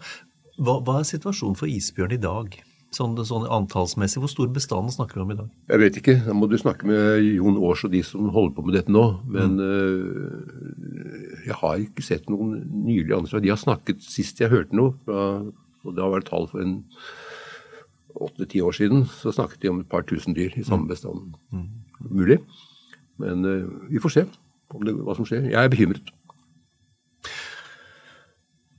Hva, 0.57 0.79
hva, 0.81 1.01
er 1.01 1.09
situasjonen 1.11 1.59
for 1.61 1.69
isbjørn 1.69 2.16
i 2.16 2.23
dag? 2.23 2.57
Sånn, 2.96 3.16
sånn, 3.28 3.44
antallsmessig, 3.52 4.22
Hvor 4.22 4.30
stor 4.32 4.48
bestand 4.54 4.94
snakker 4.94 5.18
vi 5.18 5.24
om 5.24 5.32
i 5.35 5.37
dag? 5.37 5.48
Jeg 5.72 5.82
vet 5.82 5.98
ikke. 6.00 6.14
Da 6.24 6.37
må 6.37 6.48
du 6.48 6.56
snakke 6.61 6.88
med 6.88 7.26
Jon 7.26 7.59
Aars 7.61 7.85
og 7.85 7.92
de 7.92 8.00
som 8.06 8.30
holder 8.32 8.54
på 8.56 8.64
med 8.64 8.76
dette 8.78 8.94
nå. 8.94 9.04
Men 9.28 9.59
mm. 9.59 9.66
uh, 9.66 11.44
jeg 11.44 11.59
har 11.61 11.82
ikke 11.82 12.06
sett 12.06 12.30
noen 12.32 12.54
nylige 12.87 13.18
anslag. 13.18 13.44
De 13.44 13.52
har 13.52 13.61
snakket 13.61 14.00
sist 14.04 14.40
jeg 14.40 14.52
hørte 14.52 14.76
noe, 14.78 14.96
fra, 15.04 15.26
og 15.85 15.96
det 15.96 16.04
har 16.04 16.14
vært 16.14 16.30
tall 16.30 16.48
for 16.50 16.64
en 16.64 16.78
åtte-ti 18.16 18.62
år 18.64 18.72
siden, 18.78 19.04
så 19.12 19.35
snakket 19.35 19.61
de 19.61 19.72
om 19.74 19.82
et 19.82 19.90
par 19.92 20.06
tusen 20.09 20.37
dyr 20.37 20.54
i 20.56 20.64
samme 20.64 20.87
mm. 20.87 20.92
bestand. 20.94 21.37
Mm. 21.52 21.68
Mulig. 22.09 22.40
Men 23.20 23.44
uh, 23.44 23.90
vi 23.92 24.00
får 24.00 24.14
se 24.14 24.24
det, 24.26 24.96
hva 24.96 25.18
som 25.18 25.28
skjer. 25.28 25.50
Jeg 25.52 25.61
er 25.61 25.72
bekymret. 25.72 26.14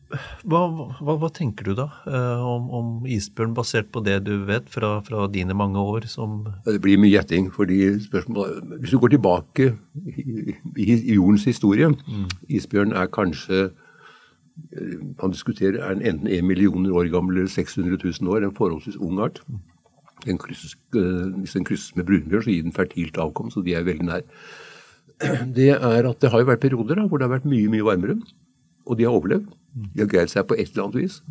Hva, 0.08 0.62
hva, 1.04 1.16
hva, 1.20 1.28
tenker 1.36 1.68
du 1.68 1.74
da 1.76 1.88
eh, 2.08 2.44
om, 2.48 2.70
om, 2.72 2.92
isbjørn, 3.12 3.56
basert 3.58 3.90
på 3.92 4.00
det 4.06 4.22
du 4.24 4.46
vet 4.48 4.70
fra, 4.72 4.98
fra 5.04 5.26
dine 5.32 5.56
mange 5.58 5.82
år 5.82 6.08
som 6.08 6.46
Det 6.64 6.80
blir 6.84 7.00
mye 7.02 7.12
gjetting. 7.12 7.50
fordi 7.52 7.80
Hvis 7.98 8.94
du 8.94 9.00
går 9.00 9.18
tilbake 9.18 9.74
i, 10.06 10.56
i, 10.78 10.88
i 10.96 11.18
jordens 11.18 11.44
historie 11.50 11.90
mm. 11.92 12.30
Isbjørn 12.48 12.96
er 12.96 13.12
kanskje 13.12 13.66
eh, 13.68 14.96
Man 15.20 15.36
diskuterer 15.36 15.82
er 15.82 15.98
den 15.98 16.08
enten 16.08 16.32
1 16.32 16.48
millioner 16.48 16.96
år 16.96 17.12
gammel 17.12 17.44
eller 17.44 17.52
600 17.52 18.00
000 18.00 18.32
år. 18.32 18.48
En 18.48 18.56
forholdsvis 18.56 19.02
ung 19.04 19.20
art. 19.20 19.44
Den 20.26 20.40
krysses, 20.40 20.78
eh, 20.96 21.28
hvis 21.44 21.60
den 21.60 21.68
krysses 21.68 21.96
med 22.00 22.08
brunbjørn, 22.08 22.48
så 22.48 22.56
gir 22.56 22.64
den 22.64 22.80
fertilt 22.80 23.20
avkom, 23.20 23.52
så 23.52 23.62
de 23.62 23.76
er 23.76 23.84
veldig 23.84 24.08
nær. 24.08 24.26
Det 25.58 25.72
er 25.74 26.06
at 26.06 26.20
det 26.22 26.30
har 26.30 26.44
jo 26.44 26.52
vært 26.52 26.62
perioder 26.62 26.96
da, 26.96 27.08
hvor 27.10 27.18
det 27.18 27.26
har 27.26 27.40
vært 27.40 27.48
mye, 27.50 27.70
mye 27.74 27.86
varmere, 27.86 28.20
og 28.88 28.98
de 28.98 29.08
har 29.08 29.16
overlevd. 29.16 29.48
De 29.94 30.02
har 30.02 30.10
greid 30.10 30.32
seg 30.32 30.48
på 30.50 30.58
et 30.58 30.72
eller 30.72 30.88
annet 30.88 31.00
vis. 31.04 31.22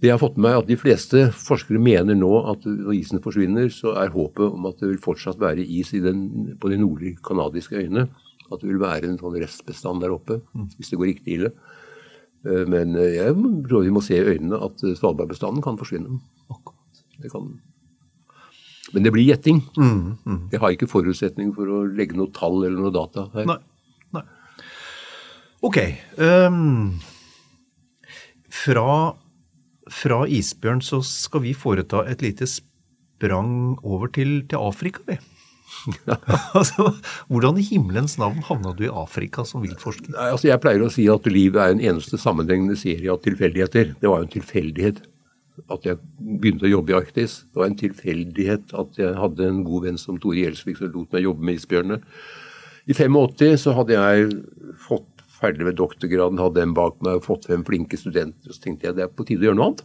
Det 0.00 0.08
jeg 0.08 0.16
har 0.16 0.22
fått 0.22 0.38
med 0.38 0.46
meg, 0.48 0.62
at 0.62 0.68
De 0.68 0.78
fleste 0.80 1.26
forskere 1.36 1.80
mener 1.82 2.16
nå 2.16 2.30
at 2.48 2.64
når 2.64 2.94
isen 2.96 3.20
forsvinner, 3.24 3.68
så 3.72 3.92
er 4.00 4.12
håpet 4.14 4.46
om 4.46 4.68
at 4.70 4.80
det 4.80 4.88
vil 4.94 5.02
fortsatt 5.02 5.40
være 5.40 5.66
is 5.66 5.92
den, 5.92 6.56
på 6.60 6.72
de 6.72 6.80
nordlige 6.80 7.20
canadiske 7.24 7.76
øyene. 7.76 8.08
At 8.50 8.62
det 8.62 8.70
vil 8.70 8.80
være 8.80 9.10
en 9.10 9.20
sånn 9.20 9.36
restbestand 9.38 10.00
der 10.02 10.14
oppe, 10.14 10.40
hvis 10.78 10.90
det 10.90 10.98
går 10.98 11.12
riktig 11.12 11.36
ille. 11.36 11.52
Eh, 12.48 12.64
men 12.66 12.96
eh, 12.96 13.18
jeg 13.18 13.36
tror 13.68 13.84
vi 13.84 13.92
må 13.92 14.02
se 14.02 14.16
i 14.16 14.24
øynene 14.24 14.58
at 14.64 14.80
Svalbardbestanden 14.80 15.62
kan 15.64 15.78
forsvinne. 15.78 16.18
Det 17.20 17.30
kan 17.30 17.60
Men 18.94 19.04
det 19.04 19.12
blir 19.12 19.28
gjetting. 19.28 19.60
Mm, 19.76 20.16
mm. 20.24 20.40
Jeg 20.50 20.60
har 20.60 20.72
ikke 20.74 20.88
forutsetning 20.90 21.52
for 21.54 21.68
å 21.68 21.84
legge 21.86 22.16
noe 22.16 22.32
tall 22.34 22.64
eller 22.64 22.80
noe 22.80 22.94
data 22.94 23.28
her. 23.36 23.46
Nei. 23.46 23.60
Ok. 25.60 25.78
Um 26.16 27.00
fra, 28.50 29.14
fra 29.90 30.24
isbjørn 30.28 30.82
så 30.84 31.00
skal 31.06 31.44
vi 31.46 31.56
foreta 31.56 32.02
et 32.10 32.22
lite 32.24 32.48
sprang 32.50 33.78
over 33.86 34.10
til, 34.12 34.40
til 34.50 34.58
Afrika, 34.60 35.04
vi. 35.06 35.18
altså, 36.58 36.90
hvordan 37.30 37.60
i 37.60 37.64
himmelens 37.64 38.18
navn 38.20 38.42
havna 38.48 38.74
du 38.76 38.82
i 38.84 38.90
Afrika 38.92 39.46
som 39.48 39.62
viltforsker? 39.64 40.10
Nei, 40.12 40.32
altså 40.34 40.50
jeg 40.50 40.60
pleier 40.60 40.82
å 40.84 40.90
si 40.92 41.06
at 41.08 41.28
livet 41.30 41.62
er 41.62 41.76
en 41.76 41.84
eneste 41.92 42.18
sammenhengende 42.20 42.76
serie 42.76 43.12
av 43.12 43.22
tilfeldigheter. 43.24 43.94
Det 44.00 44.10
var 44.10 44.20
jo 44.20 44.28
en 44.28 44.34
tilfeldighet 44.34 45.00
at 45.70 45.86
jeg 45.86 46.00
begynte 46.18 46.66
å 46.66 46.74
jobbe 46.74 46.92
i 46.92 46.98
Arktis. 46.98 47.40
Det 47.48 47.62
var 47.62 47.70
en 47.70 47.80
tilfeldighet 47.80 48.74
at 48.82 49.00
jeg 49.00 49.16
hadde 49.16 49.46
en 49.46 49.64
god 49.64 49.86
venn 49.86 50.00
som 50.00 50.18
Tore 50.20 50.42
Gjelsvik 50.42 50.80
som 50.80 50.92
lot 50.92 51.14
meg 51.14 51.24
jobbe 51.28 51.46
med 51.46 51.60
isbjørnene. 51.60 52.00
I 52.90 52.96
85 52.96 53.60
så 53.60 53.74
hadde 53.76 53.96
jeg 53.96 54.30
fått 54.88 55.19
ferdig 55.40 55.66
med 55.66 55.78
doktorgraden, 55.80 56.40
hadde 56.40 56.62
en 56.64 56.76
bak 56.76 57.00
meg 57.04 57.20
og 57.20 57.26
fått 57.26 57.48
frem 57.48 57.64
flinke 57.66 57.98
studenter. 58.00 58.52
Så 58.52 58.62
tenkte 58.64 58.88
jeg 58.88 58.98
det 58.98 59.06
er 59.06 59.12
på 59.12 59.26
tide 59.28 59.44
å 59.44 59.50
gjøre 59.50 59.60
noe 59.60 59.72
annet. 59.72 59.84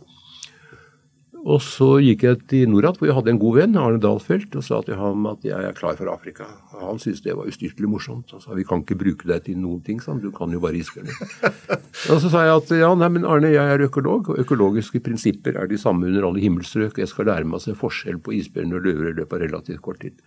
Og 1.45 1.59
så 1.61 1.99
gikk 2.01 2.23
jeg 2.25 2.37
til 2.49 2.71
Norad, 2.71 2.95
hvor 2.97 3.05
jeg 3.05 3.13
hadde 3.13 3.29
en 3.35 3.39
god 3.41 3.57
venn, 3.59 3.75
Arne 3.77 3.99
Dahlfeldt, 4.01 4.55
og 4.57 4.63
sa 4.65 4.79
til 4.81 4.97
ham 4.97 5.27
at 5.29 5.43
jeg 5.45 5.61
er 5.61 5.75
klar 5.77 5.93
for 5.99 6.09
Afrika. 6.09 6.47
Og 6.73 6.81
han 6.87 7.01
syntes 7.01 7.21
det 7.21 7.35
var 7.37 7.45
ustyrtelig 7.45 7.89
morsomt. 7.91 8.31
Han 8.33 8.41
sa 8.41 8.57
vi 8.57 8.65
kan 8.65 8.81
ikke 8.81 8.97
bruke 8.97 9.29
deg 9.29 9.43
til 9.45 9.59
noen 9.61 9.83
ting, 9.85 9.99
sa 10.01 10.15
han. 10.15 10.23
Du 10.23 10.31
kan 10.33 10.49
jo 10.49 10.61
bare 10.63 10.79
iskerne. 10.79 11.13
og 12.09 12.23
så 12.23 12.31
sa 12.33 12.47
jeg 12.47 12.55
at 12.63 12.73
ja, 12.79 12.89
nei, 12.97 13.11
men 13.13 13.29
Arne, 13.29 13.53
jeg 13.53 13.75
er 13.75 13.85
økolog, 13.85 14.31
og 14.33 14.41
økologiske 14.41 15.03
prinsipper 15.05 15.59
er 15.61 15.69
de 15.69 15.77
samme 15.77 16.09
under 16.09 16.25
alle 16.31 16.41
himmelstrøk. 16.41 16.97
Jeg 17.03 17.13
skal 17.13 17.29
lære 17.29 17.45
meg 17.45 17.61
å 17.61 17.65
se 17.67 17.77
forskjell 17.77 18.17
på 18.25 18.33
isbjørn 18.39 18.73
og 18.79 18.89
løver 18.89 19.11
i 19.11 19.15
løpet 19.19 19.37
av 19.37 19.45
relativt 19.45 19.83
kort 19.85 20.01
tid. 20.01 20.17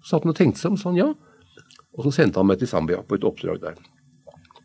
Så 0.00 0.14
satt 0.14 0.24
han 0.24 0.32
og 0.32 0.40
tenkte 0.40 0.64
seg 0.64 0.72
om, 0.72 0.80
sa 0.80 0.94
han 0.94 1.02
ja. 1.02 1.10
Og 1.92 2.08
så 2.08 2.14
sendte 2.22 2.40
han 2.40 2.48
meg 2.48 2.64
til 2.64 2.72
Zambia 2.72 3.04
på 3.04 3.20
et 3.20 3.28
oppdrag 3.28 3.60
der. 3.68 3.76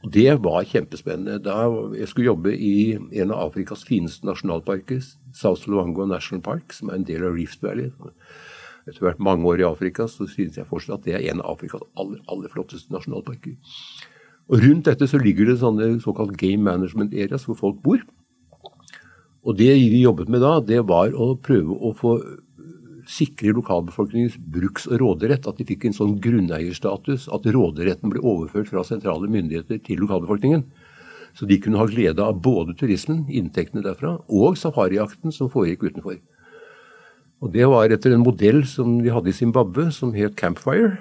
Det 0.04 0.32
var 0.40 0.64
kjempespennende. 0.64 1.42
Da 1.44 1.66
jeg 1.98 2.08
skulle 2.08 2.30
jobbe 2.30 2.54
i 2.56 2.96
en 2.96 3.34
av 3.36 3.50
Afrikas 3.50 3.84
fineste 3.84 4.28
nasjonalparker, 4.28 5.02
South 5.36 5.68
Luango 5.68 6.06
National 6.08 6.42
Park, 6.42 6.72
som 6.74 6.90
er 6.90 7.00
en 7.00 7.08
del 7.08 7.26
av 7.28 7.36
Rift 7.36 7.64
Valley. 7.64 7.92
Etter 8.88 9.04
hvert 9.04 9.20
mange 9.20 9.46
år 9.50 9.60
i 9.60 9.68
Afrika 9.68 10.08
så 10.08 10.28
synes 10.30 10.56
jeg 10.58 10.70
fortsatt 10.70 11.02
at 11.02 11.10
det 11.10 11.18
er 11.18 11.26
en 11.34 11.44
av 11.44 11.58
Afrikas 11.58 11.84
aller, 12.00 12.22
aller 12.32 12.52
flotteste 12.54 12.96
nasjonalparker. 12.96 13.58
Og 14.50 14.64
Rundt 14.64 14.88
dette 14.88 15.06
så 15.06 15.20
ligger 15.22 15.52
det 15.52 15.60
sånne 15.62 15.92
såkalt 16.02 16.40
game 16.40 16.64
management 16.64 17.14
areas 17.14 17.46
hvor 17.46 17.60
folk 17.60 17.84
bor. 17.84 18.00
Og 19.44 19.58
det 19.60 19.72
vi 19.76 20.02
jobbet 20.02 20.32
med 20.32 20.42
da, 20.44 20.58
det 20.64 20.80
var 20.88 21.12
å 21.14 21.34
prøve 21.44 21.76
å 21.76 21.92
få 21.96 22.16
sikre 23.10 23.54
lokalbefolkningens 23.58 24.38
bruks- 24.54 24.88
og 24.90 25.02
råderett. 25.02 25.48
At 25.50 25.58
de 25.58 25.66
fikk 25.68 25.88
en 25.90 25.98
sånn 25.98 26.18
grunneierstatus. 26.22 27.28
At 27.34 27.48
råderetten 27.50 28.14
ble 28.14 28.22
overført 28.22 28.70
fra 28.70 28.86
sentrale 28.86 29.30
myndigheter 29.32 29.82
til 29.86 30.04
lokalbefolkningen. 30.04 30.66
Så 31.38 31.48
de 31.50 31.60
kunne 31.62 31.80
ha 31.80 31.88
glede 31.90 32.24
av 32.26 32.42
både 32.42 32.76
turismen, 32.78 33.26
inntektene 33.30 33.84
derfra, 33.86 34.18
og 34.28 34.58
safarijakten 34.58 35.34
som 35.34 35.50
foregikk 35.50 35.86
utenfor. 35.90 36.20
Og 37.40 37.54
Det 37.54 37.66
var 37.66 37.90
etter 37.90 38.14
en 38.14 38.26
modell 38.26 38.66
som 38.68 38.98
vi 39.02 39.10
hadde 39.10 39.30
i 39.30 39.38
Zimbabwe, 39.38 39.92
som 39.92 40.14
het 40.14 40.36
Campfire. 40.36 40.98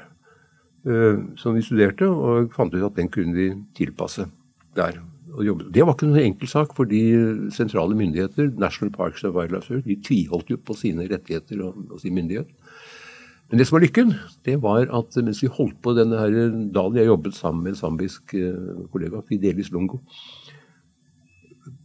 eh, 0.86 1.18
som 1.36 1.54
vi 1.54 1.60
studerte, 1.60 2.06
og 2.06 2.52
fant 2.52 2.72
ut 2.72 2.84
at 2.84 2.94
den 2.94 3.08
kunne 3.08 3.34
vi 3.34 3.50
tilpasse 3.74 4.30
der. 4.74 5.02
Det 5.28 5.84
var 5.84 5.92
ikke 5.92 6.08
noen 6.08 6.24
enkel 6.24 6.48
sak, 6.48 6.72
fordi 6.76 7.02
sentrale 7.52 7.96
myndigheter, 7.98 8.48
National 8.58 8.92
Parks 8.94 9.24
and 9.24 9.36
Wildlife 9.36 9.68
Service, 9.68 9.86
de 9.88 9.98
tviholdt 10.04 10.50
jo 10.54 10.56
på 10.56 10.76
sine 10.78 11.04
rettigheter 11.10 11.60
og, 11.66 11.76
og 11.92 12.00
sin 12.00 12.16
myndighet. 12.16 12.48
Men 13.48 13.60
det 13.60 13.68
som 13.68 13.78
var 13.78 13.84
lykken, 13.84 14.12
det 14.44 14.58
var 14.64 14.90
at 14.92 15.16
mens 15.24 15.40
vi 15.40 15.48
holdt 15.52 15.78
på 15.84 15.94
denne 15.96 16.18
her 16.20 16.34
dalen 16.74 16.98
Jeg 17.00 17.08
jobbet 17.08 17.36
sammen 17.36 17.64
med 17.64 17.72
en 17.72 17.80
zambisk 17.80 18.34
eh, 18.36 18.82
kollega, 18.92 19.22
Fidelis 19.28 19.70
Longo. 19.72 20.02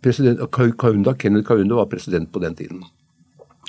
Kaunda, 0.04 1.14
Kenneth 1.16 1.48
Kaunda 1.48 1.80
var 1.80 1.88
president 1.92 2.32
på 2.32 2.42
den 2.44 2.56
tiden. 2.56 2.84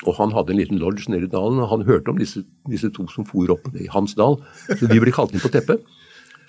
Og 0.07 0.14
han 0.18 0.35
hadde 0.35 0.53
en 0.53 0.59
liten 0.59 0.79
lodge 0.83 1.07
nede 1.11 1.29
i 1.29 1.31
dalen, 1.31 1.61
og 1.62 1.70
han 1.70 1.87
hørte 1.87 2.11
om 2.11 2.18
disse, 2.18 2.43
disse 2.70 2.91
to 2.91 3.07
som 3.12 3.27
for 3.27 3.51
opp 3.55 3.70
i 3.79 3.87
hans 3.93 4.16
dal. 4.18 4.41
Så 4.66 4.91
de 4.91 4.99
ble 5.01 5.14
kalt 5.14 5.35
inn 5.35 5.43
på 5.43 5.53
teppet. 5.55 5.87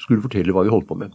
Skulle 0.01 0.25
fortelle 0.25 0.53
hva 0.53 0.65
vi 0.65 0.73
holdt 0.73 0.89
på 0.89 0.97
med. 0.97 1.13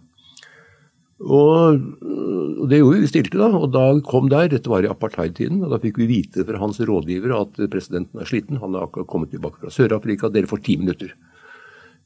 Og, 1.20 1.80
og 2.00 2.68
det 2.70 2.78
gjorde 2.80 2.96
vi. 2.96 3.02
Vi 3.04 3.10
stilte, 3.10 3.38
da. 3.40 3.48
Og 3.52 3.72
da 3.74 3.84
kom 4.08 4.30
der, 4.32 4.48
dette 4.52 4.70
var 4.72 4.84
i 4.84 4.90
apartheid-tiden, 4.90 5.60
og 5.64 5.74
da 5.74 5.80
fikk 5.82 6.00
vi 6.00 6.08
vite 6.08 6.46
fra 6.48 6.60
hans 6.62 6.80
rådgiver 6.80 7.34
at 7.36 7.60
presidenten 7.72 8.22
er 8.22 8.28
sliten. 8.28 8.60
Han 8.62 8.76
har 8.76 8.88
akkurat 8.88 9.10
kommet 9.10 9.34
tilbake 9.34 9.60
fra 9.60 9.72
Sør-Afrika. 9.74 10.32
Dere 10.32 10.48
får 10.50 10.64
ti 10.64 10.78
minutter. 10.80 11.12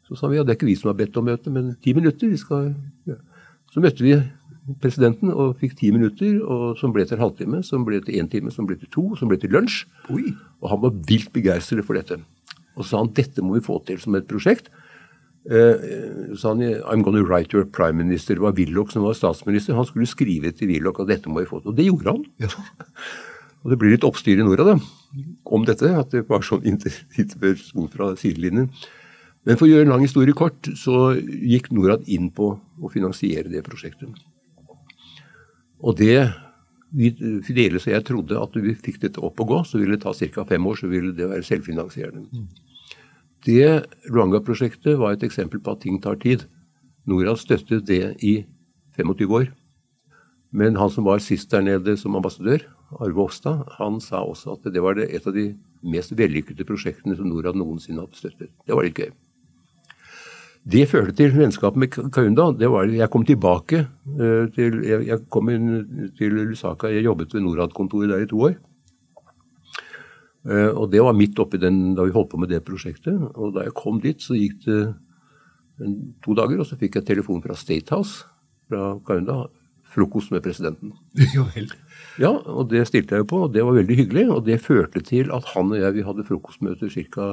Så 0.08 0.18
sa 0.18 0.28
vi 0.28 0.36
ja, 0.36 0.44
det 0.44 0.54
er 0.54 0.58
ikke 0.58 0.68
vi 0.68 0.76
som 0.76 0.90
har 0.90 0.98
bedt 0.98 1.16
om 1.16 1.28
møte, 1.30 1.52
men 1.52 1.76
ti 1.84 1.94
minutter. 1.96 2.32
vi 2.32 2.40
skal... 2.40 2.72
Ja. 3.08 3.20
Så 3.72 3.82
møtte 3.82 4.04
vi 4.06 4.14
presidenten 4.80 5.32
og 5.32 5.58
fikk 5.60 5.74
ti 5.78 5.90
minutter, 5.92 6.36
og 6.42 6.78
som 6.80 6.92
ble 6.94 7.04
til 7.06 7.18
en 7.18 7.24
halvtime, 7.24 7.62
som 7.66 7.84
ble 7.86 8.00
til 8.04 8.20
én 8.20 8.30
time, 8.30 8.52
som 8.54 8.68
ble 8.68 8.76
til 8.80 8.90
to, 8.92 9.04
som 9.18 9.30
ble 9.30 9.38
til 9.40 9.52
lunsj. 9.54 9.84
Oi. 10.14 10.32
Og 10.62 10.70
han 10.72 10.82
var 10.84 10.94
vilt 11.08 11.32
begeistret 11.34 11.84
for 11.86 11.98
dette. 11.98 12.20
Og 12.74 12.82
så 12.82 12.94
sa 12.94 13.02
han 13.02 13.12
dette 13.14 13.44
må 13.44 13.56
vi 13.56 13.64
få 13.64 13.78
til 13.86 14.00
som 14.02 14.16
et 14.18 14.28
prosjekt. 14.28 14.70
Eh, 15.45 16.36
sa 16.40 16.55
han 16.55 16.62
I'm 16.62 17.03
gonna 17.05 17.22
write 17.22 17.53
your 17.53 17.64
prime 17.64 17.99
minister. 18.01 18.34
Det 18.34 18.40
var 18.40 18.57
Willoch 18.57 18.92
som 18.92 19.05
var 19.05 19.14
statsminister. 19.14 19.74
Han 19.74 19.84
skulle 19.84 20.09
skrive 20.09 20.53
til 20.53 20.68
Willoch 20.72 21.01
at 21.01 21.11
dette 21.12 21.28
må 21.28 21.42
vi 21.42 21.51
få 21.51 21.61
til. 21.61 21.74
Og 21.74 21.76
det 21.76 21.88
gjorde 21.88 22.11
han. 22.11 22.24
Ja. 22.40 22.49
Og 23.64 23.72
det 23.72 23.78
blir 23.80 23.95
litt 23.95 24.05
oppstyr 24.05 24.36
i 24.36 24.45
Norad 24.45 24.74
om 25.45 25.64
dette, 25.64 25.88
at 25.88 26.11
det 26.12 26.26
var 26.28 26.45
sånn 26.45 26.66
interpellasjon 26.72 27.88
fra 27.92 28.11
sidelinjen. 28.20 28.68
Men 29.45 29.57
for 29.61 29.66
å 29.66 29.70
gjøre 29.70 29.86
en 29.86 29.92
lang 29.95 30.05
historie 30.05 30.36
kort, 30.36 30.68
så 30.76 31.14
gikk 31.16 31.70
Norad 31.72 32.05
inn 32.12 32.30
på 32.32 32.55
å 32.57 32.92
finansiere 32.92 33.49
det 33.53 33.64
prosjektet. 33.64 34.12
Og 35.84 35.97
det 36.01 36.18
Fidelis 36.95 37.88
og 37.88 37.90
jeg 37.90 38.05
trodde 38.07 38.38
at 38.38 38.57
vi 38.62 38.72
fikk 38.78 39.01
dette 39.03 39.22
opp 39.24 39.40
og 39.42 39.49
gå, 39.51 39.57
så 39.66 39.80
ville 39.80 39.97
det 39.97 40.05
ta 40.05 40.12
ca. 40.14 40.45
fem 40.47 40.66
år, 40.70 40.76
så 40.78 40.90
ville 40.92 41.11
det 41.16 41.26
være 41.26 41.42
selvfinansierende. 41.42 42.45
Det 43.45 43.84
Luanga-prosjektet 44.09 44.97
var 45.01 45.14
et 45.14 45.24
eksempel 45.26 45.61
på 45.61 45.74
at 45.74 45.82
ting 45.84 45.99
tar 46.01 46.16
tid. 46.22 46.47
Norad 47.05 47.40
støttet 47.40 47.84
det 47.88 48.16
i 48.24 48.38
25 48.97 49.36
år. 49.36 49.51
Men 50.55 50.78
han 50.78 50.90
som 50.90 51.05
var 51.05 51.20
sist 51.20 51.51
der 51.51 51.64
nede 51.66 51.97
som 52.01 52.16
ambassadør, 52.16 52.62
Arve 53.03 53.24
Ofstad, 53.26 53.64
han 53.78 53.99
sa 54.01 54.22
også 54.22 54.55
at 54.55 54.68
det 54.72 54.82
var 54.82 55.01
et 55.03 55.26
av 55.26 55.34
de 55.34 55.49
mest 55.82 56.14
vellykkede 56.16 56.64
prosjektene 56.68 57.16
som 57.18 57.28
Norad 57.28 57.59
noensinne 57.59 58.05
hadde 58.05 58.20
støttet. 58.20 58.53
Det 58.64 58.76
var 58.76 58.86
litt 58.86 59.01
gøy. 59.01 59.11
Det 60.64 60.86
førte 60.88 61.12
til 61.18 61.34
vennskap 61.34 61.74
med 61.76 61.92
Kaunda. 61.92 62.47
Det 62.57 62.70
var, 62.72 62.88
jeg 62.88 63.11
kom 63.12 63.26
tilbake 63.28 63.82
uh, 63.84 64.47
til 64.55 64.78
jeg, 64.86 65.03
jeg, 65.11 65.24
kom 65.28 65.51
til 66.16 66.38
Lusaka. 66.38 66.88
Jeg 66.88 67.05
jobbet 67.05 67.34
ved 67.34 67.45
Norad-kontoret 67.45 68.14
der 68.14 68.24
i 68.24 68.30
to 68.30 68.40
år. 68.49 68.55
Uh, 70.45 70.70
og 70.76 70.90
det 70.92 71.01
var 71.01 71.16
midt 71.16 71.38
oppi 71.40 71.57
den 71.61 71.95
da 71.97 72.05
vi 72.05 72.12
holdt 72.12 72.34
på 72.34 72.40
med 72.42 72.53
det 72.53 72.64
prosjektet. 72.66 73.16
Og 73.34 73.55
da 73.57 73.64
jeg 73.66 73.76
kom 73.78 74.01
dit, 74.03 74.20
så 74.20 74.36
gikk 74.36 74.61
det 74.66 74.80
to 76.22 76.34
dager, 76.36 76.61
og 76.61 76.68
så 76.68 76.78
fikk 76.78 77.01
jeg 77.01 77.09
telefon 77.09 77.42
fra 77.42 77.57
State 77.59 77.95
House 77.95 78.26
fra 78.68 78.95
Kaunda. 79.07 79.45
Frokost 79.95 80.32
med 80.34 80.42
presidenten. 80.42 80.92
Jo. 81.36 81.45
Ja, 82.18 82.30
og 82.30 82.68
det 82.70 82.84
stilte 82.88 83.14
jeg 83.14 83.24
jo 83.24 83.30
på, 83.30 83.40
og 83.47 83.55
det 83.55 83.62
var 83.66 83.76
veldig 83.76 83.97
hyggelig. 83.99 84.24
Og 84.30 84.45
det 84.47 84.62
førte 84.62 85.03
til 85.07 85.30
at 85.34 85.47
han 85.55 85.70
og 85.70 85.78
jeg 85.78 85.95
vi 85.97 86.05
hadde 86.07 86.26
frokostmøter 86.26 86.90
ca. 86.90 87.28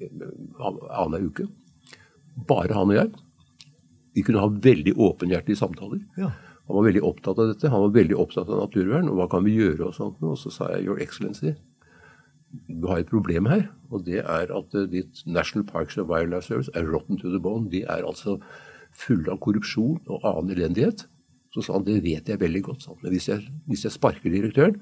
annenhver 0.00 1.26
uke. 1.26 1.46
Bare 2.48 2.74
han 2.74 2.90
og 2.90 2.98
jeg. 2.98 3.10
Vi 4.14 4.24
kunne 4.26 4.42
ha 4.42 4.50
veldig 4.50 4.96
åpenhjertige 4.98 5.58
samtaler. 5.58 6.02
Ja. 6.18 6.32
Han 6.66 6.78
var 6.78 6.86
veldig 6.86 7.02
opptatt 7.06 7.38
av 7.38 7.50
dette. 7.50 7.70
Han 7.70 7.86
var 7.86 7.94
veldig 7.98 8.18
opptatt 8.18 8.50
av 8.50 8.62
naturvern. 8.64 9.10
Og 9.10 9.18
hva 9.18 9.28
kan 9.30 9.46
vi 9.46 9.56
gjøre? 9.58 9.88
Og 9.88 9.94
sånt. 9.94 10.22
Og 10.22 10.38
så 10.38 10.52
sa 10.54 10.70
jeg 10.74 10.86
Your 10.86 11.02
Excellency, 11.02 11.54
har 12.86 13.02
et 13.02 13.10
problem 13.10 13.46
her. 13.50 13.68
Og 13.90 14.04
det 14.06 14.22
er 14.22 14.50
at 14.50 14.74
uh, 14.74 14.86
ditt 14.90 15.22
National 15.26 15.66
Parks 15.66 15.98
and 15.98 16.08
Wildlife 16.10 16.46
Service 16.46 16.70
er 16.74 16.88
rotten 16.88 17.18
to 17.18 17.30
the 17.30 17.40
bone. 17.42 17.70
De 17.70 17.82
er 17.82 18.06
altså 18.06 18.38
fulle 18.96 19.30
av 19.30 19.40
korrupsjon 19.42 20.00
og 20.06 20.26
annen 20.26 20.56
elendighet. 20.56 21.06
Så 21.54 21.64
sa 21.66 21.76
han 21.76 21.86
det 21.86 22.02
vet 22.04 22.28
jeg 22.28 22.40
veldig 22.40 22.62
godt. 22.66 22.86
Sant? 22.86 23.00
Men 23.02 23.14
hvis 23.14 23.28
jeg, 23.28 23.46
hvis 23.66 23.86
jeg, 23.86 23.94
sparker 23.94 24.30
direktøren 24.30 24.80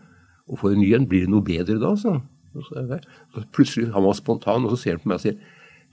og 0.49 0.61
får 0.61 0.75
en 0.75 0.83
ny 0.83 0.91
en, 0.97 1.07
blir 1.09 1.27
det 1.27 1.33
noe 1.33 1.45
bedre 1.45 1.79
da? 1.81 1.95
sa 1.97 2.19
han. 2.19 2.27
Så, 2.59 2.83
så 3.35 3.45
plutselig, 3.53 3.93
Han 3.93 4.05
var 4.05 4.17
spontan, 4.17 4.65
og 4.65 4.73
så 4.73 4.83
ser 4.83 4.97
han 4.97 5.03
på 5.05 5.11
meg 5.13 5.21
og 5.21 5.25
sier 5.27 5.37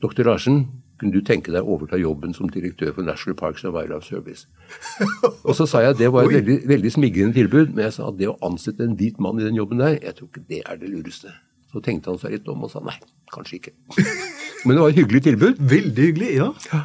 Doktor 0.02 0.28
Larsen, 0.28 0.64
kunne 1.00 1.12
du 1.12 1.24
tenke 1.28 1.52
deg 1.52 1.64
å 1.64 1.76
overta 1.76 2.00
jobben 2.00 2.34
som 2.36 2.48
direktør 2.52 2.94
for 2.96 3.04
National 3.04 3.36
Parks 3.40 3.66
and 3.68 3.76
Wildlife 3.76 4.08
Service? 4.08 4.48
Og 5.48 5.56
så 5.58 5.68
sa 5.68 5.82
jeg 5.84 5.96
at 5.96 6.00
det 6.00 6.08
var 6.12 6.24
et 6.24 6.38
veldig, 6.38 6.56
veldig 6.72 6.92
smigrende 6.92 7.36
tilbud, 7.36 7.74
men 7.74 7.84
jeg 7.88 7.98
sa 7.98 8.08
at 8.08 8.20
det 8.20 8.30
å 8.32 8.38
ansette 8.46 8.84
en 8.84 8.96
hvit 9.00 9.20
mann 9.24 9.42
i 9.42 9.44
den 9.44 9.60
jobben 9.60 9.84
der, 9.84 9.98
jeg 10.00 10.16
tror 10.16 10.30
ikke 10.32 10.46
det 10.52 10.62
er 10.64 10.80
det 10.80 10.92
lureste. 10.94 11.34
Så 11.76 11.82
tenkte 11.84 12.14
han 12.14 12.20
seg 12.22 12.38
litt 12.38 12.46
om 12.48 12.64
og 12.64 12.72
sa 12.72 12.80
nei, 12.86 12.96
kanskje 13.36 13.58
ikke. 13.60 13.74
Men 14.66 14.78
det 14.78 14.82
var 14.82 14.94
et 14.94 15.00
hyggelig 15.02 15.24
tilbud. 15.26 15.58
Veldig 15.60 16.06
hyggelig, 16.06 16.30
ja. 16.40 16.84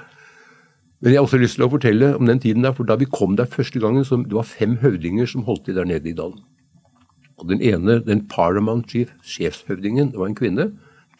Men 1.00 1.14
jeg 1.14 1.20
har 1.20 1.28
også 1.28 1.38
lyst 1.40 1.56
til 1.56 1.64
å 1.64 1.70
fortelle 1.72 2.08
om 2.18 2.26
den 2.26 2.42
tiden 2.42 2.66
der, 2.66 2.74
for 2.76 2.88
da 2.88 2.98
vi 2.98 3.06
kom 3.08 3.38
der 3.38 3.48
første 3.48 3.80
gangen, 3.80 4.02
så 4.04 4.18
det 4.20 4.34
var 4.34 4.48
fem 4.50 4.74
høvdinger 4.82 5.30
som 5.30 5.46
holdt 5.46 5.68
til 5.68 5.78
der 5.78 5.86
nede 5.88 6.10
i 6.10 6.16
dalen. 6.16 6.42
Og 7.40 7.46
den 7.48 7.62
ene, 7.64 8.00
den 8.04 8.26
Paramount 8.28 8.90
Chief, 8.90 9.14
sjefshøvdingen, 9.24 10.10
det 10.10 10.20
var 10.20 10.28
en 10.28 10.36
kvinne, 10.36 10.66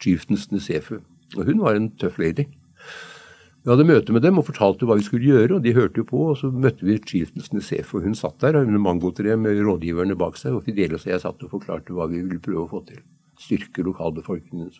Chieftens 0.03 0.51
Nesefu. 0.51 0.99
Og 1.37 1.47
hun 1.47 1.63
var 1.63 1.79
en 1.79 1.87
tøff 1.97 2.19
lady. 2.21 2.45
Vi 3.61 3.69
hadde 3.69 3.85
møte 3.85 4.13
med 4.13 4.23
dem 4.25 4.39
og 4.41 4.47
fortalte 4.47 4.87
hva 4.89 4.97
vi 4.97 5.05
skulle 5.05 5.27
gjøre, 5.29 5.55
og 5.57 5.65
de 5.65 5.73
hørte 5.77 6.01
jo 6.01 6.05
på. 6.09 6.21
Og 6.33 6.37
så 6.41 6.51
møtte 6.51 6.85
vi 6.85 6.97
Chieftens 6.97 7.51
Nesef, 7.53 7.95
og 7.95 8.05
hun 8.05 8.17
satt 8.17 8.41
der 8.43 8.59
under 8.61 8.81
mangotreet 8.81 9.39
med 9.39 9.61
rådgiverne 9.61 10.17
bak 10.17 10.37
seg. 10.41 10.57
Og 10.57 10.65
Fidelis 10.65 11.07
og 11.07 11.13
jeg 11.13 11.23
satt 11.23 11.45
og 11.45 11.53
forklarte 11.53 11.93
hva 11.95 12.09
vi 12.09 12.21
ville 12.21 12.41
prøve 12.41 12.65
å 12.65 12.71
få 12.71 12.81
til. 12.89 13.01
Styrke 13.41 13.85
lokalbefolkningen. 13.85 14.71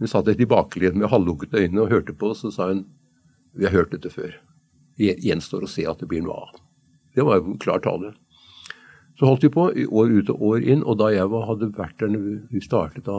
Hun 0.00 0.10
satt 0.10 0.26
der 0.26 0.38
tilbakelent 0.38 0.98
med 0.98 1.12
halvlukkede 1.12 1.60
øyne 1.60 1.84
og 1.84 1.92
hørte 1.92 2.16
på 2.16 2.32
oss, 2.32 2.42
og 2.48 2.54
sa 2.56 2.70
hun 2.72 2.86
vi 3.54 3.66
har 3.66 3.74
hørt 3.74 3.92
dette 3.94 4.10
før. 4.12 4.32
Det 4.98 5.16
gjenstår 5.24 5.64
å 5.66 5.70
se 5.70 5.84
at 5.88 6.02
det 6.02 6.08
blir 6.10 6.22
noe 6.22 6.36
av. 6.38 6.58
Det 7.16 7.24
var 7.26 7.40
jo 7.40 7.56
klar 7.62 7.82
tale. 7.82 8.12
Så 9.18 9.26
holdt 9.28 9.44
vi 9.44 9.52
på 9.52 9.66
år 9.68 10.12
ut 10.14 10.30
og 10.32 10.42
år 10.52 10.64
inn, 10.64 10.84
og 10.86 11.00
da 11.00 11.10
jeg 11.12 11.28
var, 11.32 11.48
hadde 11.48 11.72
vært 11.76 11.98
der 12.00 12.14
vi 12.48 12.62
startet 12.64 13.04
da, 13.08 13.18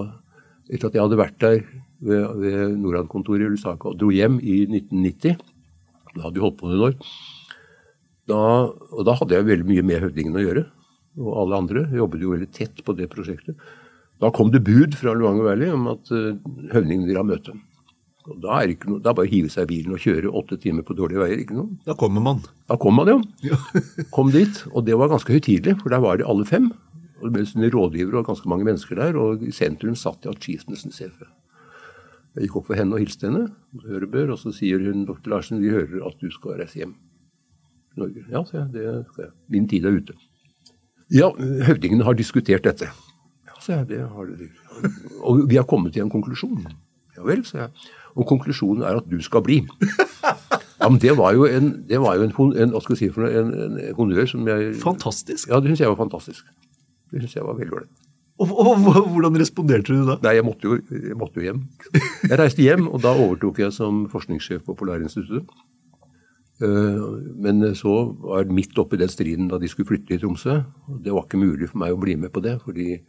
etter 0.71 0.87
at 0.87 0.95
jeg 0.95 1.03
hadde 1.03 1.19
vært 1.19 1.39
der 1.43 1.59
ved, 2.01 2.23
ved 2.41 2.77
Norad-kontoret 2.79 3.45
i 3.45 3.51
Lusaka 3.51 3.91
og 3.91 3.99
dro 3.99 4.09
hjem 4.13 4.39
i 4.39 4.63
1990. 4.69 5.35
Da 6.15 6.23
hadde 6.23 6.39
vi 6.39 6.43
holdt 6.45 6.57
på 6.61 6.71
noen 6.71 6.87
år. 6.87 6.95
Da, 8.31 8.41
og 8.71 9.03
da 9.05 9.17
hadde 9.19 9.35
jeg 9.35 9.49
veldig 9.49 9.67
mye 9.67 9.85
med 9.85 10.01
høvdingene 10.05 10.39
å 10.39 10.45
gjøre. 10.45 10.65
Og 11.21 11.31
alle 11.43 11.59
andre 11.65 11.85
jobbet 11.99 12.23
jo 12.23 12.33
veldig 12.33 12.49
tett 12.55 12.81
på 12.87 12.95
det 12.97 13.09
prosjektet. 13.11 13.59
Da 14.21 14.29
kom 14.33 14.51
det 14.53 14.63
bud 14.67 14.95
fra 14.97 15.15
Luang 15.17 15.41
Valley 15.41 15.71
om 15.73 15.87
at 15.91 16.11
uh, 16.13 16.35
høvdingen 16.71 17.07
vil 17.09 17.17
ha 17.17 17.25
møte. 17.25 17.55
Og 18.29 18.37
da 18.43 18.59
er 18.59 18.69
det 18.69 18.75
ikke 18.75 18.91
noe, 18.91 19.01
da 19.01 19.15
bare 19.17 19.31
hive 19.31 19.49
seg 19.49 19.65
i 19.65 19.71
bilen 19.71 19.95
og 19.95 20.03
kjøre 20.03 20.29
åtte 20.37 20.59
timer 20.61 20.85
på 20.85 20.93
dårlige 20.97 21.23
veier. 21.23 21.41
ikke 21.41 21.57
noe. 21.57 21.79
Da 21.87 21.95
kommer 21.97 22.21
man. 22.21 22.43
Da 22.69 22.77
kom 22.81 22.99
man, 22.99 23.09
ja. 23.41 23.57
kom 24.15 24.29
dit. 24.33 24.61
Og 24.75 24.85
det 24.85 24.97
var 25.01 25.09
ganske 25.09 25.33
høytidelig, 25.33 25.79
for 25.81 25.93
der 25.93 26.03
var 26.05 26.21
de 26.21 26.27
alle 26.29 26.45
fem. 26.45 26.69
Og 27.21 27.29
det 27.29 27.33
ble 27.33 27.69
rådgivere 27.73 28.21
og 28.21 28.29
ganske 28.29 28.49
mange 28.49 28.67
mennesker 28.69 29.01
der. 29.01 29.17
Og 29.17 29.41
i 29.45 29.53
sentrum 29.55 29.97
satt 29.97 30.21
de 30.21 30.29
av 30.29 30.37
chiefnessens 30.41 31.01
CFØ. 31.01 31.29
Jeg 32.37 32.47
gikk 32.47 32.61
opp 32.61 32.69
for 32.69 32.79
henne 32.79 32.95
og 32.95 33.01
hilste 33.03 33.27
henne, 33.27 33.49
Ørebør, 33.83 34.29
og 34.31 34.39
så 34.39 34.53
sier 34.55 34.79
hun 34.79 35.03
doktor 35.07 35.33
Larsen, 35.33 35.59
vi 35.59 35.73
hører 35.73 36.05
at 36.07 36.21
du 36.21 36.29
skal 36.31 36.61
reise 36.61 36.79
hjem 36.79 36.93
til 37.91 38.05
Norge. 38.05 38.23
Ja, 38.31 38.43
sa 38.47 38.61
jeg, 38.61 38.69
det 38.77 38.85
skal 39.09 39.25
jeg. 39.25 39.33
Min 39.51 39.67
tid 39.67 39.87
er 39.89 39.97
ute. 39.97 40.15
Ja, 41.11 41.27
høvdingene 41.67 42.07
har 42.07 42.15
diskutert 42.15 42.63
dette. 42.63 42.87
Ja, 43.61 43.65
sa 43.65 43.73
jeg, 43.79 43.87
det 43.91 43.99
har 44.09 44.25
de. 44.25 44.47
Og 45.21 45.43
vi 45.49 45.59
har 45.59 45.67
kommet 45.69 45.93
til 45.93 46.01
en 46.01 46.09
konklusjon. 46.09 46.63
Ja 47.13 47.25
vel, 47.27 47.43
sa 47.45 47.67
jeg. 47.67 47.89
Og 48.17 48.25
konklusjonen 48.27 48.83
er 48.83 48.97
at 48.97 49.09
du 49.09 49.19
skal 49.21 49.43
bli. 49.45 49.61
Ja, 50.81 50.89
men 50.89 50.97
Det 50.97 51.13
var 51.17 51.35
jo 51.37 51.45
en, 51.45 51.85
det 51.85 51.99
var 52.01 52.15
jo 52.17 52.25
en, 52.25 52.31
en, 52.57 52.71
hva 52.73 52.79
skal 52.81 52.95
jeg 52.95 52.99
si 53.03 53.09
for 53.13 53.21
noe, 53.21 53.29
en, 53.37 53.51
en 53.77 53.97
honnør 53.99 54.25
som 54.25 54.47
jeg 54.49 54.71
Fantastisk. 54.81 55.51
Ja, 55.51 55.59
det 55.61 55.69
syns 55.69 55.83
jeg 55.83 55.91
var 55.91 55.99
fantastisk. 55.99 56.47
Det 57.13 57.21
syns 57.21 57.35
jeg 57.37 57.45
var 57.45 57.59
veldig 57.59 57.75
ålreit. 57.77 58.07
Og, 58.41 58.49
og, 58.49 58.87
Hvordan 59.13 59.37
responderte 59.37 59.93
du 59.93 60.07
da? 60.07 60.17
Nei, 60.25 60.39
jeg 60.39 60.47
måtte, 60.47 60.65
jo, 60.65 60.79
jeg 60.89 61.17
måtte, 61.19 61.37
jo, 61.37 61.51
hjem. 61.51 61.61
Jeg 62.25 62.39
reiste 62.41 62.65
hjem, 62.65 62.87
og 62.89 63.03
da 63.03 63.13
overtok 63.13 63.61
jeg 63.61 63.75
som 63.75 64.07
forskningssjef 64.09 64.65
på 64.65 64.73
Polarinstituttet. 64.79 65.53
Eh, 66.65 67.05
men 67.45 67.61
så 67.77 67.93
var 68.21 68.41
jeg 68.41 68.57
midt 68.57 68.81
oppi 68.81 68.97
den 69.01 69.09
striden 69.13 69.49
da 69.51 69.61
de 69.61 69.69
skulle 69.69 69.89
flytte 69.91 70.17
i 70.17 70.21
Tromsø. 70.21 70.63
og 70.89 71.03
Det 71.05 71.13
var 71.13 71.27
ikke 71.27 71.41
mulig 71.41 71.69
for 71.69 71.83
meg 71.83 71.93
å 71.93 72.01
bli 72.01 72.17
med 72.17 72.33
på 72.33 72.41
det, 72.41 72.57
fordi, 72.65 73.03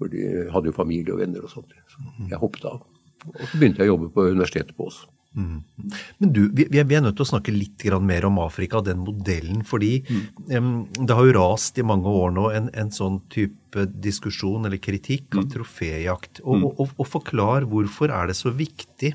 fordi 0.00 0.24
jeg 0.24 0.50
hadde 0.54 0.72
jo 0.72 0.76
familie 0.76 1.14
og 1.14 1.22
venner 1.22 1.46
og 1.46 1.52
sånt. 1.52 1.76
Så 1.92 2.02
jeg 2.30 2.40
hoppet 2.40 2.66
av. 2.72 2.82
Og 3.30 3.40
så 3.44 3.60
begynte 3.60 3.82
jeg 3.82 3.90
å 3.90 3.94
jobbe 3.94 4.12
på 4.14 4.30
Universitetet 4.32 4.76
på 4.76 4.88
Ås. 4.88 5.02
Men 5.30 6.32
du, 6.34 6.40
vi, 6.50 6.66
vi 6.66 6.80
er 6.80 7.02
nødt 7.04 7.14
til 7.20 7.22
å 7.22 7.30
snakke 7.30 7.52
litt 7.54 7.84
mer 8.02 8.26
om 8.26 8.40
Afrika, 8.42 8.80
den 8.82 9.04
modellen. 9.04 9.62
Fordi 9.62 10.00
mm. 10.02 11.06
det 11.06 11.16
har 11.16 11.28
jo 11.28 11.36
rast 11.36 11.78
i 11.78 11.86
mange 11.86 12.10
år 12.10 12.34
nå 12.34 12.48
en, 12.50 12.70
en 12.74 12.90
sånn 12.90 13.20
type 13.30 13.86
diskusjon 14.02 14.66
eller 14.66 14.82
kritikk 14.82 15.38
av 15.38 15.46
troféjakt. 15.52 16.42
Og, 16.42 16.64
og, 16.64 16.80
og, 16.80 16.94
og 16.98 17.10
forklar 17.12 17.68
hvorfor 17.70 18.10
er 18.10 18.32
det 18.32 18.38
så 18.40 18.50
viktig 18.50 19.14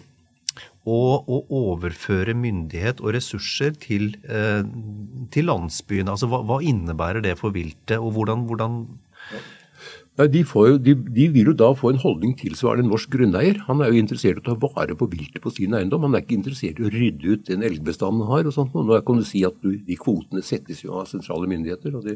å, 0.85 0.99
å 1.19 1.39
overføre 1.49 2.35
myndighet 2.37 3.01
og 3.03 3.15
ressurser 3.17 3.75
til, 3.81 4.13
eh, 4.29 4.61
til 5.33 5.49
landsbyene. 5.49 6.13
Altså, 6.13 6.29
hva, 6.31 6.43
hva, 6.45 6.61
innebærer 6.63 7.25
det 7.25 7.35
for 7.41 7.55
viltet, 7.55 7.97
og 7.97 8.13
hvordan, 8.15 8.45
hvordan 8.49 8.79
Nei, 10.15 10.29
de, 10.31 10.45
får, 10.47 10.77
de, 10.79 10.93
de, 10.95 11.25
vil 11.27 11.49
jo 11.49 11.53
da 11.59 11.73
få 11.75 11.89
en 11.91 11.99
holdning 11.99 12.37
tilsvarende 12.39 12.87
norsk 12.87 13.09
grunneier. 13.11 13.57
Han 13.67 13.81
er 13.83 13.89
jo 13.91 13.99
interessert 13.99 14.37
i 14.39 14.43
å 14.45 14.45
ta 14.45 14.53
vare 14.61 14.95
på 14.95 15.09
viltet 15.11 15.41
på 15.43 15.51
sin 15.51 15.73
eiendom. 15.75 16.05
Han 16.07 16.13
er 16.15 16.21
ikke 16.23 16.37
interessert 16.37 16.77
i 16.79 16.85
å 16.87 16.91
rydde 16.93 17.33
ut 17.33 17.49
den 17.49 17.65
elgbestanden 17.67 18.23
han 18.23 18.31
har. 18.31 18.47
og 18.47 18.55
sånt. 18.55 18.71
Nå 18.71 18.99
kan 19.03 19.19
du 19.19 19.25
si 19.27 19.41
at 19.43 19.57
du, 19.59 19.73
de 19.75 19.97
kvotene 19.99 20.39
settes 20.45 20.85
jo 20.85 20.93
av 21.01 21.09
sentrale 21.09 21.49
myndigheter, 21.51 21.97
og 21.99 22.07
det 22.07 22.15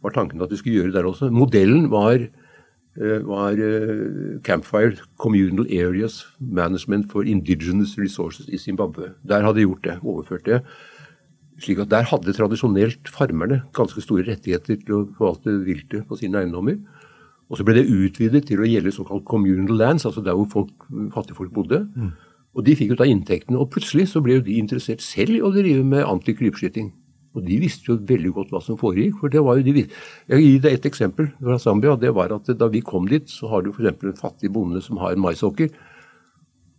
var 0.00 0.14
tanken 0.16 0.40
at 0.40 0.48
de 0.48 0.56
skulle 0.56 0.78
gjøre 0.78 0.94
der 0.94 1.08
også. 1.10 1.28
Modellen 1.28 1.90
var, 1.92 2.24
eh, 2.24 3.20
var 3.28 3.60
uh, 3.60 4.40
Campfire 4.48 4.96
Communal 5.20 5.68
Areas 5.68 6.22
Management 6.40 7.10
for 7.12 7.28
Indigenous 7.28 7.98
Resources 8.00 8.48
i 8.48 8.56
Zimbabwe. 8.56 9.10
Der 9.28 9.44
hadde 9.44 9.60
de 9.60 9.66
gjort 9.68 9.84
det, 9.84 9.98
overført 10.00 10.48
det. 10.48 10.62
Slik 11.60 11.84
at 11.84 11.92
Der 11.92 12.08
hadde 12.08 12.32
tradisjonelt 12.32 13.12
farmerne 13.12 13.60
ganske 13.76 14.00
store 14.00 14.24
rettigheter 14.24 14.80
til 14.80 14.96
å 14.96 15.04
forvalte 15.18 15.58
viltet 15.68 16.08
på 16.08 16.16
sine 16.16 16.40
eiendommer. 16.40 16.80
Og 17.50 17.58
så 17.58 17.66
ble 17.66 17.80
det 17.80 17.90
utvidet 17.90 18.44
til 18.46 18.62
å 18.62 18.68
gjelde 18.68 18.92
såkalt 18.94 19.24
communal 19.26 19.74
lands, 19.76 20.06
altså 20.06 20.22
der 20.22 20.36
hvor 20.38 20.46
folk, 20.52 20.86
fattigfolk 21.14 21.50
bodde. 21.54 21.82
Mm. 21.96 22.12
Og 22.54 22.66
de 22.66 22.76
fikk 22.78 22.94
jo 22.94 22.98
da 22.98 23.06
inntektene. 23.10 23.58
Og 23.58 23.72
plutselig 23.74 24.08
så 24.12 24.22
ble 24.22 24.38
jo 24.38 24.46
de 24.46 24.58
interessert 24.62 25.02
selv 25.02 25.34
i 25.34 25.42
å 25.42 25.52
drive 25.54 25.82
med 25.86 26.06
antikrypskyting. 26.06 26.92
Og 27.38 27.44
de 27.46 27.60
visste 27.62 27.92
jo 27.92 27.98
veldig 28.06 28.32
godt 28.34 28.54
hva 28.54 28.62
som 28.62 28.78
foregikk. 28.78 29.20
for 29.20 29.28
det 29.30 29.42
var 29.42 29.58
jo 29.58 29.62
de, 29.62 29.86
Jeg 30.28 30.42
gir 30.42 30.60
deg 30.60 30.72
et 30.72 30.86
eksempel 30.86 31.30
fra 31.38 31.58
Zambia. 31.58 31.96
det 31.96 32.14
var 32.14 32.32
at 32.32 32.46
Da 32.58 32.68
vi 32.68 32.80
kom 32.80 33.06
dit, 33.06 33.28
så 33.28 33.48
har 33.48 33.62
du 33.62 33.70
f.eks. 33.70 34.02
en 34.02 34.12
fattig 34.14 34.52
bonde 34.52 34.82
som 34.82 34.96
har 34.98 35.12
en 35.12 35.22
maisåker. 35.22 35.70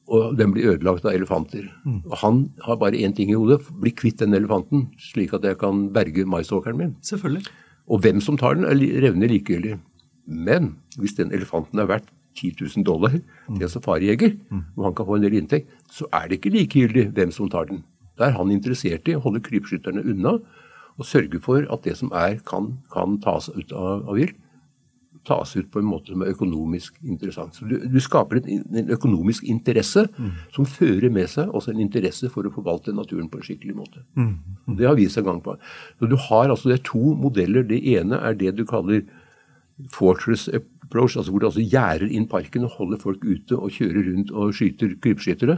Og 0.07 0.35
den 0.37 0.51
blir 0.51 0.75
ødelagt 0.75 1.05
av 1.05 1.13
elefanter. 1.13 1.71
Mm. 1.85 2.03
Og 2.05 2.17
Han 2.17 2.51
har 2.63 2.75
bare 2.75 2.99
én 2.99 3.15
ting 3.15 3.29
i 3.29 3.33
hodet. 3.33 3.61
Bli 3.79 3.91
kvitt 3.91 4.19
den 4.19 4.33
elefanten, 4.33 4.89
slik 4.99 5.33
at 5.33 5.43
jeg 5.43 5.57
kan 5.57 5.89
berge 5.93 6.25
maisåkeren 6.25 6.77
min. 6.77 6.95
Selvfølgelig. 7.01 7.47
Og 7.87 8.01
hvem 8.01 8.21
som 8.21 8.37
tar 8.37 8.55
den, 8.55 8.65
er 8.65 8.75
revner 8.75 9.27
likegyldig. 9.27 9.79
Men 10.25 10.75
hvis 10.97 11.15
den 11.17 11.31
elefanten 11.35 11.79
er 11.79 11.89
verdt 11.89 12.09
10 12.37 12.55
000 12.61 12.85
dollar 12.87 13.15
til 13.17 13.63
en 13.63 13.69
safarijeger, 13.69 14.37
og 14.77 14.85
han 14.85 14.95
kan 14.95 15.05
få 15.05 15.17
en 15.17 15.25
del 15.25 15.33
inntekt, 15.39 15.71
så 15.91 16.07
er 16.13 16.27
det 16.27 16.39
ikke 16.39 16.53
likegyldig 16.55 17.09
hvem 17.15 17.31
som 17.31 17.49
tar 17.51 17.67
den. 17.67 17.83
Da 18.17 18.29
er 18.29 18.37
han 18.37 18.51
interessert 18.53 19.09
i 19.09 19.17
å 19.17 19.23
holde 19.23 19.43
krypskytterne 19.43 20.03
unna 20.05 20.37
og 20.99 21.07
sørge 21.07 21.39
for 21.41 21.65
at 21.73 21.83
det 21.87 21.97
som 21.97 22.11
er, 22.13 22.39
kan, 22.47 22.77
kan 22.93 23.17
tas 23.23 23.49
ut 23.49 23.71
av, 23.73 24.07
av 24.07 24.17
vilt, 24.19 24.37
tas 25.27 25.55
ut 25.55 25.67
på 25.71 25.79
en 25.79 25.85
måte 25.85 26.13
som 26.13 26.23
er 26.25 26.31
økonomisk 26.33 26.95
interessant. 27.05 27.55
Så 27.55 27.67
Du, 27.69 27.75
du 27.77 27.99
skaper 28.01 28.39
en, 28.39 28.63
en, 28.73 28.89
økonomisk 28.95 29.45
interesse 29.49 30.07
mm. 30.09 30.31
som 30.55 30.65
fører 30.65 31.11
med 31.13 31.29
seg 31.29 31.51
også 31.53 31.75
en 31.75 31.83
interesse 31.83 32.29
for 32.33 32.47
å 32.47 32.53
forvalte 32.53 32.93
naturen 32.95 33.29
på 33.29 33.37
en 33.37 33.45
skikkelig 33.45 33.75
måte. 33.77 34.01
Mm. 34.17 34.31
Mm. 34.65 34.77
Det 34.79 34.87
har 34.89 34.97
vist 34.97 35.17
seg 35.17 35.27
gang 35.27 35.41
på 35.43 35.53
gang. 35.53 35.61
Du 36.09 36.17
har 36.29 36.49
altså 36.49 36.71
det 36.71 36.79
er 36.79 36.87
to 36.89 37.13
modeller. 37.13 37.67
Det 37.69 37.81
ene 37.93 38.17
er 38.17 38.37
det 38.39 38.55
du 38.57 38.65
kaller 38.65 39.05
fortress 39.89 40.47
approach, 40.53 41.17
altså 41.17 41.31
hvor 41.31 41.39
du 41.41 41.47
altså 41.47 41.63
gjerder 41.63 42.11
inn 42.11 42.27
parken 42.29 42.67
og 42.67 42.75
holder 42.77 42.99
folk 43.01 43.23
ute 43.25 43.57
og 43.57 43.71
kjører 43.73 44.11
rundt 44.11 44.31
og 44.31 44.53
skyter 44.55 44.95
krypskyttere, 45.01 45.57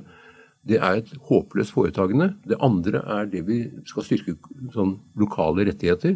det 0.63 0.79
er 0.79 1.01
et 1.01 1.11
håpløst 1.27 1.73
foretagende. 1.75 2.33
Det 2.47 2.57
andre 2.63 3.01
er 3.17 3.25
det 3.27 3.43
vi 3.47 3.59
skal 3.89 4.05
styrke 4.07 4.37
sånn 4.71 4.95
lokale 5.19 5.65
rettigheter. 5.67 6.15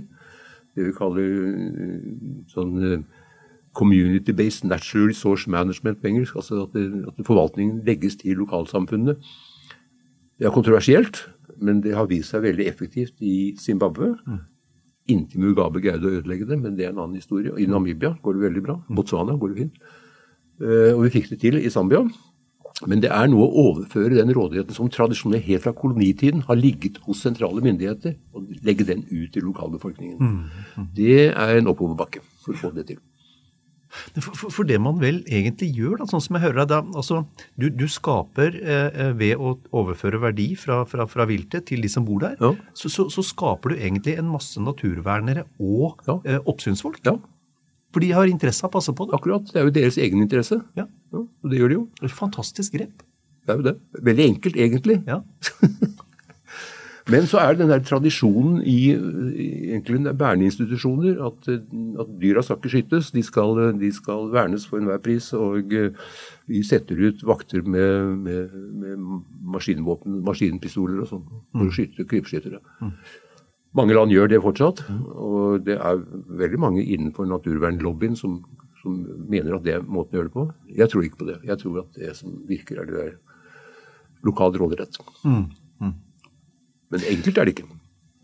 Det 0.78 0.86
vi 0.86 0.94
kaller 0.96 1.34
eh, 1.50 2.06
sånn 2.54 2.78
eh, 2.80 3.02
community-based 3.78 4.64
natural 4.64 5.12
resource 5.12 5.52
management 5.52 6.00
på 6.02 6.12
engelsk. 6.14 6.38
Altså 6.40 6.64
at, 6.64 6.78
det, 6.78 6.88
at 7.12 7.28
forvaltningen 7.28 7.84
legges 7.88 8.16
til 8.22 8.40
lokalsamfunnene. 8.40 9.18
Det 10.38 10.48
er 10.48 10.54
kontroversielt, 10.56 11.26
men 11.60 11.82
det 11.84 11.98
har 11.98 12.08
vist 12.08 12.32
seg 12.32 12.46
veldig 12.46 12.70
effektivt 12.70 13.20
i 13.20 13.56
Zimbabwe. 13.60 14.14
Mm. 15.08 15.14
Inntil 15.16 15.44
Mugabe 15.44 15.82
greide 15.84 16.04
å 16.08 16.16
ødelegge 16.20 16.48
det, 16.50 16.60
men 16.60 16.76
det 16.76 16.88
er 16.88 16.94
en 16.94 17.04
annen 17.04 17.20
historie. 17.20 17.54
I 17.56 17.68
Namibia 17.68 18.18
går 18.22 18.38
det 18.38 18.48
veldig 18.50 18.64
bra. 18.66 18.78
Botswana 18.92 19.38
går 19.40 19.54
det 19.54 19.62
fint. 19.64 19.78
Eh, 20.60 20.92
og 20.94 21.06
vi 21.06 21.14
fikk 21.14 21.30
det 21.32 21.40
til 21.44 21.60
i 21.62 21.72
Zambia. 21.72 22.04
Men 22.86 23.02
det 23.02 23.10
er 23.10 23.26
noe 23.32 23.48
å 23.48 23.64
overføre 23.72 24.20
den 24.20 24.30
rådigheten 24.36 24.76
som 24.76 24.90
tradisjonelt 24.94 25.48
helt 25.48 25.64
fra 25.64 25.74
kolonitiden 25.74 26.44
har 26.46 26.60
ligget 26.60 27.00
hos 27.08 27.24
sentrale 27.26 27.64
myndigheter, 27.66 28.14
og 28.38 28.52
legge 28.68 28.86
den 28.86 29.02
ut 29.10 29.32
til 29.34 29.48
lokalbefolkningen. 29.48 30.18
Mm, 30.22 30.44
mm. 30.76 30.90
Det 30.94 31.22
er 31.32 31.58
en 31.58 31.72
oppoverbakke 31.72 32.22
for 32.44 32.54
å 32.54 32.62
få 32.62 32.74
det 32.76 32.86
til. 32.92 33.00
For, 34.18 34.34
for, 34.34 34.54
for, 34.54 34.68
det 34.68 34.80
man 34.84 35.00
vel 35.02 35.22
egentlig 35.26 35.70
gjør, 35.78 35.98
da, 36.02 36.08
sånn 36.10 36.24
som 36.24 36.38
jeg 36.38 36.46
hører 36.48 36.62
deg, 36.62 36.72
da, 36.74 36.82
altså, 37.00 37.22
du, 37.60 37.68
du, 37.74 37.86
skaper 37.92 38.58
eh, 38.60 38.90
eh, 38.92 39.14
ved 39.18 39.40
å 39.42 39.56
overføre 39.76 40.22
verdi 40.24 40.50
fra, 40.60 40.82
fra, 40.90 41.08
fra, 41.10 41.28
viltet 41.30 41.68
til 41.70 41.84
de 41.84 41.92
som 41.92 42.06
bor 42.08 42.24
der, 42.24 42.38
ja. 42.42 42.54
så, 42.78 42.92
så, 42.94 43.08
så, 43.14 43.26
skaper 43.26 43.74
du 43.74 43.80
egentlig 43.80 44.18
en 44.20 44.30
masse 44.32 44.62
naturvernere 44.62 45.48
og 45.60 46.04
ja. 46.08 46.20
eh, 46.24 46.40
oppsynsfolk. 46.48 47.02
Ja. 47.08 47.18
For 47.96 48.04
de 48.04 48.14
har 48.14 48.30
interesse 48.30 48.66
av 48.66 48.72
å 48.72 48.78
passe 48.78 48.94
på 48.94 49.08
det. 49.08 49.16
Akkurat. 49.18 49.48
Det 49.52 49.62
er 49.62 49.70
jo 49.70 49.76
deres 49.76 49.98
egen 50.02 50.22
interesse. 50.24 50.60
Ja. 50.78 50.86
og 51.16 51.50
det 51.50 51.62
gjør 51.62 51.72
de 51.72 51.78
jo. 51.80 51.86
Et 52.04 52.14
fantastisk 52.14 52.76
grep. 52.76 53.06
Det 53.48 53.54
er 53.54 53.62
jo 53.62 53.66
det. 53.70 53.78
Veldig 54.04 54.28
enkelt, 54.34 54.60
egentlig. 54.60 55.00
Ja. 55.08 55.22
Men 57.08 57.28
så 57.30 57.40
er 57.40 57.54
det 57.54 57.62
den 57.62 57.72
der 57.72 57.84
tradisjonen 57.88 58.58
i, 58.68 58.92
egentlig 58.92 60.14
bærende 60.20 60.50
institusjoner 60.50 61.22
at, 61.28 61.48
at 61.48 62.10
dyra 62.20 62.42
skal 62.44 62.58
ikke 62.60 62.72
skytes. 62.74 63.12
De 63.16 63.24
skal, 63.24 63.62
de 63.80 63.92
skal 63.96 64.28
vernes 64.34 64.66
for 64.68 64.82
enhver 64.82 65.00
pris. 65.04 65.30
Og 65.38 65.72
eh, 65.72 65.96
vi 66.52 66.64
setter 66.68 67.00
ut 67.00 67.24
vakter 67.28 67.64
med, 67.64 68.18
med, 68.26 68.58
med 68.82 69.06
maskinvåpen, 69.56 70.20
maskinpistoler 70.28 71.06
og 71.06 71.12
sånn, 71.14 71.24
for 71.56 71.64
å 71.64 71.70
mm. 71.70 71.74
skyte 71.78 72.08
krypskyttere. 72.12 72.60
Mm. 72.84 72.92
Mange 73.78 73.96
land 73.96 74.12
gjør 74.12 74.32
det 74.32 74.42
fortsatt. 74.44 74.84
Og 75.16 75.64
det 75.64 75.78
er 75.78 76.02
veldig 76.42 76.60
mange 76.60 76.84
innenfor 76.84 77.30
naturvernlobbyen 77.30 78.18
som, 78.20 78.42
som 78.82 79.00
mener 79.30 79.56
at 79.56 79.64
det 79.64 79.78
er 79.78 79.88
måten 79.88 80.18
å 80.18 80.22
gjøre 80.22 80.32
det 80.32 80.36
på. 80.36 80.46
Jeg 80.82 80.92
tror 80.92 81.08
ikke 81.08 81.22
på 81.24 81.30
det. 81.32 81.38
Jeg 81.48 81.64
tror 81.64 81.80
at 81.86 82.04
det 82.04 82.12
som 82.20 82.36
virker, 82.50 82.82
er 82.82 82.92
det 82.92 83.00
der 83.00 83.16
lokal 84.28 84.60
råderett. 84.60 85.00
Mm. 85.24 85.48
Men 86.94 87.04
enkelt 87.12 87.38
er 87.38 87.48
det 87.48 87.58
ikke. 87.58 87.68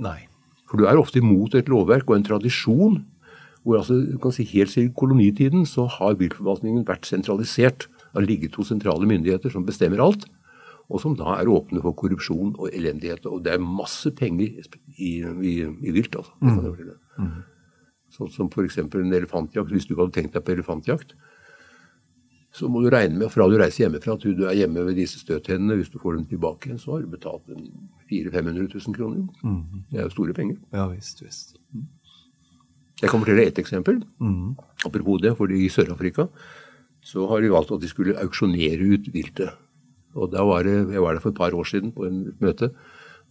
Nei. 0.03 0.19
For 0.69 0.79
du 0.79 0.87
er 0.89 0.99
ofte 0.99 1.21
imot 1.21 1.55
et 1.57 1.69
lovverk 1.71 2.09
og 2.09 2.17
en 2.17 2.29
tradisjon 2.29 3.01
hvor 3.63 3.79
altså, 3.79 3.95
du 3.95 4.17
kan 4.19 4.33
si 4.35 4.43
helt 4.51 4.71
siden 4.73 4.93
kolonitiden 4.97 5.67
så 5.69 5.85
har 5.87 6.17
viltforvaltningen 6.19 6.83
vært 6.87 7.07
sentralisert. 7.07 7.87
Har 8.13 8.25
ligget 8.25 8.57
hos 8.59 8.69
sentrale 8.69 9.07
myndigheter 9.09 9.53
som 9.53 9.63
bestemmer 9.65 10.03
alt, 10.03 10.27
og 10.91 10.99
som 11.01 11.15
da 11.17 11.37
er 11.39 11.49
åpne 11.49 11.81
for 11.81 11.95
korrupsjon 11.97 12.51
og 12.59 12.67
elendighet. 12.75 13.25
Og 13.25 13.39
det 13.45 13.55
er 13.55 13.63
masse 13.63 14.11
penger 14.13 14.59
i, 14.97 15.13
i, 15.23 15.53
i 15.63 15.93
vilt, 15.95 16.17
altså. 16.19 16.35
Mm. 17.17 17.31
Sånn 18.13 18.29
som 18.35 18.51
f.eks. 18.51 18.77
en 18.83 19.15
elefantjakt. 19.15 19.71
Hvis 19.73 19.87
du 19.89 19.95
hadde 19.97 20.13
tenkt 20.13 20.35
deg 20.35 20.45
på 20.45 20.53
elefantjakt, 20.53 21.15
så 22.53 22.69
må 22.69 22.83
du 22.83 22.89
regne 22.93 23.17
med 23.17 23.31
fra 23.33 23.47
du 23.49 23.55
reiser 23.57 23.87
hjemmefra 23.87 24.13
at 24.13 24.25
du 24.25 24.43
er 24.45 24.57
hjemme 24.59 24.83
ved 24.85 24.97
disse 24.99 25.17
støttennene. 25.21 25.79
Hvis 25.79 25.89
du 25.89 25.97
får 26.01 26.19
dem 26.19 26.27
tilbake 26.29 26.69
igjen, 26.69 26.81
så 26.81 26.93
har 26.93 27.01
du 27.01 27.09
betalt 27.09 27.47
400 27.49 28.29
000-500 28.29 28.75
000 28.77 28.97
kroner. 28.97 29.23
Mm. 29.41 29.85
Det 29.89 29.99
er 29.99 30.05
jo 30.05 30.13
store 30.13 30.35
penger. 30.37 30.59
Ja, 30.75 30.85
visst, 30.91 31.23
visst. 31.25 31.57
Jeg 33.01 33.09
kan 33.09 33.23
fortelle 33.23 33.47
ett 33.49 33.57
eksempel. 33.59 34.03
Mm. 34.21 34.53
Apropos 34.85 35.23
det, 35.23 35.33
for 35.39 35.49
i 35.49 35.65
Sør-Afrika 35.73 36.27
så 37.03 37.25
har 37.27 37.41
de 37.43 37.51
valgt 37.51 37.73
at 37.75 37.81
de 37.81 37.89
skulle 37.89 38.15
auksjonere 38.21 38.85
ut 38.93 39.09
viltet. 39.11 39.57
Og 40.13 40.29
da 40.31 40.45
var 40.45 40.63
det, 40.63 40.93
Jeg 40.93 41.01
var 41.01 41.13
der 41.13 41.19
for 41.19 41.33
et 41.33 41.41
par 41.41 41.57
år 41.57 41.65
siden 41.67 41.91
på 41.91 42.05
en 42.05 42.21
møte. 42.39 42.69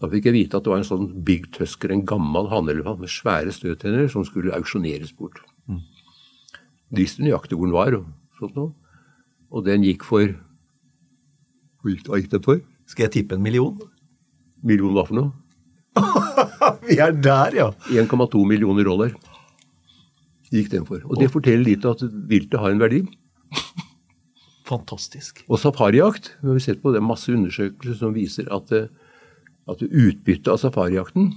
Da 0.03 0.11
fikk 0.11 0.27
jeg 0.27 0.35
vite 0.35 0.59
at 0.59 0.67
det 0.67 0.73
var 0.73 0.83
en 0.83 0.91
sånn 0.91 1.23
big 1.23 1.47
tusker, 1.55 1.95
en 1.95 2.05
gammel 2.05 2.51
hannelefant 2.51 2.99
med 2.99 3.09
svære 3.09 3.55
støttenner, 3.55 4.11
som 4.11 4.27
skulle 4.27 4.53
auksjoneres 4.53 5.15
bort. 5.15 5.39
Mm. 5.71 5.79
De 6.91 7.05
visste 7.07 7.23
nøyaktig 7.23 7.57
hvor 7.57 7.71
den 7.71 7.79
var. 7.79 7.95
og 7.95 8.11
sånt 8.41 8.59
noe. 8.59 8.75
Og 9.53 9.67
den 9.69 9.85
gikk 9.85 10.07
for 10.09 10.33
Hva 11.83 12.19
gikk 12.21 12.31
den 12.33 12.45
for? 12.45 12.61
Skal 12.89 13.09
jeg 13.09 13.15
tippe 13.19 13.37
en 13.37 13.43
million? 13.45 13.77
Million 14.63 14.95
hva 14.95 15.05
for 15.09 15.19
noe? 15.19 15.33
Vi 16.89 16.97
er 17.03 17.13
der, 17.13 17.57
ja. 17.57 17.69
1,2 17.91 18.47
millioner 18.49 18.87
dollar 18.87 19.13
gikk 20.53 20.73
den 20.73 20.87
for. 20.89 21.03
Og 21.09 21.21
det 21.21 21.31
forteller 21.33 21.65
litt 21.65 21.87
at 21.89 22.03
viltet 22.29 22.61
har 22.61 22.75
en 22.75 22.83
verdi. 22.83 23.03
Fantastisk. 24.71 25.43
Og 25.49 25.61
safarijakt. 25.61 26.35
Vi 26.43 26.53
har 26.53 26.61
sett 26.63 26.83
på 26.85 26.93
det 26.95 27.03
masse 27.05 27.33
undersøkelser 27.33 27.99
som 27.99 28.15
viser 28.17 28.51
at, 28.53 28.73
at 28.73 29.85
utbyttet 29.89 30.53
av 30.53 30.61
safarijakten 30.61 31.33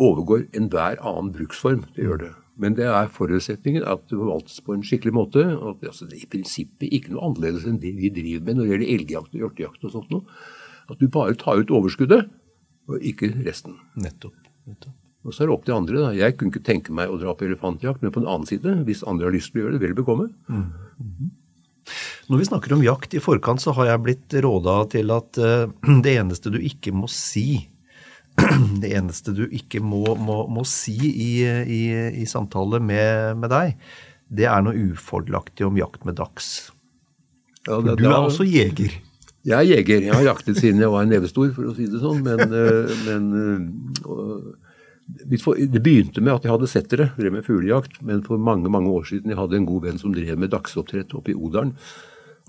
overgår 0.00 0.48
enhver 0.56 1.00
annen 1.02 1.32
bruksform. 1.36 1.84
Det 1.96 2.08
gjør 2.08 2.22
det. 2.24 2.32
Men 2.56 2.76
det 2.78 2.86
er 2.88 3.10
forutsetningen 3.12 3.84
at 3.84 4.06
det 4.08 4.16
forvaltes 4.16 4.62
på 4.64 4.72
en 4.72 4.84
skikkelig 4.86 5.12
måte. 5.12 5.44
og 5.56 5.74
at, 5.74 5.88
altså, 5.90 6.08
Det 6.08 6.16
er 6.16 6.24
i 6.24 6.30
prinsippet 6.32 6.88
ikke 6.88 7.12
noe 7.12 7.28
annerledes 7.28 7.66
enn 7.68 7.80
det 7.82 7.92
vi 7.98 8.08
driver 8.08 8.46
med 8.46 8.56
når 8.56 8.64
det 8.64 8.70
gjelder 8.72 8.92
elgjakt 8.94 9.34
og 9.34 9.42
hjortejakt 9.42 9.84
og 9.84 9.92
sånt 9.92 10.12
noe. 10.14 10.38
At 10.88 11.00
du 11.02 11.08
bare 11.12 11.36
tar 11.36 11.60
ut 11.60 11.74
overskuddet, 11.74 12.30
og 12.86 13.02
ikke 13.02 13.32
resten. 13.44 13.74
Nettopp. 13.98 14.36
nettopp. 14.64 14.94
Og 15.26 15.34
så 15.34 15.42
er 15.42 15.50
det 15.50 15.56
opp 15.56 15.64
til 15.66 15.74
andre. 15.74 15.98
da. 16.04 16.10
Jeg 16.14 16.36
kunne 16.38 16.54
ikke 16.54 16.68
tenke 16.68 16.94
meg 16.94 17.10
å 17.10 17.18
dra 17.18 17.34
på 17.34 17.48
elefantjakt, 17.48 18.02
men 18.02 18.14
på 18.14 18.22
den 18.22 18.30
annen 18.30 18.46
side, 18.46 18.76
hvis 18.86 19.02
andre 19.10 19.26
har 19.26 19.34
lyst 19.34 19.50
til 19.52 19.60
å 19.60 19.64
gjøre 19.64 19.76
det, 19.76 19.82
vel 19.82 19.96
bekomme. 19.98 20.28
Når 22.30 22.40
vi 22.40 22.46
snakker 22.48 22.74
om 22.74 22.84
jakt 22.86 23.14
i 23.14 23.22
forkant, 23.22 23.62
så 23.62 23.74
har 23.76 23.90
jeg 23.90 24.04
blitt 24.06 24.36
råda 24.46 24.76
til 24.94 25.10
at 25.14 25.40
uh, 25.42 25.66
det 26.06 26.14
eneste 26.22 26.54
du 26.54 26.60
ikke 26.62 26.94
må 26.94 27.10
si 27.10 27.66
Det 28.82 28.90
eneste 28.92 29.32
du 29.36 29.46
ikke 29.48 29.80
må, 29.80 30.02
må, 30.20 30.42
må 30.52 30.64
si 30.68 30.96
i, 30.96 31.30
i, 31.46 31.80
i 32.22 32.26
samtale 32.28 32.80
med, 32.84 33.36
med 33.40 33.52
deg, 33.52 33.76
det 34.28 34.48
er 34.50 34.64
noe 34.66 34.76
ufordelaktig 34.92 35.66
om 35.66 35.78
jakt 35.78 36.04
med 36.04 36.18
dags. 36.18 36.70
Ja, 37.66 37.78
det, 37.80 37.96
du 38.00 38.06
er 38.06 38.12
da- 38.12 38.24
også 38.26 38.46
jeger. 38.46 38.98
Jeg 39.46 39.54
er 39.54 39.68
jeger. 39.78 40.00
Jeg 40.08 40.14
har 40.14 40.24
jaktet 40.26 40.58
siden 40.58 40.82
jeg 40.82 40.90
var 40.90 41.04
en 41.06 41.12
nevestor, 41.14 41.52
for 41.54 41.68
å 41.70 41.74
si 41.76 41.86
det 41.90 42.00
sånn. 42.02 42.24
Men, 42.26 42.40
eh, 42.60 42.96
men 43.06 43.28
eh, 43.38 44.66
det 45.30 45.82
begynte 45.84 46.18
med 46.24 46.34
at 46.34 46.46
jeg 46.46 46.50
hadde 46.50 46.68
settere, 46.70 47.06
drev 47.14 47.36
med 47.36 47.46
fuglejakt. 47.46 48.00
Men 48.06 48.24
for 48.26 48.42
mange 48.42 48.70
mange 48.72 48.90
år 48.90 49.06
siden 49.06 49.30
jeg 49.30 49.38
hadde 49.38 49.60
en 49.60 49.68
god 49.68 49.86
venn 49.86 50.02
som 50.02 50.14
drev 50.14 50.34
med 50.42 50.50
dagsoppdrett 50.54 51.14
oppe 51.14 51.30
i 51.30 51.38
Odalen. 51.38 51.76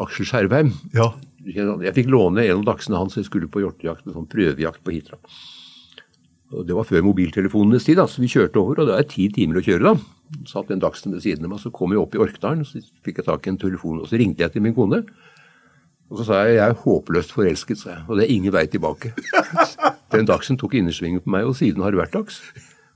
Aksel 0.01 0.25
Skjervheim. 0.29 0.73
Ja. 0.97 1.11
Jeg 1.45 1.93
fikk 1.95 2.09
låne 2.11 2.43
en 2.45 2.59
av 2.59 2.65
dagsene 2.73 2.97
hans. 2.99 3.17
Jeg 3.17 3.29
skulle 3.29 3.49
på 3.49 3.61
hjortejakt, 3.63 4.05
en 4.09 4.17
sånn 4.17 4.29
prøvejakt 4.29 4.81
på 4.85 4.93
Hitra. 4.97 5.21
Og 6.55 6.67
Det 6.67 6.75
var 6.75 6.87
før 6.87 7.03
mobiltelefonenes 7.03 7.83
tid, 7.83 7.97
da, 7.99 8.05
så 8.07 8.21
vi 8.23 8.29
kjørte 8.31 8.61
over. 8.61 8.79
Og 8.79 8.87
det 8.87 8.95
er 8.95 9.07
ti 9.11 9.27
timer 9.33 9.59
å 9.59 9.65
kjøre, 9.65 9.91
da. 9.93 10.37
Satt 10.47 10.69
den 10.71 10.79
dagsen 10.83 11.15
ved 11.15 11.23
siden 11.23 11.47
av 11.47 11.53
meg, 11.53 11.59
så 11.63 11.71
kom 11.75 11.91
jeg 11.91 11.99
opp 11.99 12.15
i 12.15 12.21
Orkdalen, 12.23 12.63
så 12.67 12.79
fikk 13.03 13.19
jeg 13.19 13.27
tak 13.27 13.47
i 13.47 13.51
en 13.51 13.59
telefon. 13.59 13.99
Og 14.03 14.07
så 14.07 14.19
ringte 14.19 14.45
jeg 14.45 14.55
til 14.55 14.63
min 14.63 14.75
kone. 14.75 15.01
Og 16.07 16.21
så 16.21 16.27
sa 16.29 16.41
jeg 16.47 16.55
jeg 16.55 16.71
er 16.71 16.81
håpløst 16.85 17.33
forelsket, 17.35 17.81
sa 17.81 17.89
jeg. 17.97 18.03
Og 18.07 18.15
det 18.15 18.25
er 18.25 18.35
ingen 18.35 18.55
vei 18.55 18.63
tilbake. 18.71 19.11
Den 20.15 20.27
dagsen 20.27 20.59
tok 20.59 20.77
innersvingen 20.79 21.23
på 21.23 21.33
meg, 21.35 21.49
og 21.49 21.57
siden 21.59 21.83
har 21.83 21.91
det 21.91 21.99
vært 21.99 22.15
dags. 22.15 22.39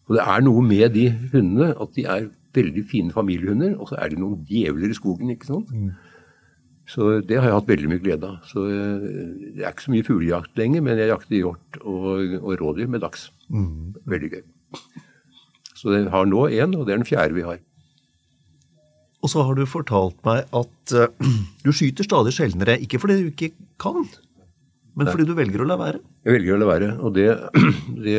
Og 0.07 0.15
det 0.15 0.23
er 0.23 0.43
noe 0.43 0.61
med 0.63 0.93
de 0.95 1.09
hundene 1.33 1.73
at 1.75 1.91
de 1.95 2.05
er 2.07 2.29
veldig 2.55 2.85
fine 2.87 3.11
familiehunder, 3.15 3.75
og 3.79 3.91
så 3.91 3.99
er 3.99 4.11
de 4.11 4.19
noen 4.19 4.45
djevler 4.47 4.91
i 4.91 4.95
skogen, 4.95 5.29
ikke 5.31 5.49
sant. 5.49 5.71
Så 6.91 7.07
det 7.23 7.37
har 7.39 7.47
jeg 7.47 7.55
hatt 7.55 7.69
veldig 7.69 7.89
mye 7.91 8.03
glede 8.03 8.27
av. 8.27 8.39
Så 8.49 8.65
eh, 8.67 9.03
det 9.55 9.63
er 9.63 9.71
ikke 9.71 9.87
så 9.87 9.93
mye 9.93 10.07
fuglejakt 10.07 10.59
lenger, 10.59 10.83
men 10.83 10.99
jeg 10.99 11.11
jakter 11.11 11.37
hjort 11.37 11.81
og, 11.81 12.37
og 12.41 12.55
rådyr 12.59 12.91
med 12.91 13.03
dags. 13.05 13.29
Veldig 14.11 14.31
gøy. 14.33 14.41
Så 15.77 15.95
jeg 15.95 16.09
har 16.13 16.27
nå 16.29 16.47
én, 16.51 16.75
og 16.77 16.85
det 16.85 16.93
er 16.93 16.99
den 16.99 17.07
fjerde 17.07 17.37
vi 17.37 17.45
har. 17.47 17.61
Og 19.21 19.29
så 19.29 19.45
har 19.45 19.55
du 19.57 19.63
fortalt 19.69 20.17
meg 20.25 20.49
at 20.57 20.95
uh, 20.97 21.31
du 21.65 21.71
skyter 21.75 22.07
stadig 22.07 22.33
sjeldnere, 22.35 22.79
ikke 22.81 22.99
fordi 23.01 23.21
du 23.21 23.31
ikke 23.31 23.53
kan, 23.81 24.05
men 24.97 25.07
fordi 25.07 25.23
du 25.29 25.35
velger 25.37 25.63
å 25.63 25.67
la 25.69 25.77
være. 25.79 26.01
Jeg 26.25 26.35
velger 26.35 26.55
å 26.57 26.59
la 26.59 26.67
være. 26.67 26.87
Og 26.99 27.13
det, 27.15 27.27
det, 28.05 28.17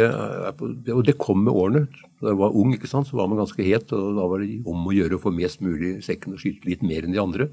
på, 0.56 0.70
og 0.94 1.02
det 1.04 1.18
kom 1.20 1.42
med 1.44 1.52
årene. 1.52 1.82
Da 2.22 2.32
jeg 2.32 2.40
var 2.40 2.56
ung, 2.56 2.72
så 2.88 3.02
var 3.18 3.28
man 3.28 3.42
ganske 3.42 3.66
het, 3.66 3.92
og 3.92 4.16
da 4.16 4.28
var 4.30 4.40
det 4.40 4.62
om 4.72 4.86
å 4.88 4.94
gjøre 4.96 5.18
å 5.18 5.22
få 5.22 5.34
mest 5.36 5.60
mulig 5.64 5.98
i 5.98 6.06
sekken 6.06 6.36
og 6.36 6.40
skyte 6.40 6.70
litt 6.70 6.86
mer 6.86 7.04
enn 7.04 7.12
de 7.12 7.20
andre. 7.20 7.50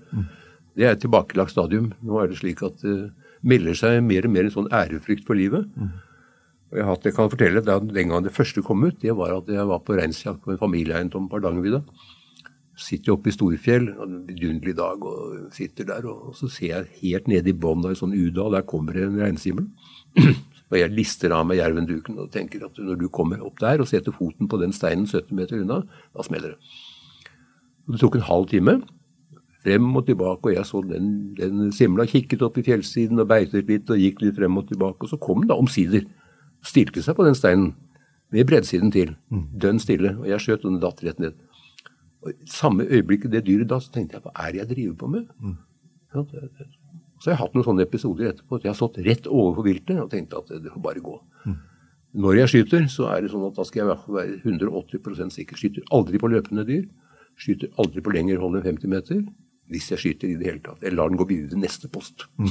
Det 0.80 0.86
er 0.88 0.96
et 0.96 1.02
tilbakelagt 1.04 1.52
stadium. 1.52 1.90
Nå 2.08 2.22
er 2.22 2.30
det 2.32 2.38
slik 2.40 2.62
at 2.64 2.78
det 2.80 3.10
melder 3.44 3.76
seg 3.76 3.98
mer 4.04 4.28
og 4.28 4.32
mer 4.32 4.48
en 4.48 4.54
sånn 4.54 4.70
ærefrykt 4.72 5.26
for 5.28 5.36
livet. 5.36 5.68
Og 6.70 6.78
jeg, 6.78 6.86
hatt, 6.86 7.08
jeg 7.10 7.16
kan 7.18 7.32
fortelle, 7.32 7.64
da, 7.66 7.80
Den 7.82 8.14
gang 8.14 8.24
det 8.24 8.36
første 8.36 8.64
kom 8.64 8.86
ut, 8.86 9.02
det 9.02 9.16
var 9.18 9.34
at 9.36 9.50
jeg 9.52 9.66
var 9.68 9.82
på 9.84 9.98
reinsjakt 9.98 10.44
på 10.46 10.54
en 10.54 10.62
familieeiendom 10.62 11.28
på 11.28 11.40
Hardangervidda. 11.40 11.82
Sitter 12.80 13.12
oppe 13.12 13.28
i 13.28 13.36
Storfjell, 13.36 13.90
en 14.00 14.22
vidunderlig 14.28 14.78
dag, 14.78 15.04
og 15.04 15.50
sitter 15.52 15.90
der, 15.90 16.06
og 16.08 16.38
så 16.38 16.48
ser 16.48 16.70
jeg 16.72 16.94
helt 17.02 17.28
nede 17.28 17.52
i 17.52 17.58
bånn 17.58 17.84
av 17.84 17.92
en 17.92 18.00
sånn 18.00 18.16
udal, 18.16 18.56
der 18.56 18.64
kommer 18.70 18.96
det 18.96 19.04
en 19.04 19.20
reinsimmel. 19.20 19.68
og 20.70 20.78
jeg 20.80 20.94
lister 20.94 21.36
av 21.36 21.50
meg 21.50 21.60
jervenduken 21.60 22.22
og 22.22 22.32
tenker 22.32 22.64
at 22.70 22.80
når 22.80 23.02
du 23.02 23.10
kommer 23.12 23.44
opp 23.44 23.60
der 23.60 23.84
og 23.84 23.90
setter 23.90 24.16
foten 24.16 24.48
på 24.48 24.62
den 24.62 24.72
steinen 24.76 25.10
70 25.10 25.36
meter 25.36 25.60
unna, 25.60 25.82
da 26.16 26.24
smeller 26.24 26.56
det. 26.56 26.80
Og 27.90 27.98
det 27.98 28.02
tok 28.06 28.16
en 28.20 28.30
halv 28.30 28.48
time. 28.54 28.78
Frem 29.60 29.90
og 30.00 30.06
tilbake, 30.08 30.48
og 30.48 30.56
jeg 30.56 30.66
så 30.66 30.80
den, 30.88 31.10
den 31.36 31.72
simla 31.76 32.06
kikket 32.08 32.46
opp 32.46 32.58
i 32.58 32.64
fjellsiden 32.64 33.20
og 33.20 33.28
beitet 33.28 33.68
litt 33.68 33.90
og 33.92 34.00
gikk 34.00 34.22
litt 34.24 34.38
frem 34.38 34.56
og 34.62 34.70
tilbake, 34.70 35.04
og 35.04 35.12
så 35.12 35.20
kom 35.20 35.44
den 35.44 35.52
da 35.52 35.58
omsider. 35.60 36.06
Stilte 36.64 37.04
seg 37.04 37.18
på 37.18 37.26
den 37.28 37.36
steinen 37.36 37.74
med 38.32 38.48
breddsiden 38.48 38.92
til. 38.96 39.16
Dønn 39.60 39.80
stille. 39.84 40.16
Og 40.22 40.28
jeg 40.32 40.46
skjøt, 40.46 40.64
og 40.64 40.72
den 40.72 40.84
datt 40.84 41.04
rett 41.04 41.20
ned. 41.20 41.36
Og 42.24 42.32
I 42.32 42.52
samme 42.52 42.88
øyeblikket 42.88 43.32
det 43.32 43.46
dyret 43.48 43.70
da, 43.72 43.80
så 43.84 43.92
tenkte 43.92 44.18
jeg 44.18 44.24
hva 44.26 44.36
er 44.36 44.52
det 44.54 44.62
jeg 44.62 44.70
driver 44.74 44.96
på 45.00 45.08
med? 45.08 45.28
Det, 46.14 46.46
det. 46.58 46.68
Så 47.20 47.32
jeg 47.32 47.38
har 47.38 47.46
hatt 47.46 47.56
noen 47.58 47.68
sånne 47.68 47.84
episoder 47.84 48.32
etterpå 48.32 48.60
at 48.60 48.66
jeg 48.66 48.72
har 48.72 48.80
stått 48.80 49.02
rett 49.04 49.28
overfor 49.28 49.66
viltet 49.68 50.00
og 50.00 50.10
tenkte 50.12 50.40
at 50.40 50.52
det, 50.52 50.72
får 50.72 50.84
bare 50.84 51.04
gå. 51.04 51.18
Når 52.20 52.40
jeg 52.40 52.52
skyter, 52.54 52.88
så 52.90 53.10
er 53.14 53.22
det 53.22 53.32
sånn 53.34 53.46
at 53.46 53.58
da 53.60 53.66
skal 53.68 53.82
jeg 53.82 53.86
i 53.86 53.90
hvert 53.92 54.06
fall 54.06 54.16
være 54.16 54.38
180% 54.40 55.36
sikker. 55.36 55.60
Skyter 55.60 55.92
aldri 55.94 56.22
på 56.22 56.32
løpende 56.32 56.66
dyr. 56.66 56.88
Skyter 57.40 57.70
aldri 57.82 58.02
på 58.02 58.14
lengre 58.16 58.40
hold 58.42 58.58
enn 58.58 58.66
50 58.66 58.94
meter. 58.96 59.22
Hvis 59.70 59.92
jeg 59.94 60.02
skyter 60.02 60.32
i 60.32 60.38
det 60.40 60.48
hele 60.50 60.64
tatt. 60.66 60.82
Jeg 60.86 60.96
lar 60.98 61.12
den 61.12 61.20
gå 61.20 61.28
videre 61.30 61.54
til 61.54 61.62
neste 61.62 61.90
post. 61.92 62.26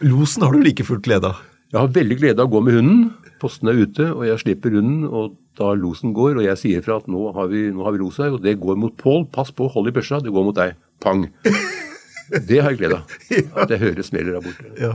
Losen 0.00 0.44
har 0.44 0.52
du 0.52 0.62
like 0.64 0.84
fullt 0.84 1.04
glede 1.04 1.28
av. 1.28 1.40
Jeg 1.70 1.78
har 1.78 1.92
veldig 1.94 2.16
glede 2.18 2.42
av 2.42 2.48
å 2.48 2.52
gå 2.54 2.60
med 2.66 2.76
hunden. 2.78 3.02
Posten 3.40 3.70
er 3.70 3.78
ute, 3.78 4.08
og 4.10 4.24
jeg 4.26 4.40
slipper 4.42 4.74
hunden. 4.74 5.04
Og 5.06 5.36
da 5.60 5.70
losen 5.76 6.14
går, 6.16 6.40
og 6.40 6.46
jeg 6.46 6.58
sier 6.58 6.84
fra 6.84 6.96
at 7.00 7.06
nå 7.10 7.28
har 7.36 7.50
vi, 7.52 7.66
nå 7.74 7.84
har 7.86 7.94
vi 7.94 8.00
los 8.00 8.18
her, 8.22 8.32
og 8.34 8.42
det 8.44 8.56
går 8.62 8.78
mot 8.80 8.96
Pål. 8.98 9.26
Pass 9.32 9.52
på, 9.54 9.68
hold 9.70 9.90
i 9.90 9.94
børsa, 9.94 10.22
det 10.24 10.32
går 10.34 10.46
mot 10.48 10.56
deg. 10.56 10.76
Pang. 11.04 11.28
Det 12.30 12.60
har 12.62 12.70
jeg 12.70 12.78
glede 12.78 13.00
av. 13.00 13.14
At 13.58 13.72
jeg 13.74 13.80
hører 13.80 14.06
smeller 14.06 14.36
der 14.36 14.44
borte. 14.44 14.68
Ja. 14.78 14.92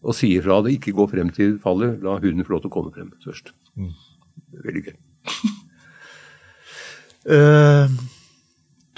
Og 0.00 0.16
sier 0.16 0.40
fra 0.40 0.62
det, 0.64 0.78
ikke 0.78 0.94
gå 0.96 1.04
frem 1.10 1.28
til 1.36 1.58
fallet. 1.60 1.98
La 2.00 2.14
hunden 2.16 2.46
få 2.46 2.54
lov 2.54 2.62
til 2.64 2.70
å 2.70 2.72
komme 2.72 2.92
frem 2.94 3.10
først. 3.20 3.52
Veldig 4.64 4.86
gøy. 4.88 4.94
Eh, 7.28 7.90